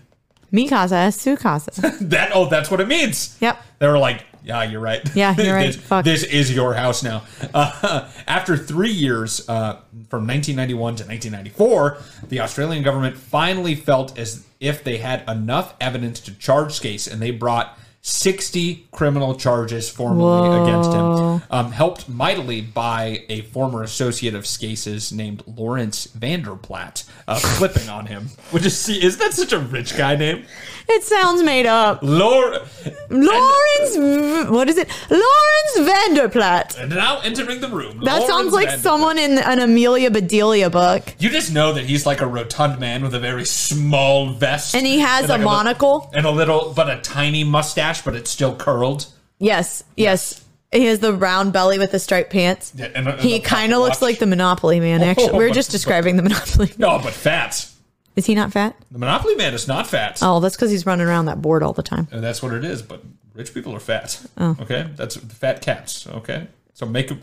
Mi 0.51 0.67
casa 0.67 0.95
es 0.95 1.15
su 1.15 1.37
casa. 1.37 1.71
That 2.01 2.31
oh, 2.33 2.49
that's 2.49 2.69
what 2.69 2.81
it 2.81 2.89
means. 2.89 3.37
Yep. 3.39 3.57
They 3.79 3.87
were 3.87 3.97
like, 3.97 4.25
yeah, 4.43 4.63
you're 4.63 4.81
right. 4.81 5.01
Yeah, 5.15 5.33
you're 5.37 5.55
right. 5.89 6.03
this, 6.03 6.03
this 6.03 6.23
is 6.23 6.53
your 6.53 6.73
house 6.73 7.01
now. 7.01 7.23
Uh, 7.53 8.09
after 8.27 8.57
three 8.57 8.91
years, 8.91 9.47
uh, 9.47 9.79
from 10.09 10.27
1991 10.27 10.97
to 10.97 11.03
1994, 11.05 11.97
the 12.27 12.41
Australian 12.41 12.83
government 12.83 13.15
finally 13.17 13.75
felt 13.75 14.19
as 14.19 14.45
if 14.59 14.83
they 14.83 14.97
had 14.97 15.27
enough 15.29 15.73
evidence 15.79 16.19
to 16.19 16.33
charge 16.35 16.77
Skase, 16.77 17.09
and 17.09 17.21
they 17.21 17.31
brought 17.31 17.79
60 18.09 18.85
criminal 18.91 19.33
charges 19.33 19.89
formally 19.89 20.61
against 20.61 20.91
him, 20.93 21.41
um, 21.49 21.71
helped 21.71 22.07
mightily 22.07 22.61
by 22.61 23.23
a 23.29 23.41
former 23.41 23.81
associate 23.81 24.35
of 24.35 24.45
Skase's 24.45 25.11
named 25.11 25.41
Lawrence 25.47 26.05
Vanderplatt, 26.15 27.03
uh, 27.27 27.39
flipping 27.39 27.89
on 27.89 28.05
him. 28.05 28.29
Which 28.51 28.63
is, 28.63 28.77
see, 28.79 29.03
is 29.03 29.17
that 29.17 29.33
such 29.33 29.53
a 29.53 29.59
rich 29.59 29.97
guy 29.97 30.15
name? 30.15 30.45
It 30.87 31.01
sounds 31.01 31.41
made 31.41 31.65
up. 31.65 32.01
Lawrence. 32.03 32.69
Lawrence, 33.09 33.95
V- 33.95 34.51
what 34.53 34.69
is 34.69 34.77
it? 34.77 34.87
Lawrence 35.09 35.89
Vanderplatt. 35.91 36.79
And 36.79 36.91
now 36.93 37.21
entering 37.21 37.59
the 37.59 37.69
room. 37.69 38.01
That 38.03 38.19
Lawrence 38.19 38.27
sounds 38.27 38.53
like 38.53 38.69
someone 38.69 39.17
in 39.17 39.39
an 39.39 39.57
Amelia 39.59 40.11
Bedelia 40.11 40.69
book. 40.69 41.01
You 41.17 41.31
just 41.31 41.51
know 41.51 41.73
that 41.73 41.85
he's 41.85 42.05
like 42.05 42.21
a 42.21 42.27
rotund 42.27 42.79
man 42.79 43.01
with 43.01 43.15
a 43.15 43.19
very 43.19 43.45
small 43.45 44.29
vest, 44.33 44.75
And 44.75 44.85
he 44.85 44.99
has 44.99 45.25
a 45.25 45.29
like 45.29 45.39
li- 45.39 45.45
monocle. 45.45 46.11
and 46.13 46.27
a 46.27 46.31
little, 46.31 46.71
but 46.75 46.87
a 46.87 47.01
tiny 47.01 47.43
mustache, 47.43 47.94
but 48.03 48.15
it's 48.15 48.29
still 48.29 48.55
curled. 48.55 49.07
Yes, 49.39 49.83
yes. 49.95 50.43
He 50.71 50.85
has 50.85 50.99
the 50.99 51.13
round 51.13 51.53
belly 51.53 51.79
with 51.79 51.91
the 51.91 51.99
striped 51.99 52.31
pants. 52.31 52.73
Yeah, 52.75 52.89
and 52.95 53.07
and 53.07 53.19
he 53.21 53.39
kind 53.39 53.71
of 53.71 53.79
looks 53.79 54.01
watch. 54.01 54.09
like 54.09 54.19
the 54.19 54.25
Monopoly 54.25 54.79
man, 54.79 55.01
actually. 55.01 55.29
Oh, 55.29 55.37
we 55.37 55.45
are 55.45 55.49
but- 55.49 55.55
just 55.55 55.71
describing 55.71 56.17
the 56.17 56.23
Monopoly 56.23 56.67
man. 56.67 56.75
No, 56.77 56.99
but 56.99 57.13
fat. 57.13 57.69
Is 58.15 58.25
he 58.25 58.33
not 58.33 58.51
fat? 58.51 58.75
The 58.91 58.99
Monopoly 58.99 59.35
Man 59.35 59.53
is 59.53 59.67
not 59.67 59.87
fat. 59.87 60.19
Oh, 60.21 60.39
that's 60.39 60.55
because 60.55 60.71
he's 60.71 60.85
running 60.85 61.05
around 61.05 61.25
that 61.25 61.41
board 61.41 61.63
all 61.63 61.73
the 61.73 61.83
time. 61.83 62.07
And 62.11 62.23
that's 62.23 62.41
what 62.41 62.53
it 62.53 62.63
is. 62.63 62.81
But 62.81 63.03
rich 63.33 63.53
people 63.53 63.75
are 63.75 63.79
fat. 63.79 64.25
Oh. 64.37 64.55
Okay, 64.61 64.89
that's 64.95 65.17
fat 65.17 65.61
cats. 65.61 66.07
Okay, 66.07 66.47
so 66.73 66.85
make 66.85 67.09
them 67.09 67.21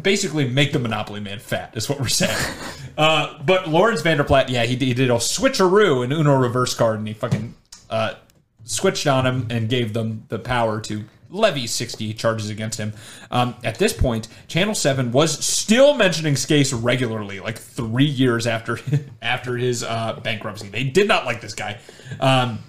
basically 0.00 0.48
make 0.48 0.72
the 0.72 0.78
Monopoly 0.78 1.20
Man 1.20 1.38
fat 1.38 1.76
is 1.76 1.88
what 1.88 2.00
we're 2.00 2.08
saying. 2.08 2.38
uh, 2.98 3.42
but 3.42 3.68
Lawrence 3.68 4.02
Vanderplatt, 4.02 4.48
yeah, 4.48 4.64
he, 4.64 4.76
he 4.76 4.94
did 4.94 5.10
a 5.10 5.14
switcheroo 5.14 6.04
in 6.04 6.12
Uno 6.12 6.36
reverse 6.36 6.74
card, 6.74 6.98
and 6.98 7.08
he 7.08 7.14
fucking 7.14 7.54
uh, 7.90 8.14
switched 8.72 9.06
on 9.06 9.26
him 9.26 9.46
and 9.50 9.68
gave 9.68 9.92
them 9.92 10.24
the 10.28 10.38
power 10.38 10.80
to 10.80 11.04
levy 11.30 11.66
60 11.66 12.12
charges 12.14 12.50
against 12.50 12.78
him. 12.78 12.92
Um, 13.30 13.54
at 13.64 13.78
this 13.78 13.92
point, 13.92 14.28
Channel 14.48 14.74
7 14.74 15.12
was 15.12 15.44
still 15.44 15.94
mentioning 15.94 16.34
Skase 16.34 16.78
regularly, 16.82 17.40
like 17.40 17.58
three 17.58 18.04
years 18.04 18.46
after 18.46 18.78
after 19.22 19.56
his 19.56 19.82
uh, 19.82 20.18
bankruptcy. 20.22 20.68
They 20.68 20.84
did 20.84 21.08
not 21.08 21.24
like 21.24 21.40
this 21.40 21.54
guy. 21.54 21.78
Um, 22.20 22.60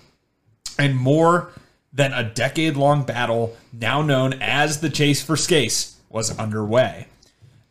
and 0.77 0.95
more 0.95 1.51
than 1.93 2.11
a 2.13 2.23
decade 2.23 2.75
long 2.75 3.03
battle, 3.03 3.55
now 3.71 4.01
known 4.01 4.33
as 4.41 4.81
the 4.81 4.89
chase 4.89 5.21
for 5.21 5.35
Skase, 5.35 5.95
was 6.09 6.37
underway. 6.37 7.07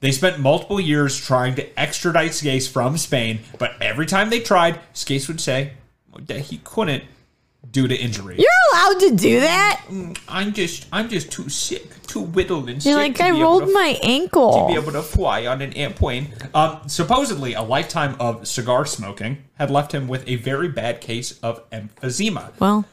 They 0.01 0.13
spent 0.13 0.41
multiple 0.41 0.81
years 0.81 1.19
trying 1.19 1.55
to 1.57 1.79
extradite 1.79 2.33
Skase 2.33 2.69
from 2.69 2.97
Spain, 2.97 3.41
but 3.59 3.75
every 3.81 4.07
time 4.07 4.31
they 4.31 4.41
tried, 4.41 4.81
Skase 4.95 5.29
would 5.29 5.41
say 5.41 5.73
that 6.27 6.41
he 6.41 6.61
couldn't 6.65 7.05
due 7.71 7.89
to 7.89 7.95
injury. 7.97 8.37
You're 8.39 8.49
allowed 8.73 9.01
to 9.01 9.17
do 9.17 9.41
that. 9.41 9.83
I'm 10.29 10.53
just 10.53 10.87
I'm 10.93 11.09
just 11.09 11.31
too 11.33 11.49
sick, 11.49 12.03
too 12.07 12.21
whittled 12.21 12.69
and 12.69 12.85
You're 12.85 12.95
sick 12.95 13.09
like 13.09 13.17
to 13.17 13.25
I 13.25 13.31
be 13.31 13.37
able 13.39 13.49
rolled 13.49 13.67
to- 13.69 13.73
my 13.73 13.99
ankle. 14.03 14.67
to 14.67 14.75
be 14.75 14.81
able 14.81 14.93
to 14.93 15.03
fly 15.03 15.47
on 15.47 15.63
an 15.63 15.73
airplane. 15.75 16.29
Um, 16.55 16.81
supposedly, 16.87 17.55
a 17.55 17.63
lifetime 17.63 18.17
of 18.21 18.47
cigar 18.47 18.85
smoking 18.87 19.39
had 19.55 19.71
left 19.71 19.93
him 19.93 20.09
with 20.09 20.27
a 20.29 20.37
very 20.37 20.69
bad 20.69 21.01
case 21.01 21.39
of 21.41 21.69
emphysema, 21.71 22.51
Well, 22.59 22.85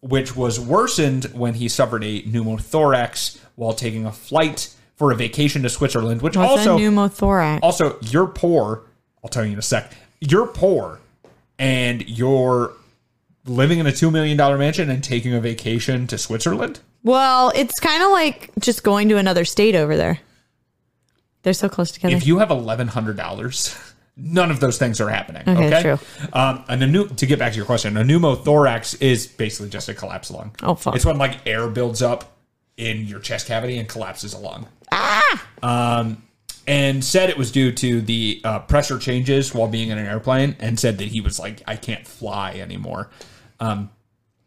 which 0.00 0.36
was 0.36 0.60
worsened 0.60 1.24
when 1.34 1.54
he 1.54 1.68
suffered 1.68 2.04
a 2.04 2.22
pneumothorax 2.22 3.38
while 3.56 3.72
taking 3.72 4.04
a 4.06 4.12
flight 4.12 4.74
for 4.96 5.10
a 5.12 5.14
vacation 5.16 5.62
to 5.62 5.68
Switzerland. 5.68 6.22
Which 6.22 6.36
what's 6.36 6.50
also 6.50 6.76
a 6.76 6.80
pneumothorax? 6.80 7.60
also, 7.62 7.98
you're 8.02 8.26
poor. 8.26 8.82
I'll 9.24 9.30
tell 9.30 9.44
you 9.44 9.52
in 9.52 9.58
a 9.58 9.62
sec. 9.62 9.92
You're 10.20 10.46
poor, 10.46 11.00
and 11.58 12.08
you're 12.08 12.72
living 13.48 13.78
in 13.78 13.86
a 13.86 13.92
two 13.92 14.10
million 14.10 14.36
dollar 14.36 14.58
mansion 14.58 14.90
and 14.90 15.02
taking 15.02 15.34
a 15.34 15.40
vacation 15.40 16.06
to 16.08 16.18
Switzerland. 16.18 16.80
Well, 17.02 17.52
it's 17.54 17.78
kind 17.80 18.02
of 18.02 18.10
like 18.10 18.50
just 18.58 18.82
going 18.82 19.08
to 19.10 19.16
another 19.16 19.44
state 19.44 19.74
over 19.74 19.96
there. 19.96 20.20
They're 21.42 21.52
so 21.52 21.68
close 21.68 21.90
together. 21.92 22.14
If 22.16 22.26
you 22.26 22.38
have 22.38 22.50
eleven 22.50 22.88
hundred 22.88 23.16
dollars, 23.16 23.76
none 24.16 24.50
of 24.50 24.60
those 24.60 24.78
things 24.78 25.00
are 25.00 25.08
happening. 25.08 25.42
Okay, 25.42 25.66
Okay, 25.68 25.82
true. 25.82 25.98
Um, 26.32 26.64
and 26.68 26.82
a 26.82 26.86
new 26.86 27.08
to 27.08 27.26
get 27.26 27.38
back 27.38 27.52
to 27.52 27.56
your 27.56 27.66
question, 27.66 27.96
a 27.96 28.02
pneumothorax 28.02 29.00
is 29.00 29.26
basically 29.26 29.70
just 29.70 29.88
a 29.88 29.94
collapsed 29.94 30.30
lung. 30.30 30.54
Oh, 30.62 30.74
fuck. 30.74 30.96
It's 30.96 31.06
when 31.06 31.18
like 31.18 31.46
air 31.46 31.68
builds 31.68 32.02
up 32.02 32.36
in 32.76 33.06
your 33.06 33.20
chest 33.20 33.46
cavity 33.46 33.78
and 33.78 33.88
collapses 33.88 34.34
a 34.34 34.38
lung. 34.38 34.66
Ah. 34.92 35.46
Um, 35.62 36.22
and 36.66 37.02
said 37.02 37.30
it 37.30 37.38
was 37.38 37.50
due 37.50 37.72
to 37.72 38.00
the 38.02 38.40
uh, 38.44 38.58
pressure 38.60 38.98
changes 38.98 39.54
while 39.54 39.68
being 39.68 39.88
in 39.88 39.96
an 39.98 40.06
airplane, 40.06 40.54
and 40.58 40.78
said 40.78 40.98
that 40.98 41.08
he 41.08 41.20
was 41.20 41.38
like, 41.38 41.62
I 41.66 41.76
can't 41.76 42.06
fly 42.06 42.52
anymore. 42.54 43.08
Um, 43.60 43.90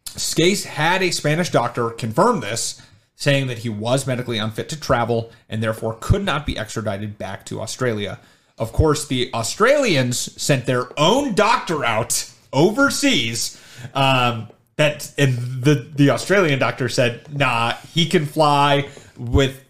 Skase 0.04 0.64
had 0.64 1.02
a 1.02 1.10
Spanish 1.10 1.50
doctor 1.50 1.90
confirm 1.90 2.40
this, 2.40 2.80
saying 3.14 3.46
that 3.46 3.58
he 3.58 3.68
was 3.68 4.06
medically 4.06 4.38
unfit 4.38 4.68
to 4.70 4.80
travel 4.80 5.30
and 5.48 5.62
therefore 5.62 5.96
could 6.00 6.24
not 6.24 6.44
be 6.44 6.58
extradited 6.58 7.18
back 7.18 7.46
to 7.46 7.60
Australia. 7.60 8.18
Of 8.58 8.72
course, 8.72 9.06
the 9.06 9.30
Australians 9.32 10.40
sent 10.40 10.66
their 10.66 10.88
own 10.98 11.34
doctor 11.34 11.84
out 11.84 12.30
overseas. 12.52 13.60
Um, 13.94 14.48
that 14.76 15.12
and 15.18 15.62
the 15.62 15.86
the 15.94 16.10
Australian 16.10 16.58
doctor 16.58 16.88
said, 16.88 17.36
"Nah, 17.36 17.74
he 17.94 18.06
can 18.06 18.26
fly 18.26 18.88
with 19.18 19.62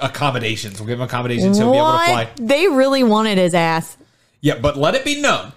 accommodations. 0.00 0.80
We'll 0.80 0.88
give 0.88 0.98
him 0.98 1.04
accommodations. 1.04 1.58
He'll 1.58 1.72
be 1.72 1.78
able 1.78 1.92
to 1.92 2.04
fly." 2.04 2.28
They 2.36 2.68
really 2.68 3.04
wanted 3.04 3.38
his 3.38 3.54
ass. 3.54 3.96
Yeah, 4.40 4.58
but 4.58 4.76
let 4.76 4.94
it 4.94 5.04
be 5.04 5.20
known 5.20 5.52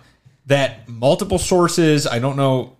that 0.47 0.87
multiple 0.89 1.37
sources, 1.37 2.07
I 2.07 2.19
don't 2.19 2.35
know, 2.35 2.77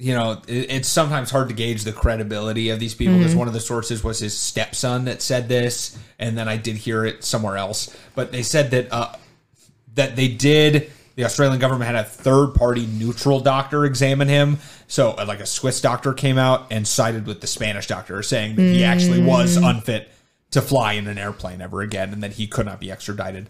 you 0.00 0.14
know, 0.14 0.42
it, 0.48 0.70
it's 0.70 0.88
sometimes 0.88 1.30
hard 1.30 1.48
to 1.48 1.54
gauge 1.54 1.84
the 1.84 1.92
credibility 1.92 2.70
of 2.70 2.80
these 2.80 2.94
people 2.94 3.18
because 3.18 3.34
one 3.34 3.48
of 3.48 3.54
the 3.54 3.60
sources 3.60 4.02
was 4.02 4.18
his 4.18 4.36
stepson 4.36 5.04
that 5.04 5.20
said 5.20 5.48
this, 5.48 5.98
and 6.18 6.36
then 6.36 6.48
I 6.48 6.56
did 6.56 6.76
hear 6.76 7.04
it 7.04 7.22
somewhere 7.22 7.58
else. 7.58 7.94
But 8.14 8.32
they 8.32 8.42
said 8.42 8.70
that 8.70 8.92
uh, 8.92 9.14
that 9.94 10.16
they 10.16 10.28
did. 10.28 10.90
The 11.16 11.26
Australian 11.26 11.60
government 11.60 11.94
had 11.94 11.96
a 11.96 12.08
third 12.08 12.54
party 12.54 12.86
neutral 12.86 13.40
doctor 13.40 13.84
examine 13.84 14.28
him. 14.28 14.58
So, 14.86 15.10
uh, 15.10 15.26
like 15.28 15.40
a 15.40 15.46
Swiss 15.46 15.82
doctor 15.82 16.14
came 16.14 16.38
out 16.38 16.68
and 16.70 16.88
sided 16.88 17.26
with 17.26 17.42
the 17.42 17.46
Spanish 17.46 17.86
doctor, 17.86 18.22
saying 18.22 18.56
that 18.56 18.62
he 18.62 18.84
actually 18.84 19.22
was 19.22 19.56
unfit 19.56 20.08
to 20.52 20.62
fly 20.62 20.94
in 20.94 21.06
an 21.08 21.18
airplane 21.18 21.60
ever 21.60 21.82
again 21.82 22.12
and 22.12 22.22
that 22.22 22.32
he 22.32 22.46
could 22.46 22.64
not 22.64 22.80
be 22.80 22.90
extradited. 22.90 23.48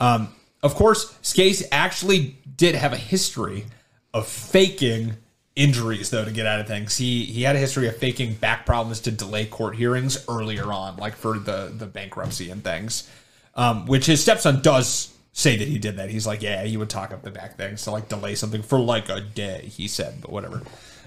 Um, 0.00 0.34
of 0.62 0.74
course, 0.74 1.12
Skase 1.22 1.62
actually 1.70 2.36
did 2.56 2.74
have 2.74 2.92
a 2.92 2.96
history 2.96 3.66
of 4.12 4.26
faking 4.26 5.16
injuries, 5.56 6.10
though, 6.10 6.24
to 6.24 6.30
get 6.30 6.46
out 6.46 6.60
of 6.60 6.66
things. 6.66 6.96
He 6.96 7.24
he 7.24 7.42
had 7.42 7.56
a 7.56 7.58
history 7.58 7.88
of 7.88 7.96
faking 7.96 8.34
back 8.34 8.66
problems 8.66 9.00
to 9.00 9.10
delay 9.10 9.46
court 9.46 9.76
hearings 9.76 10.24
earlier 10.28 10.72
on, 10.72 10.96
like 10.96 11.14
for 11.16 11.38
the 11.38 11.72
the 11.76 11.86
bankruptcy 11.86 12.50
and 12.50 12.62
things. 12.62 13.08
Um, 13.54 13.86
which 13.86 14.06
his 14.06 14.22
stepson 14.22 14.62
does 14.62 15.12
say 15.32 15.56
that 15.56 15.68
he 15.68 15.78
did 15.78 15.96
that. 15.96 16.10
He's 16.10 16.26
like, 16.26 16.42
yeah, 16.42 16.64
he 16.64 16.76
would 16.76 16.90
talk 16.90 17.12
up 17.12 17.22
the 17.22 17.30
back 17.30 17.56
things 17.56 17.82
to 17.84 17.90
like 17.90 18.08
delay 18.08 18.34
something 18.34 18.62
for 18.62 18.78
like 18.78 19.08
a 19.08 19.20
day. 19.20 19.66
He 19.66 19.88
said, 19.88 20.20
but 20.20 20.30
whatever. 20.30 20.62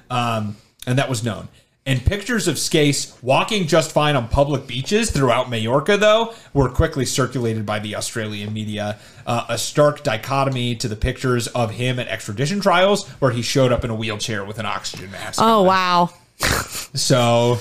Um, 0.10 0.58
and 0.88 0.98
that 1.00 1.10
was 1.10 1.24
known. 1.24 1.48
And 1.88 2.04
pictures 2.04 2.48
of 2.48 2.56
Skase 2.56 3.14
walking 3.22 3.68
just 3.68 3.92
fine 3.92 4.16
on 4.16 4.28
public 4.28 4.66
beaches 4.66 5.12
throughout 5.12 5.52
Majorca, 5.52 5.98
though, 5.98 6.34
were 6.52 6.68
quickly 6.68 7.06
circulated 7.06 7.64
by 7.64 7.78
the 7.78 7.96
Australian 7.96 8.54
media. 8.54 8.98
Uh, 9.28 9.46
a 9.50 9.58
stark 9.60 10.02
dichotomy 10.04 10.76
to 10.78 10.88
the 10.88 10.96
pictures 10.96 11.46
of 11.50 11.70
him 11.72 12.00
at 12.00 12.08
extradition 12.08 12.60
trials, 12.60 13.08
where 13.20 13.30
he 13.30 13.44
showed 13.44 13.72
up 13.72 13.84
in 13.84 13.92
a 13.92 13.96
wheelchair 13.96 14.44
with 14.44 14.58
an 14.58 14.66
oxygen 14.66 15.12
mask. 15.12 15.40
Oh 15.42 15.62
wow. 15.62 16.10
So, 16.40 17.60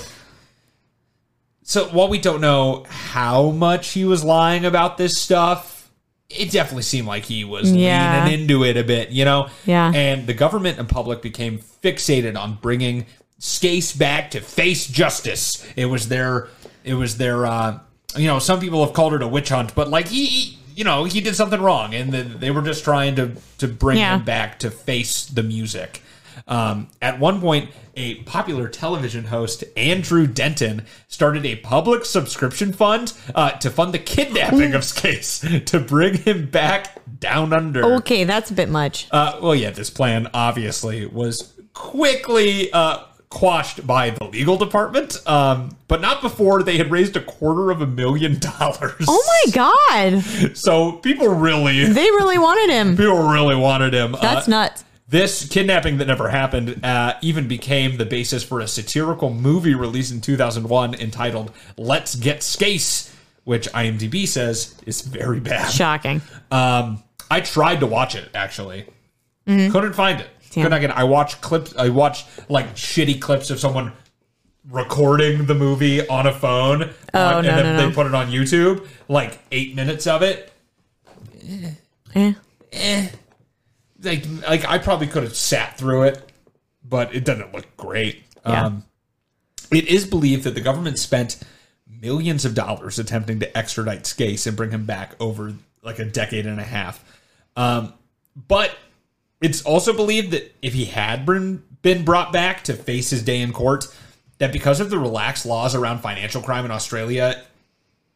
so 1.61 1.85
while 1.89 2.07
we 2.09 2.17
don't 2.17 2.41
know 2.41 2.85
how 2.89 3.51
much 3.51 3.89
he 3.91 4.05
was 4.05 4.23
lying 4.23 4.65
about 4.65 4.97
this 4.97 5.19
stuff, 5.19 5.91
it 6.31 6.49
definitely 6.49 6.81
seemed 6.83 7.07
like 7.07 7.25
he 7.25 7.43
was 7.43 7.71
Yeah. 7.71 8.25
leaning 8.25 8.41
into 8.41 8.63
it 8.63 8.75
a 8.75 8.83
bit, 8.83 9.09
you 9.11 9.23
know? 9.23 9.49
Yeah. 9.67 9.91
And 9.93 10.25
the 10.25 10.33
government 10.33 10.79
and 10.79 10.89
public 10.89 11.21
became 11.21 11.59
fixated 11.83 12.35
on 12.35 12.55
bringing 12.61 13.05
Skase 13.45 13.95
back 13.95 14.31
to 14.31 14.41
face 14.41 14.87
justice. 14.87 15.63
It 15.75 15.85
was 15.85 16.07
their, 16.07 16.47
it 16.83 16.95
was 16.95 17.17
their, 17.17 17.45
uh, 17.45 17.79
you 18.17 18.25
know, 18.25 18.39
some 18.39 18.59
people 18.59 18.83
have 18.83 18.95
called 18.95 19.13
it 19.13 19.21
a 19.21 19.27
witch 19.27 19.49
hunt, 19.49 19.75
but 19.75 19.87
like 19.87 20.07
he, 20.07 20.25
he 20.25 20.57
you 20.75 20.83
know, 20.83 21.03
he 21.03 21.21
did 21.21 21.35
something 21.35 21.61
wrong, 21.61 21.93
and 21.93 22.11
the, 22.11 22.23
they 22.23 22.49
were 22.49 22.63
just 22.63 22.83
trying 22.83 23.15
to 23.17 23.33
to 23.59 23.67
bring 23.67 23.99
Yeah. 23.99 24.15
him 24.17 24.25
back 24.25 24.57
to 24.59 24.71
face 24.71 25.25
the 25.27 25.43
music. 25.43 26.01
Um, 26.47 26.87
at 27.03 27.19
one 27.19 27.39
point, 27.39 27.69
a 27.95 28.15
popular 28.23 28.67
television 28.67 29.25
host, 29.25 29.63
Andrew 29.77 30.25
Denton, 30.27 30.85
started 31.07 31.45
a 31.45 31.55
public 31.57 32.03
subscription 32.03 32.73
fund 32.73 33.13
uh, 33.35 33.51
to 33.51 33.69
fund 33.69 33.93
the 33.93 33.99
kidnapping 33.99 34.73
of 34.73 34.81
Skase 34.81 35.63
to 35.67 35.79
bring 35.79 36.15
him 36.15 36.47
back 36.49 36.99
down 37.19 37.53
under. 37.53 37.83
Okay, 37.97 38.23
that's 38.25 38.49
a 38.49 38.53
bit 38.53 38.69
much. 38.69 39.07
Uh, 39.11 39.37
well, 39.41 39.55
yeah, 39.55 39.69
this 39.69 39.89
plan 39.91 40.27
obviously 40.33 41.05
was 41.05 41.53
quickly 41.73 42.71
uh, 42.73 43.03
quashed 43.29 43.85
by 43.85 44.11
the 44.11 44.23
legal 44.25 44.57
department, 44.57 45.17
um, 45.27 45.75
but 45.87 45.99
not 46.01 46.21
before 46.21 46.63
they 46.63 46.77
had 46.77 46.91
raised 46.91 47.15
a 47.17 47.21
quarter 47.21 47.71
of 47.71 47.81
a 47.81 47.87
million 47.87 48.39
dollars. 48.59 49.05
Oh 49.07 49.43
my 49.45 49.51
god. 49.51 50.23
So 50.57 50.93
people 50.93 51.27
really, 51.29 51.83
They 51.85 52.05
really 52.11 52.37
wanted 52.37 52.73
him. 52.73 52.95
people 52.97 53.27
really 53.27 53.55
wanted 53.55 53.93
him. 53.93 54.15
That's 54.21 54.47
Uh, 54.47 54.51
nuts. 54.51 54.83
this 55.09 55.47
kidnapping 55.49 55.97
that 55.97 56.07
never 56.07 56.29
happened 56.29 56.83
uh, 56.85 57.15
even 57.21 57.47
became 57.47 57.97
the 57.97 58.05
basis 58.05 58.43
for 58.43 58.59
a 58.59 58.67
satirical 58.67 59.31
movie 59.33 59.73
released 59.75 60.11
in 60.13 60.21
2001 60.21 60.93
entitled 60.95 61.51
"Let's 61.77 62.15
Get 62.15 62.39
Skase," 62.39 63.11
which 63.43 63.67
IMDb 63.73 64.27
says 64.27 64.75
is 64.85 65.01
very 65.01 65.39
bad. 65.39 65.71
Shocking. 65.71 66.21
Um, 66.51 67.03
I 67.29 67.41
tried 67.41 67.79
to 67.81 67.87
watch 67.87 68.15
it 68.15 68.29
actually, 68.35 68.85
couldn't 69.45 69.93
find 69.93 70.21
it. 70.21 70.27
Not 70.63 70.69
get. 70.81 70.89
It. 70.89 70.97
I 70.97 71.03
watch 71.03 71.41
clips. 71.41 71.75
I 71.77 71.89
watched 71.89 72.27
like 72.49 72.75
shitty 72.75 73.21
clips 73.21 73.49
of 73.49 73.59
someone 73.59 73.91
recording 74.69 75.45
the 75.45 75.53
movie 75.55 76.07
on 76.07 76.25
a 76.27 76.33
phone, 76.33 76.91
Oh, 77.13 77.37
on- 77.37 77.45
and 77.45 77.57
then 77.57 77.75
no, 77.75 77.77
they 77.81 77.89
no. 77.89 77.93
put 77.95 78.07
it 78.07 78.15
on 78.15 78.31
YouTube. 78.31 78.87
Like 79.07 79.39
eight 79.51 79.75
minutes 79.75 80.07
of 80.07 80.21
it. 80.23 80.51
Eh. 82.15 83.07
Like, 84.01 84.25
like 84.47 84.65
I 84.67 84.77
probably 84.77 85.07
could 85.07 85.23
have 85.23 85.35
sat 85.35 85.77
through 85.77 86.03
it, 86.03 86.31
but 86.83 87.13
it 87.15 87.25
doesn't 87.25 87.53
look 87.53 87.65
great. 87.77 88.23
Yeah. 88.45 88.65
Um, 88.65 88.85
it 89.71 89.87
is 89.87 90.05
believed 90.05 90.43
that 90.43 90.53
the 90.53 90.61
government 90.61 90.99
spent 90.99 91.39
millions 91.87 92.45
of 92.45 92.53
dollars 92.53 92.99
attempting 92.99 93.39
to 93.39 93.57
extradite 93.57 94.03
Skase 94.03 94.45
and 94.47 94.55
bring 94.55 94.71
him 94.71 94.85
back 94.85 95.15
over 95.19 95.53
like 95.81 95.99
a 95.99 96.05
decade 96.05 96.45
and 96.45 96.59
a 96.59 96.63
half. 96.63 97.03
Um, 97.55 97.93
but 98.35 98.75
it's 99.41 99.61
also 99.63 99.93
believed 99.93 100.31
that 100.31 100.55
if 100.61 100.73
he 100.73 100.85
had 100.85 101.25
been 101.25 101.63
been 101.81 102.03
brought 102.03 102.33
back 102.33 102.63
to 102.63 102.73
face 102.73 103.09
his 103.11 103.21
day 103.21 103.41
in 103.41 103.53
court, 103.53 103.85
that 104.39 104.51
because 104.51 104.79
of 104.79 104.89
the 104.89 104.97
relaxed 104.97 105.45
laws 105.45 105.75
around 105.75 105.99
financial 105.99 106.41
crime 106.41 106.65
in 106.65 106.71
Australia 106.71 107.43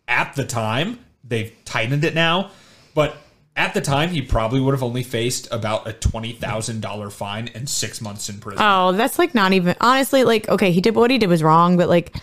at 0.07 0.35
the 0.35 0.45
time, 0.45 0.99
they've 1.23 1.53
tightened 1.65 2.03
it 2.03 2.15
now, 2.15 2.49
but 2.95 3.15
at 3.55 3.73
the 3.73 3.81
time 3.81 4.09
he 4.09 4.21
probably 4.21 4.59
would 4.59 4.73
have 4.73 4.81
only 4.81 5.03
faced 5.03 5.47
about 5.51 5.87
a 5.87 5.93
twenty 5.93 6.31
thousand 6.31 6.81
dollar 6.81 7.09
fine 7.09 7.49
and 7.53 7.69
six 7.69 8.01
months 8.01 8.29
in 8.29 8.39
prison. 8.39 8.61
Oh, 8.65 8.93
that's 8.93 9.19
like 9.19 9.35
not 9.35 9.53
even 9.53 9.75
honestly 9.81 10.23
like 10.23 10.49
okay, 10.49 10.71
he 10.71 10.81
did 10.81 10.95
what 10.95 11.11
he 11.11 11.17
did 11.17 11.29
was 11.29 11.43
wrong, 11.43 11.77
but 11.77 11.89
like 11.89 12.15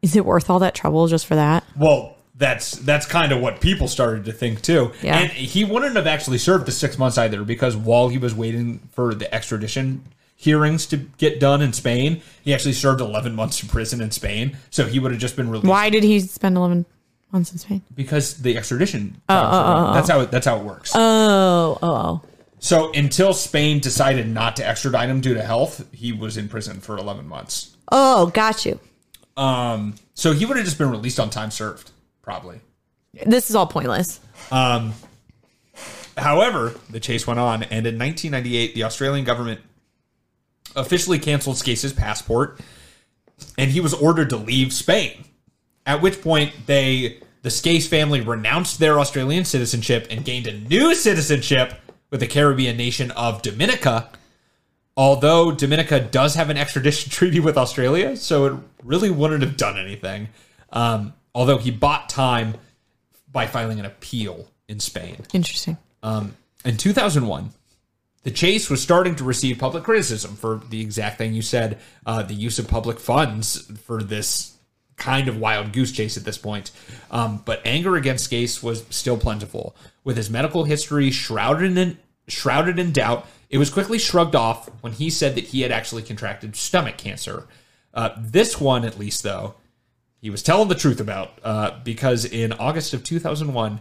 Is 0.00 0.16
it 0.16 0.24
worth 0.24 0.50
all 0.50 0.60
that 0.60 0.74
trouble 0.74 1.06
just 1.08 1.26
for 1.26 1.34
that? 1.34 1.64
Well, 1.76 2.13
that's 2.36 2.72
that's 2.72 3.06
kind 3.06 3.32
of 3.32 3.40
what 3.40 3.60
people 3.60 3.86
started 3.88 4.24
to 4.24 4.32
think 4.32 4.60
too. 4.60 4.92
Yeah. 5.02 5.18
And 5.18 5.30
he 5.30 5.64
wouldn't 5.64 5.96
have 5.96 6.06
actually 6.06 6.38
served 6.38 6.66
the 6.66 6.72
six 6.72 6.98
months 6.98 7.16
either 7.16 7.44
because 7.44 7.76
while 7.76 8.08
he 8.08 8.18
was 8.18 8.34
waiting 8.34 8.80
for 8.92 9.14
the 9.14 9.32
extradition 9.32 10.02
hearings 10.36 10.86
to 10.86 10.96
get 10.96 11.38
done 11.40 11.62
in 11.62 11.72
Spain, 11.72 12.20
he 12.42 12.52
actually 12.52 12.72
served 12.72 13.00
11 13.00 13.34
months 13.34 13.62
in 13.62 13.68
prison 13.68 14.00
in 14.00 14.10
Spain. 14.10 14.56
So 14.70 14.86
he 14.86 14.98
would 14.98 15.12
have 15.12 15.20
just 15.20 15.36
been 15.36 15.48
released 15.48 15.68
Why 15.68 15.90
did 15.90 16.02
he 16.02 16.20
spend 16.20 16.56
11 16.56 16.84
months 17.30 17.52
in 17.52 17.58
Spain? 17.58 17.82
because 17.94 18.38
the 18.42 18.56
extradition. 18.56 19.20
trials 19.28 19.52
were 19.52 19.86
on. 19.86 19.94
that's 19.94 20.08
how 20.08 20.20
it, 20.20 20.30
that's 20.30 20.46
how 20.46 20.58
it 20.58 20.64
works. 20.64 20.92
Oh, 20.94 21.78
oh, 21.82 21.88
oh. 21.88 22.22
so 22.58 22.92
until 22.92 23.32
Spain 23.32 23.78
decided 23.78 24.28
not 24.28 24.56
to 24.56 24.66
extradite 24.66 25.08
him 25.08 25.20
due 25.20 25.34
to 25.34 25.42
health, 25.42 25.86
he 25.92 26.12
was 26.12 26.36
in 26.36 26.48
prison 26.48 26.80
for 26.80 26.98
11 26.98 27.28
months. 27.28 27.76
Oh, 27.92 28.26
got 28.26 28.66
you. 28.66 28.80
Um, 29.36 29.94
so 30.14 30.32
he 30.32 30.46
would 30.46 30.56
have 30.56 30.64
just 30.64 30.78
been 30.78 30.90
released 30.90 31.18
on 31.18 31.30
time 31.30 31.50
served, 31.50 31.90
probably. 32.24 32.60
This 33.26 33.50
is 33.50 33.54
all 33.54 33.66
pointless. 33.66 34.18
However, 36.16 36.74
the 36.90 37.00
chase 37.00 37.26
went 37.26 37.38
on, 37.38 37.62
and 37.64 37.86
in 37.86 37.98
1998, 37.98 38.74
the 38.74 38.84
Australian 38.84 39.24
government 39.24 39.60
officially 40.74 41.18
canceled 41.18 41.56
Skase's 41.56 41.92
passport, 41.92 42.60
and 43.58 43.70
he 43.70 43.80
was 43.80 43.94
ordered 43.94 44.30
to 44.30 44.36
leave 44.36 44.72
Spain. 44.72 45.24
At 45.86 46.00
which 46.00 46.22
point, 46.22 46.52
they 46.66 47.20
the 47.42 47.50
Skase 47.50 47.86
family 47.86 48.22
renounced 48.22 48.78
their 48.78 48.98
Australian 48.98 49.44
citizenship 49.44 50.06
and 50.08 50.24
gained 50.24 50.46
a 50.46 50.58
new 50.58 50.94
citizenship 50.94 51.74
with 52.10 52.20
the 52.20 52.26
Caribbean 52.26 52.76
nation 52.76 53.10
of 53.10 53.42
Dominica. 53.42 54.08
Although 54.96 55.52
Dominica 55.52 56.00
does 56.00 56.36
have 56.36 56.48
an 56.48 56.56
extradition 56.56 57.10
treaty 57.12 57.40
with 57.40 57.58
Australia, 57.58 58.16
so 58.16 58.46
it 58.46 58.54
really 58.82 59.10
wouldn't 59.10 59.42
have 59.42 59.56
done 59.56 59.76
anything. 59.76 60.28
Um, 60.72 61.12
although 61.34 61.58
he 61.58 61.70
bought 61.70 62.08
time 62.08 62.54
by 63.30 63.46
filing 63.46 63.80
an 63.80 63.86
appeal 63.86 64.48
in 64.68 64.80
Spain. 64.80 65.16
Interesting. 65.32 65.76
Um, 66.02 66.36
in 66.64 66.76
2001, 66.76 67.50
the 68.22 68.30
chase 68.30 68.70
was 68.70 68.82
starting 68.82 69.16
to 69.16 69.24
receive 69.24 69.58
public 69.58 69.84
criticism 69.84 70.36
for 70.36 70.62
the 70.70 70.80
exact 70.80 71.18
thing 71.18 71.34
you 71.34 71.42
said 71.42 71.78
uh, 72.06 72.22
the 72.22 72.34
use 72.34 72.58
of 72.58 72.68
public 72.68 72.98
funds 72.98 73.70
for 73.84 74.02
this 74.02 74.56
kind 74.96 75.28
of 75.28 75.38
wild 75.38 75.72
goose 75.72 75.92
chase 75.92 76.16
at 76.16 76.24
this 76.24 76.38
point. 76.38 76.70
Um, 77.10 77.42
but 77.44 77.60
anger 77.66 77.96
against 77.96 78.30
Skase 78.30 78.62
was 78.62 78.84
still 78.90 79.18
plentiful. 79.18 79.76
With 80.04 80.16
his 80.16 80.30
medical 80.30 80.64
history 80.64 81.10
shrouded 81.10 81.76
in, 81.76 81.98
shrouded 82.28 82.78
in 82.78 82.92
doubt, 82.92 83.26
it 83.50 83.58
was 83.58 83.70
quickly 83.70 83.98
shrugged 83.98 84.34
off 84.34 84.70
when 84.80 84.92
he 84.92 85.10
said 85.10 85.34
that 85.34 85.44
he 85.44 85.60
had 85.62 85.72
actually 85.72 86.02
contracted 86.02 86.56
stomach 86.56 86.96
cancer. 86.96 87.46
Uh, 87.92 88.10
this 88.18 88.60
one, 88.60 88.84
at 88.84 88.98
least, 88.98 89.22
though, 89.22 89.54
he 90.24 90.30
was 90.30 90.42
telling 90.42 90.68
the 90.68 90.74
truth 90.74 91.00
about 91.00 91.38
uh, 91.44 91.78
because 91.84 92.24
in 92.24 92.54
August 92.54 92.94
of 92.94 93.04
2001, 93.04 93.78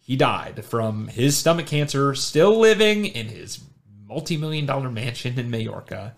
he 0.00 0.16
died 0.16 0.64
from 0.64 1.06
his 1.06 1.36
stomach 1.36 1.68
cancer, 1.68 2.12
still 2.16 2.58
living 2.58 3.04
in 3.06 3.28
his 3.28 3.60
multi 4.04 4.36
million 4.36 4.66
dollar 4.66 4.90
mansion 4.90 5.38
in 5.38 5.48
Majorca. 5.48 6.12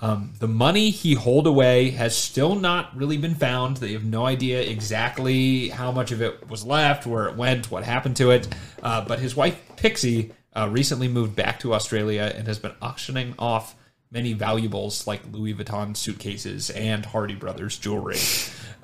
Um, 0.00 0.32
the 0.40 0.48
money 0.48 0.90
he 0.90 1.14
holed 1.14 1.46
away 1.46 1.90
has 1.90 2.16
still 2.16 2.56
not 2.56 2.96
really 2.96 3.16
been 3.16 3.36
found. 3.36 3.76
They 3.76 3.92
have 3.92 4.04
no 4.04 4.26
idea 4.26 4.62
exactly 4.62 5.68
how 5.68 5.92
much 5.92 6.10
of 6.10 6.20
it 6.20 6.50
was 6.50 6.66
left, 6.66 7.06
where 7.06 7.28
it 7.28 7.36
went, 7.36 7.70
what 7.70 7.84
happened 7.84 8.16
to 8.16 8.32
it. 8.32 8.48
Uh, 8.82 9.04
but 9.04 9.20
his 9.20 9.36
wife, 9.36 9.56
Pixie, 9.76 10.32
uh, 10.56 10.68
recently 10.68 11.06
moved 11.06 11.36
back 11.36 11.60
to 11.60 11.74
Australia 11.74 12.32
and 12.34 12.48
has 12.48 12.58
been 12.58 12.74
auctioning 12.82 13.36
off 13.38 13.76
many 14.10 14.32
valuables 14.32 15.06
like 15.06 15.20
Louis 15.30 15.54
Vuitton 15.54 15.96
suitcases 15.96 16.70
and 16.70 17.06
Hardy 17.06 17.36
Brothers 17.36 17.78
jewelry. 17.78 18.18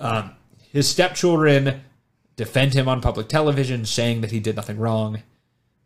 Um, 0.02 0.32
his 0.72 0.88
stepchildren 0.88 1.82
defend 2.36 2.74
him 2.74 2.88
on 2.88 3.00
public 3.00 3.28
television, 3.28 3.84
saying 3.84 4.20
that 4.22 4.32
he 4.32 4.40
did 4.40 4.56
nothing 4.56 4.78
wrong, 4.78 5.22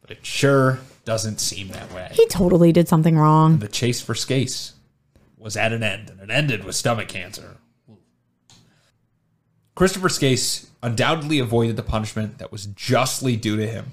but 0.01 0.11
it 0.11 0.25
sure 0.25 0.81
doesn't 1.05 1.39
seem 1.39 1.69
that 1.69 1.93
way. 1.93 2.09
He 2.13 2.27
totally 2.27 2.73
did 2.73 2.89
something 2.89 3.19
wrong. 3.19 3.59
The 3.59 3.69
chase 3.69 4.01
for 4.01 4.15
Skase 4.15 4.73
was 5.37 5.57
at 5.57 5.73
an 5.73 5.83
end, 5.83 6.11
and 6.11 6.21
it 6.21 6.31
ended 6.31 6.65
with 6.65 6.75
stomach 6.75 7.09
cancer. 7.09 7.59
Christopher 9.75 10.09
Skase 10.09 10.69
undoubtedly 10.83 11.39
avoided 11.39 11.77
the 11.77 11.83
punishment 11.83 12.39
that 12.39 12.51
was 12.51 12.67
justly 12.67 13.37
due 13.37 13.57
to 13.57 13.67
him. 13.67 13.93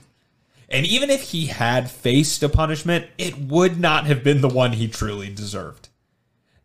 And 0.70 0.86
even 0.86 1.10
if 1.10 1.32
he 1.32 1.48
had 1.48 1.92
faced 1.92 2.42
a 2.42 2.50
punishment, 2.50 3.08
it 3.18 3.38
would 3.38 3.80
not 3.80 4.06
have 4.06 4.24
been 4.24 4.40
the 4.40 4.48
one 4.48 4.74
he 4.74 4.88
truly 4.88 5.30
deserved. 5.30 5.90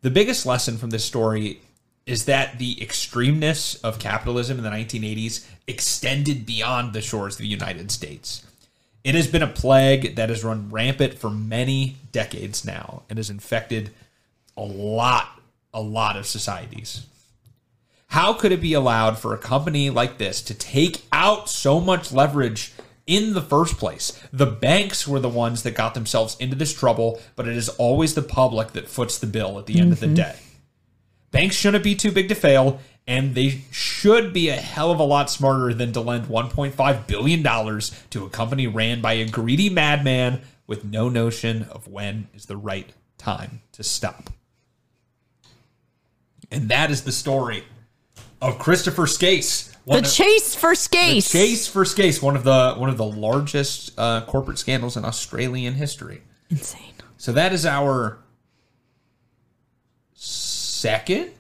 The 0.03 0.11
biggest 0.11 0.47
lesson 0.47 0.79
from 0.79 0.91
this 0.91 1.05
story 1.05 1.61
is 2.09 2.25
that 2.25 2.59
the 2.59 2.75
extremeness 2.77 3.79
of 3.85 3.99
capitalism 3.99 4.57
in 4.57 4.65
the 4.65 4.71
1980s 4.71 5.47
extended 5.67 6.47
beyond 6.47 6.95
the 6.95 7.03
shores 7.03 7.35
of 7.35 7.43
the 7.43 7.47
United 7.47 7.91
States. 7.91 8.47
It 9.05 9.15
has 9.15 9.27
been 9.27 9.43
a 9.43 9.47
plague 9.47 10.17
that 10.17 10.31
has 10.31 10.43
run 10.43 10.71
rampant 10.71 11.19
for 11.19 11.29
many 11.29 11.97
decades 12.11 12.65
now 12.65 13.03
and 13.11 13.19
has 13.19 13.29
infected 13.29 13.91
a 14.57 14.63
lot, 14.63 15.39
a 15.75 15.83
lot 15.83 16.17
of 16.17 16.27
societies. 16.27 17.07
How 18.07 18.33
could 18.33 18.53
it 18.53 18.63
be 18.63 18.73
allowed 18.73 19.19
for 19.19 19.35
a 19.35 19.39
company 19.39 19.91
like 19.91 20.17
this 20.17 20.41
to 20.43 20.55
take 20.55 21.03
out 21.13 21.51
so 21.51 21.79
much 21.79 22.11
leverage 22.11 22.73
in 23.07 23.35
the 23.35 23.43
first 23.43 23.77
place? 23.77 24.19
The 24.33 24.47
banks 24.47 25.07
were 25.07 25.21
the 25.21 25.29
ones 25.29 25.63
that 25.63 25.73
got 25.73 25.93
themselves 25.93 26.39
into 26.41 26.57
this 26.57 26.73
trouble, 26.73 27.21
but 27.37 27.47
it 27.47 27.55
is 27.55 27.69
always 27.69 28.15
the 28.15 28.23
public 28.23 28.73
that 28.73 28.89
foots 28.89 29.19
the 29.19 29.27
bill 29.27 29.59
at 29.59 29.67
the 29.67 29.79
end 29.79 29.93
of 29.93 30.01
the 30.01 30.07
mm-hmm. 30.07 30.15
day. 30.15 30.37
Banks 31.31 31.57
shouldn't 31.57 31.85
be 31.85 31.95
too 31.95 32.11
big 32.11 32.29
to 32.29 32.35
fail, 32.35 32.81
and 33.07 33.35
they 33.35 33.63
should 33.71 34.33
be 34.33 34.49
a 34.49 34.57
hell 34.57 34.91
of 34.91 35.01
a 35.01 35.05
lot 35.05 35.31
smarter 35.31 35.75
than 35.75 35.93
to 35.93 36.01
lend 36.01 36.27
$1.5 36.27 37.07
billion 37.07 37.43
to 38.11 38.25
a 38.25 38.31
company 38.31 38.67
ran 38.67 39.01
by 39.01 39.15
a 39.15 39.27
greedy 39.29 39.69
madman 39.69 40.41
with 40.67 40.85
no 40.85 41.09
notion 41.09 41.65
of 41.65 41.89
when 41.89 42.29
is 42.35 42.47
the 42.47 42.57
right 42.57 42.93
time 43.17 43.63
to 43.73 43.83
stop. 43.83 44.31
And 46.51 46.69
that 46.71 46.91
is 46.91 47.05
the 47.05 47.13
story 47.13 47.65
of 48.41 48.59
Christopher 48.59 49.07
Skase. 49.07 49.75
The 49.87 49.99
of- 49.99 50.13
chase 50.13 50.55
for 50.55 50.73
Skase. 50.73 51.33
the 51.33 51.39
chase 51.39 51.67
for 51.67 51.85
Skase, 51.85 52.23
one 52.23 52.37
of 52.37 52.45
the 52.45 52.75
one 52.75 52.91
of 52.91 52.97
the 52.99 53.07
largest 53.07 53.99
uh, 53.99 54.23
corporate 54.27 54.59
scandals 54.59 54.97
in 54.97 55.05
Australian 55.05 55.75
history. 55.75 56.23
Insane. 56.51 56.93
So 57.17 57.33
that 57.33 57.53
is 57.53 57.67
our 57.67 58.19
second 60.79 61.31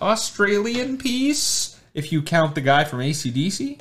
Australian 0.00 0.98
piece, 0.98 1.78
if 1.94 2.12
you 2.12 2.22
count 2.22 2.54
the 2.54 2.60
guy 2.60 2.84
from 2.84 2.98
ACDC. 3.00 3.80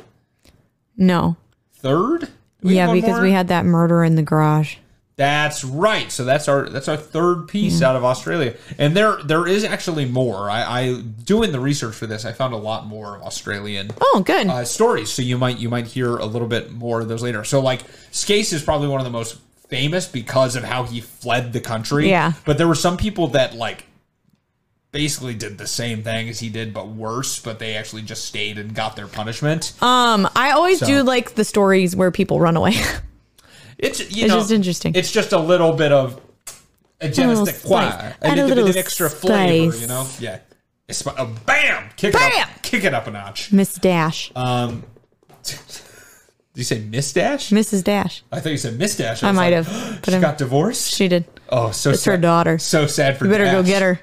No. 0.96 1.36
Third? 1.76 2.30
We 2.62 2.76
Yeah, 2.76 2.92
because 2.94 3.12
more? 3.12 3.22
we 3.22 3.32
had 3.32 3.48
that 3.50 3.66
murder 3.66 4.04
in 4.04 4.16
the 4.16 4.22
garage. 4.24 4.76
That's 5.16 5.64
right. 5.64 6.12
So 6.12 6.24
that's 6.26 6.48
our 6.48 6.70
that's 6.70 6.88
our 6.88 6.96
third 6.98 7.48
piece 7.48 7.82
out 7.82 7.96
of 7.96 8.04
Australia, 8.06 8.54
and 8.78 8.96
there 8.96 9.18
there 9.24 9.48
is 9.48 9.64
actually 9.64 10.06
more. 10.06 10.48
I, 10.48 10.62
I 10.82 11.02
doing 11.02 11.52
the 11.52 11.60
research 11.60 11.96
for 11.96 12.06
this, 12.06 12.24
I 12.24 12.34
found 12.34 12.54
a 12.54 12.58
lot 12.58 12.86
more 12.86 13.18
Australian 13.24 13.90
Oh, 14.00 14.22
good. 14.24 14.46
uh, 14.46 14.64
stories. 14.64 15.12
So 15.12 15.24
you 15.24 15.40
might 15.40 15.58
you 15.58 15.70
might 15.70 15.88
hear 15.88 16.18
a 16.18 16.26
little 16.28 16.48
bit 16.48 16.72
more 16.72 17.02
of 17.02 17.08
those 17.08 17.24
later. 17.24 17.44
So 17.44 17.60
like 17.62 17.82
Skase 18.12 18.54
is 18.54 18.62
probably 18.62 18.90
one 18.90 19.00
of 19.00 19.06
the 19.06 19.12
most 19.12 19.40
famous 19.70 20.08
because 20.08 20.56
of 20.56 20.64
how 20.64 20.84
he 20.84 21.02
fled 21.02 21.52
the 21.52 21.62
country. 21.62 22.08
Yeah. 22.10 22.34
But 22.46 22.60
there 22.60 22.68
were 22.68 22.76
some 22.76 22.96
people 22.96 23.30
that 23.30 23.56
like 23.56 23.86
basically 24.98 25.36
did 25.36 25.60
the 25.60 25.68
same 25.68 26.02
thing 26.02 26.28
as 26.28 26.40
he 26.40 26.50
did, 26.50 26.74
but 26.74 26.88
worse. 26.88 27.38
But 27.40 27.60
they 27.60 27.76
actually 27.76 28.02
just 28.02 28.26
stayed 28.26 28.58
and 28.58 28.74
got 28.74 28.96
their 28.96 29.06
punishment. 29.08 29.74
um, 29.82 30.28
I 30.36 30.52
always 30.52 30.80
So- 30.80 30.88
do 30.88 31.04
like 31.04 31.36
the 31.36 31.46
stories 31.46 31.96
where 31.96 32.10
people 32.12 32.40
run 32.40 32.58
away. 32.58 32.74
It's 33.80 34.00
you 34.00 34.26
It's 34.26 34.34
know, 34.34 34.40
just 34.40 34.52
interesting. 34.52 34.96
It's 34.96 35.12
just 35.12 35.34
a 35.34 35.38
little 35.38 35.72
bit 35.74 35.92
of 35.92 36.20
a 37.00 37.10
je 37.10 37.22
ne 37.22 37.28
little 37.28 37.46
sais 37.46 37.62
quoi, 37.64 37.88
spice. 37.88 38.14
a, 38.24 38.28
a 38.28 38.30
little 38.30 38.48
bit 38.48 38.56
little 38.56 38.70
of 38.72 38.76
extra 38.78 39.08
flavor, 39.08 39.78
you 39.78 39.86
know? 39.86 40.08
Yeah. 40.20 40.40
It's, 40.88 41.06
uh, 41.06 41.26
bam! 41.46 41.90
Kick 41.96 42.16
it 42.16 42.18
Bam! 42.18 42.42
up, 42.42 42.50
kick 42.64 42.84
it 42.86 42.96
up 42.96 43.06
a 43.06 43.12
notch. 43.12 43.52
Miss 43.52 43.76
Dash. 43.76 44.32
Um, 44.36 44.84
did 45.44 45.58
you 46.56 46.64
say 46.64 46.80
Miss 46.80 47.14
Dash? 47.14 47.52
Mrs. 47.52 47.84
Dash. 47.84 48.24
I 48.32 48.40
thought 48.40 48.52
you 48.52 48.58
said 48.58 48.80
Miss 48.80 48.98
Dash. 48.98 49.22
I 49.22 49.28
was 49.28 49.36
might 49.36 49.54
like, 49.54 49.66
have, 49.68 50.02
but 50.02 50.06
She 50.10 50.14
I'm- 50.14 50.22
got 50.22 50.40
divorced. 50.40 50.96
She 50.96 51.08
did. 51.08 51.26
oh, 51.50 51.70
so 51.70 51.92
It's 51.92 52.02
sad. 52.02 52.12
her 52.14 52.18
daughter. 52.18 52.58
So 52.58 52.88
sad 52.88 53.20
for 53.20 53.26
You 53.26 53.32
better 53.32 53.46
go 53.46 53.62
get 53.62 53.84
her. 53.84 54.00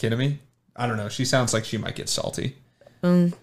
Kidding 0.00 0.18
me? 0.18 0.38
I 0.74 0.86
don't 0.86 0.96
know. 0.96 1.10
She 1.10 1.26
sounds 1.26 1.52
like 1.52 1.66
she 1.66 1.76
might 1.76 1.94
get 1.94 2.08
salty. 2.08 2.56
Um, 3.02 3.34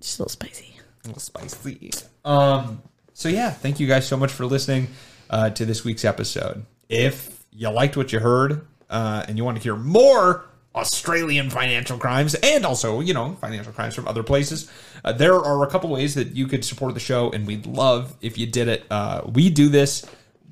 She's 0.00 0.18
a 0.18 0.22
little 0.22 0.28
spicy. 0.28 0.74
A 1.04 1.06
little 1.06 1.20
spicy. 1.20 1.92
Um. 2.24 2.82
So 3.14 3.28
yeah, 3.28 3.50
thank 3.52 3.78
you 3.78 3.86
guys 3.86 4.08
so 4.08 4.16
much 4.16 4.32
for 4.32 4.44
listening 4.44 4.88
uh, 5.30 5.50
to 5.50 5.64
this 5.64 5.84
week's 5.84 6.04
episode. 6.04 6.66
If 6.88 7.44
you 7.52 7.70
liked 7.70 7.96
what 7.96 8.12
you 8.12 8.18
heard 8.18 8.66
uh, 8.90 9.24
and 9.28 9.38
you 9.38 9.44
want 9.44 9.56
to 9.56 9.62
hear 9.62 9.76
more 9.76 10.46
Australian 10.74 11.48
financial 11.48 11.96
crimes 11.96 12.34
and 12.34 12.66
also 12.66 12.98
you 12.98 13.14
know 13.14 13.36
financial 13.40 13.72
crimes 13.72 13.94
from 13.94 14.08
other 14.08 14.24
places, 14.24 14.68
uh, 15.04 15.12
there 15.12 15.36
are 15.36 15.62
a 15.62 15.70
couple 15.70 15.90
ways 15.90 16.16
that 16.16 16.34
you 16.34 16.48
could 16.48 16.64
support 16.64 16.92
the 16.94 16.98
show, 16.98 17.30
and 17.30 17.46
we'd 17.46 17.66
love 17.66 18.16
if 18.20 18.36
you 18.36 18.48
did 18.48 18.66
it. 18.66 18.84
Uh, 18.90 19.22
we 19.32 19.48
do 19.48 19.68
this 19.68 20.04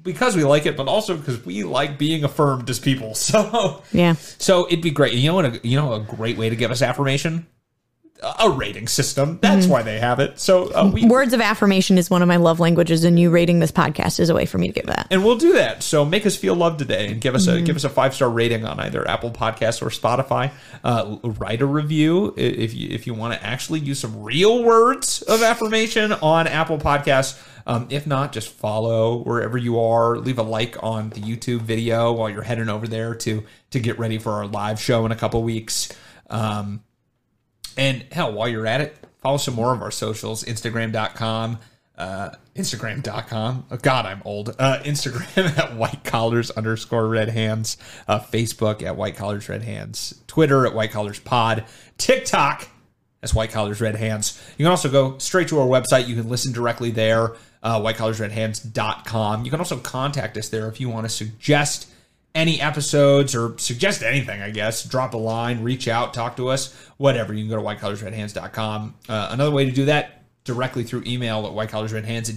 because 0.04 0.36
we 0.36 0.44
like 0.44 0.66
it, 0.66 0.76
but 0.76 0.86
also 0.86 1.16
because 1.16 1.44
we 1.44 1.64
like 1.64 1.98
being 1.98 2.22
affirmed 2.22 2.70
as 2.70 2.78
people. 2.78 3.14
So 3.24 3.82
Yeah. 3.92 4.14
so 4.38 4.66
it'd 4.66 4.82
be 4.82 4.90
great. 4.90 5.14
You 5.14 5.28
know 5.30 5.34
what? 5.34 5.44
A, 5.46 5.60
you 5.66 5.76
know 5.76 5.94
a 5.94 6.00
great 6.00 6.36
way 6.38 6.48
to 6.50 6.56
give 6.56 6.70
us 6.70 6.82
affirmation. 6.82 7.46
A 8.22 8.48
rating 8.48 8.86
system. 8.88 9.38
That's 9.42 9.66
why 9.66 9.82
they 9.82 9.98
have 9.98 10.18
it. 10.20 10.38
So 10.38 10.72
uh, 10.72 10.90
we 10.90 11.04
Words 11.08 11.34
of 11.34 11.40
affirmation 11.40 11.98
is 11.98 12.08
one 12.08 12.22
of 12.22 12.28
my 12.28 12.36
love 12.36 12.58
languages, 12.60 13.04
and 13.04 13.18
you 13.18 13.28
rating 13.28 13.58
this 13.58 13.72
podcast 13.72 14.18
is 14.20 14.30
a 14.30 14.34
way 14.34 14.46
for 14.46 14.56
me 14.56 14.68
to 14.68 14.72
give 14.72 14.86
that. 14.86 15.08
and 15.10 15.24
we'll 15.24 15.36
do 15.36 15.54
that. 15.54 15.82
So 15.82 16.04
make 16.04 16.24
us 16.24 16.36
feel 16.36 16.54
loved 16.54 16.78
today, 16.78 17.08
and 17.08 17.20
give 17.20 17.34
us 17.34 17.48
a 17.48 17.60
give 17.60 17.76
us 17.76 17.84
a 17.84 17.88
five 17.90 18.14
star 18.14 18.30
rating 18.30 18.64
on 18.64 18.78
either 18.80 19.06
Apple 19.06 19.30
Podcasts 19.30 19.82
or 19.82 19.86
Spotify. 19.90 20.52
Uh, 20.82 21.16
write 21.24 21.60
a 21.60 21.66
review 21.66 22.32
if 22.36 22.72
you 22.72 22.88
if 22.90 23.06
you 23.06 23.14
want 23.14 23.34
to 23.34 23.44
actually 23.44 23.80
use 23.80 23.98
some 23.98 24.22
real 24.22 24.62
words 24.62 25.20
of 25.22 25.42
affirmation 25.42 26.12
on 26.12 26.46
Apple 26.46 26.78
Podcasts. 26.78 27.38
Um, 27.66 27.88
if 27.90 28.06
not, 28.06 28.32
just 28.32 28.48
follow 28.48 29.22
wherever 29.24 29.58
you 29.58 29.80
are. 29.80 30.16
Leave 30.18 30.38
a 30.38 30.42
like 30.42 30.82
on 30.82 31.10
the 31.10 31.20
YouTube 31.20 31.62
video 31.62 32.12
while 32.12 32.30
you're 32.30 32.42
heading 32.42 32.68
over 32.68 32.86
there 32.86 33.14
to 33.16 33.42
to 33.70 33.80
get 33.80 33.98
ready 33.98 34.18
for 34.18 34.32
our 34.32 34.46
live 34.46 34.80
show 34.80 35.04
in 35.04 35.12
a 35.12 35.16
couple 35.16 35.42
weeks. 35.42 35.90
Um, 36.30 36.82
and 37.76 38.04
hell, 38.12 38.32
while 38.32 38.48
you're 38.48 38.66
at 38.66 38.80
it, 38.80 38.96
follow 39.20 39.36
some 39.36 39.54
more 39.54 39.74
of 39.74 39.82
our 39.82 39.90
socials 39.90 40.44
Instagram.com, 40.44 41.58
uh, 41.96 42.30
Instagram.com. 42.54 43.66
Oh, 43.70 43.76
God, 43.76 44.06
I'm 44.06 44.22
old. 44.24 44.54
Uh, 44.58 44.80
Instagram 44.84 45.58
at 45.58 45.76
white 45.76 46.04
collars 46.04 46.50
underscore 46.50 47.08
red 47.08 47.30
hands, 47.30 47.76
uh, 48.08 48.20
Facebook 48.20 48.82
at 48.82 48.96
white 48.96 49.16
collars 49.16 49.48
red 49.48 49.62
hands, 49.62 50.20
Twitter 50.26 50.66
at 50.66 50.74
white 50.74 50.92
collars 50.92 51.18
pod, 51.18 51.64
TikTok 51.98 52.68
as 53.22 53.34
white 53.34 53.50
collars 53.50 53.80
red 53.80 53.96
hands. 53.96 54.40
You 54.58 54.64
can 54.64 54.70
also 54.70 54.90
go 54.90 55.18
straight 55.18 55.48
to 55.48 55.58
our 55.58 55.66
website. 55.66 56.06
You 56.06 56.14
can 56.14 56.28
listen 56.28 56.52
directly 56.52 56.90
there, 56.90 57.32
uh, 57.62 57.80
whitecollarsredhands.com. 57.80 59.44
You 59.44 59.50
can 59.50 59.60
also 59.60 59.78
contact 59.78 60.36
us 60.36 60.50
there 60.50 60.68
if 60.68 60.78
you 60.78 60.90
want 60.90 61.06
to 61.06 61.08
suggest 61.08 61.90
any 62.34 62.60
episodes 62.60 63.34
or 63.34 63.56
suggest 63.58 64.02
anything, 64.02 64.42
I 64.42 64.50
guess. 64.50 64.84
Drop 64.84 65.14
a 65.14 65.16
line, 65.18 65.62
reach 65.62 65.86
out, 65.88 66.12
talk 66.14 66.36
to 66.36 66.48
us, 66.48 66.74
whatever. 66.96 67.32
You 67.32 67.42
can 67.44 67.50
go 67.50 67.56
to 67.56 67.62
whitecollarsredhands.com. 67.62 68.94
Uh, 69.08 69.28
another 69.30 69.50
way 69.52 69.64
to 69.64 69.70
do 69.70 69.84
that 69.86 70.22
directly 70.44 70.82
through 70.84 71.04
email 71.06 71.46
at 71.46 71.52
whitecollarsredhands 71.52 72.28
at 72.28 72.36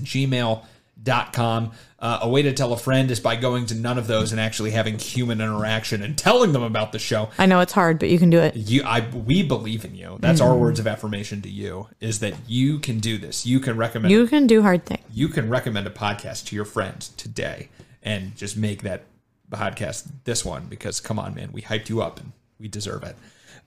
gmail.com. 1.03 1.71
Uh, 1.99 2.19
a 2.21 2.29
way 2.29 2.43
to 2.43 2.53
tell 2.53 2.73
a 2.73 2.77
friend 2.77 3.09
is 3.09 3.19
by 3.19 3.35
going 3.35 3.65
to 3.65 3.73
none 3.73 3.97
of 3.97 4.05
those 4.05 4.31
and 4.31 4.39
actually 4.39 4.69
having 4.69 4.99
human 4.99 5.41
interaction 5.41 6.03
and 6.03 6.15
telling 6.15 6.51
them 6.53 6.61
about 6.61 6.91
the 6.91 6.99
show. 6.99 7.29
I 7.39 7.47
know 7.47 7.59
it's 7.59 7.73
hard, 7.73 7.97
but 7.97 8.09
you 8.09 8.19
can 8.19 8.29
do 8.29 8.39
it. 8.39 8.55
You, 8.55 8.83
I, 8.83 8.99
we 9.09 9.41
believe 9.41 9.83
in 9.83 9.95
you. 9.95 10.17
That's 10.19 10.39
our 10.39 10.55
words 10.55 10.79
of 10.79 10.85
affirmation 10.85 11.41
to 11.41 11.49
you. 11.49 11.87
Is 11.99 12.19
that 12.19 12.35
you 12.47 12.77
can 12.77 12.99
do 12.99 13.17
this? 13.17 13.47
You 13.47 13.59
can 13.59 13.77
recommend. 13.77 14.11
You 14.11 14.27
can 14.27 14.45
do 14.45 14.61
hard 14.61 14.85
things. 14.85 15.01
you 15.11 15.27
can 15.27 15.49
recommend 15.49 15.87
a 15.87 15.89
podcast 15.89 16.45
to 16.47 16.55
your 16.55 16.65
friends 16.65 17.09
today 17.09 17.69
and 18.03 18.35
just 18.35 18.55
make 18.55 18.83
that 18.83 19.03
podcast 19.51 20.07
this 20.25 20.43
one 20.43 20.65
because 20.65 20.99
come 20.99 21.19
on 21.19 21.33
man 21.33 21.51
we 21.51 21.61
hyped 21.61 21.89
you 21.89 22.01
up 22.01 22.19
and 22.19 22.31
we 22.59 22.67
deserve 22.67 23.03
it. 23.03 23.15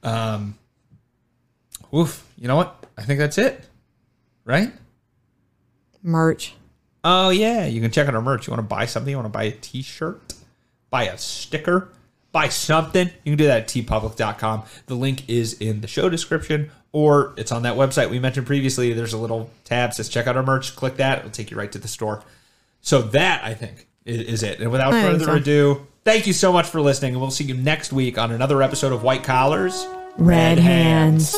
Um 0.02 0.58
oof 1.94 2.26
you 2.36 2.48
know 2.48 2.56
what? 2.56 2.86
I 2.98 3.02
think 3.02 3.18
that's 3.18 3.38
it 3.38 3.64
right? 4.44 4.72
Merch. 6.02 6.54
oh 7.04 7.30
yeah 7.30 7.66
you 7.66 7.80
can 7.80 7.90
check 7.90 8.08
out 8.08 8.14
our 8.14 8.22
merch. 8.22 8.46
You 8.46 8.50
want 8.52 8.62
to 8.62 8.68
buy 8.68 8.86
something? 8.86 9.10
You 9.10 9.16
want 9.16 9.26
to 9.26 9.36
buy 9.38 9.44
a 9.44 9.52
t-shirt? 9.52 10.34
Buy 10.90 11.04
a 11.04 11.16
sticker? 11.18 11.88
Buy 12.32 12.48
something? 12.48 13.08
You 13.24 13.32
can 13.32 13.38
do 13.38 13.46
that 13.46 13.62
at 13.62 13.68
teepublic.com 13.68 14.64
the 14.86 14.94
link 14.94 15.28
is 15.28 15.54
in 15.54 15.80
the 15.80 15.88
show 15.88 16.08
description 16.08 16.70
or 16.92 17.34
it's 17.36 17.52
on 17.52 17.62
that 17.62 17.76
website 17.76 18.10
we 18.10 18.18
mentioned 18.18 18.46
previously. 18.46 18.92
There's 18.92 19.12
a 19.12 19.18
little 19.18 19.50
tab 19.64 19.94
says 19.94 20.08
check 20.08 20.26
out 20.26 20.36
our 20.36 20.42
merch. 20.42 20.74
Click 20.76 20.96
that. 20.96 21.18
It'll 21.18 21.30
take 21.30 21.50
you 21.50 21.56
right 21.56 21.70
to 21.72 21.78
the 21.78 21.88
store. 21.88 22.22
So 22.80 23.02
that 23.02 23.44
I 23.44 23.54
think 23.54 23.86
is, 24.10 24.42
it. 24.42 24.60
And 24.60 24.70
without 24.70 24.92
I 24.92 25.02
further 25.02 25.24
so. 25.24 25.34
ado, 25.34 25.86
thank 26.04 26.26
you 26.26 26.32
so 26.32 26.52
much 26.52 26.66
for 26.66 26.80
listening, 26.80 27.12
and 27.12 27.20
we'll 27.20 27.30
see 27.30 27.44
you 27.44 27.54
next 27.54 27.92
week 27.92 28.18
on 28.18 28.32
another 28.32 28.62
episode 28.62 28.92
of 28.92 29.02
White 29.02 29.24
Collars, 29.24 29.86
Red 30.18 30.58
hands. 30.58 31.34